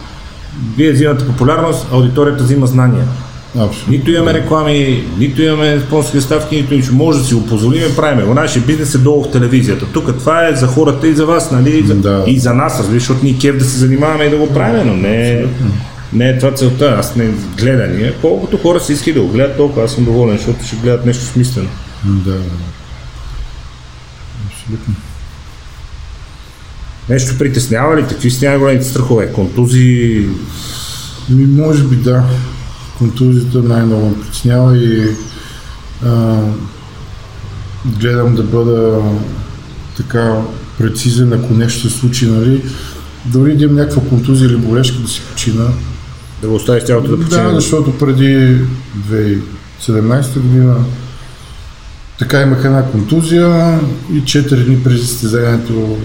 [0.77, 3.05] Вие взимате популярност, аудиторията взима знания.
[3.51, 3.91] Абсолютно.
[3.91, 6.95] Нито имаме реклами, нито имаме спонсорски ставки, нито нищо.
[6.95, 8.35] Може да си го позволим, правиме го.
[8.35, 9.87] Нашия бизнес е долу в телевизията.
[9.87, 11.79] Тук това е за хората и за вас, нали?
[11.79, 12.25] И за, Да.
[12.27, 14.95] и за нас, разбира, защото ни кев да се занимаваме и да го правим, но
[14.95, 15.47] не, е-
[16.13, 16.97] не е това целта.
[16.99, 17.29] Аз не
[17.59, 18.15] гледания.
[18.15, 21.25] Колкото хора са искали да го гледат, толкова аз съм доволен, защото ще гледат нещо
[21.25, 21.69] смислено.
[22.05, 22.39] Да, да.
[24.49, 24.95] Абсолютно.
[27.09, 28.07] Нещо притеснява ли?
[28.09, 29.33] Какви са най-големите страхове?
[29.33, 30.29] Контузии?
[31.29, 32.25] Ми, може би да.
[32.99, 35.09] Контузията най-много ме притеснява и
[36.07, 36.41] а,
[37.85, 39.03] гледам да бъда
[39.97, 40.43] така
[40.79, 42.63] прецизен, ако нещо се случи, нали,
[43.27, 45.65] дори да имам някаква контузия или болешка да си почина.
[46.43, 47.43] Да го оставиш тялото да почине?
[47.43, 48.57] Да, защото преди
[49.89, 50.77] 2017 година
[52.19, 53.81] така имах една контузия
[54.13, 55.99] и 4 дни преди състезанието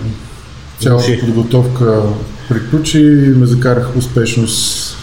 [0.84, 2.02] цялата подготовка
[2.50, 4.96] приключи и ме закараха успешно с-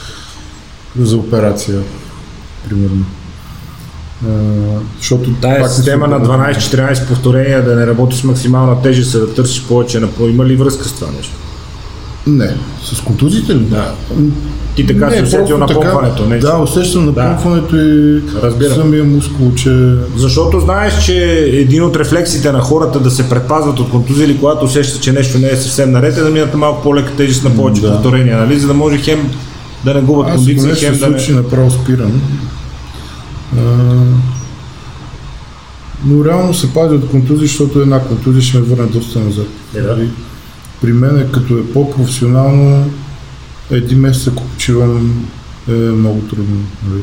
[0.98, 1.80] за операция,
[2.68, 3.04] примерно.
[4.24, 4.30] А,
[4.98, 6.56] защото Тая пак система на подготвих.
[6.56, 10.26] 12-14 повторения да не работи с максимална тежест, да търсиш повече напо.
[10.26, 11.32] Има ли връзка с това нещо?
[12.26, 13.58] Не, с контузиите ли?
[13.58, 13.94] Да.
[14.76, 16.38] Ти така си усетил напомпването, не?
[16.38, 18.74] Да, усещам напомпването и Разбирам.
[18.74, 21.14] самия мускул, че Защото знаеш, че
[21.52, 25.38] един от рефлексите на хората да се предпазват от контузии или когато усещат, че нещо
[25.38, 27.92] не е съвсем наред, е да минат на малко по-лека тежест на повече Да.
[27.92, 28.58] повторения, нали?
[28.60, 29.30] За да може хем
[29.84, 31.18] да не губят Аз кондиция, хем да не...
[31.18, 32.20] случи, направо спирам.
[33.58, 33.60] А,
[36.04, 39.46] но реално се пази от контузии, защото една контузия ще ме върне доста назад.
[39.74, 39.98] Е, да.
[40.82, 42.90] При мен, е, като е по-професионално,
[43.70, 45.24] един месец ако почивам
[45.68, 46.56] е много трудно.
[46.88, 47.02] Нали?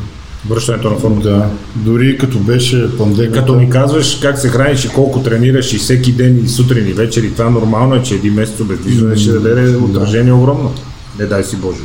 [0.49, 1.29] Връщането на формата.
[1.29, 3.39] Да, дори като беше пандемията.
[3.39, 6.93] Като ми казваш как се храниш и колко тренираш и всеки ден и сутрин и
[6.93, 10.73] вечер и това нормално е, че един месец обездвижване ще даде отражение огромно.
[11.19, 11.81] Не дай си Боже.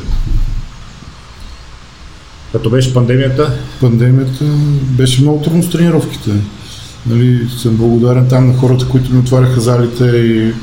[2.51, 4.45] Като беше пандемията, пандемията
[4.81, 6.31] беше много трудно с тренировките.
[7.07, 10.53] Нали, съм благодарен там на хората, които ми отваряха залите и,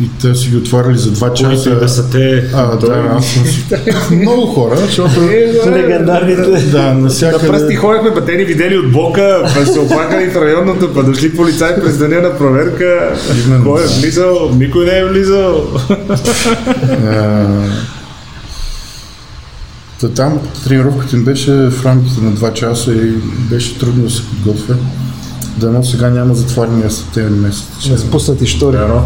[0.00, 1.78] и те си ги отваряли за два които часа.
[1.78, 2.50] да са те...
[2.54, 3.64] А, да, аз съм си...
[4.10, 5.20] много хора, защото...
[5.70, 6.42] Легендарните.
[6.42, 7.74] Да, На пръсти навсякъде...
[7.76, 11.74] ходихме, па те ни видели от блока, па се оплакали в районното, па дошли полицаи
[11.82, 13.14] през деня на проверка.
[13.46, 13.92] Именно, Кой е да.
[13.92, 14.50] влизал?
[14.58, 15.66] Никой не е влизал.
[20.00, 23.10] Та там тренировката им беше в рамките на 2 часа и
[23.50, 24.74] беше трудно да се подготвя.
[25.56, 27.66] Дано сега няма затваряния септември месец.
[27.80, 28.76] Ще спуснати штори.
[28.76, 29.04] Вярно.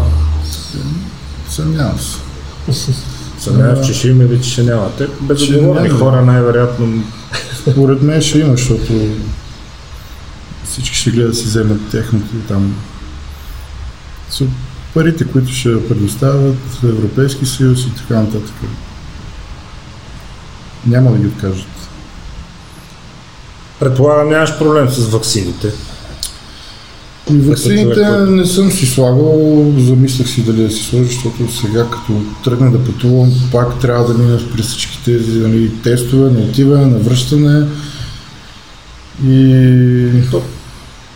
[1.49, 2.93] Съмнявам се.
[3.39, 4.91] Съмнявам, че ще има или че ще няма.
[4.97, 7.03] Те безотговорни хора най-вероятно.
[7.71, 8.93] Според мен ще има, защото
[10.65, 12.75] всички ще гледат да си вземат техното там.
[14.93, 18.55] Парите, които ще предоставят Европейски съюз и така нататък.
[20.85, 21.67] Няма да ги откажат.
[23.79, 25.71] Предполагам, нямаш проблем с ваксините.
[27.31, 31.85] И ваксините човек, не съм си слагал, замислях си дали да си сложа, защото сега
[31.91, 36.85] като тръгна да пътувам, пак трябва да мина през всички тези нали, тестове, на отиване,
[36.85, 37.67] на връщане.
[39.27, 40.41] И То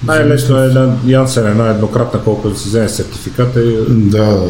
[0.05, 4.47] Най-лесно е на Янсен една еднократна, колко да си вземе сертификат и да, да,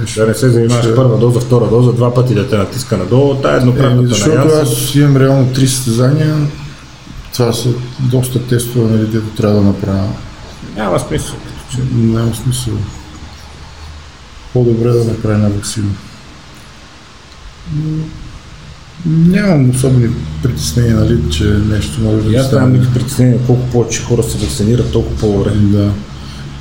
[0.00, 0.20] нещо.
[0.20, 3.34] да не се занимаваш Ще- първа доза, втора доза, два пъти да те натиска надолу.
[3.34, 4.60] Тая еднократната Е, на защото Янсен.
[4.60, 6.36] аз имам реално три състезания.
[7.32, 7.68] Това са
[8.00, 10.08] доста тестове, нали, дето трябва да направя.
[10.76, 11.36] Няма смисъл.
[11.70, 11.78] че.
[11.94, 12.74] Няма смисъл.
[14.52, 15.90] По-добре да направя една вакцина.
[19.06, 24.02] Нямам особени притеснения, нали, че нещо може да ми аз нямам никакви притеснения, колко повече
[24.02, 25.50] хора се вакцинират, толкова по-добре.
[25.50, 25.92] Да.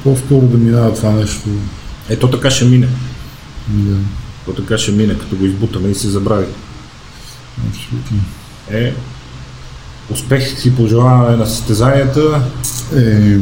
[0.03, 1.49] По-скоро да минава това нещо.
[2.09, 2.87] Ето така ще мине.
[3.67, 3.97] Да,
[4.45, 6.45] То така ще мине, като го избутаме и се забрави.
[7.69, 8.17] абсолютно.
[8.71, 8.93] Е,
[10.13, 12.41] успех си пожелаваме на състезанията.
[12.95, 12.99] Е.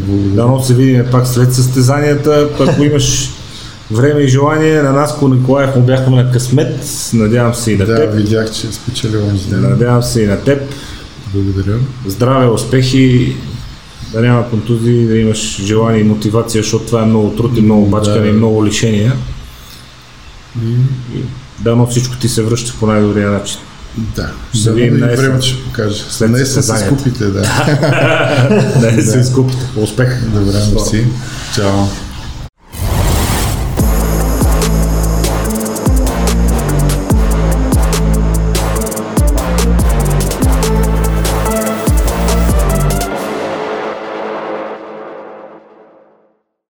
[0.09, 2.49] Дано се видим пак след състезанията.
[2.59, 3.29] Ако имаш
[3.91, 6.89] време и желание, на нас, Николаев, му бяхме на късмет.
[7.13, 8.13] Надявам се и на Да, теб.
[8.15, 9.61] видях, че е спечелил онзи ден.
[9.61, 10.61] Надявам се и на теб.
[11.33, 11.77] Благодаря.
[12.07, 13.35] Здраве, успехи,
[14.13, 17.85] да няма контузии, да имаш желание и мотивация, защото това е много труд и много
[17.85, 18.27] бачкане Да.
[18.27, 19.13] и много лишения.
[20.65, 20.75] И,
[21.59, 23.57] дано всичко ти се връща по най-добрия начин.
[23.97, 25.15] Да, Ще да, видим есен.
[25.15, 26.03] времето ще покаже.
[26.09, 27.41] След Не се скупите, да.
[28.81, 29.65] да, се изкупите.
[29.75, 30.25] Успех!
[30.25, 31.05] Добре, мерси.
[31.55, 31.85] Чао.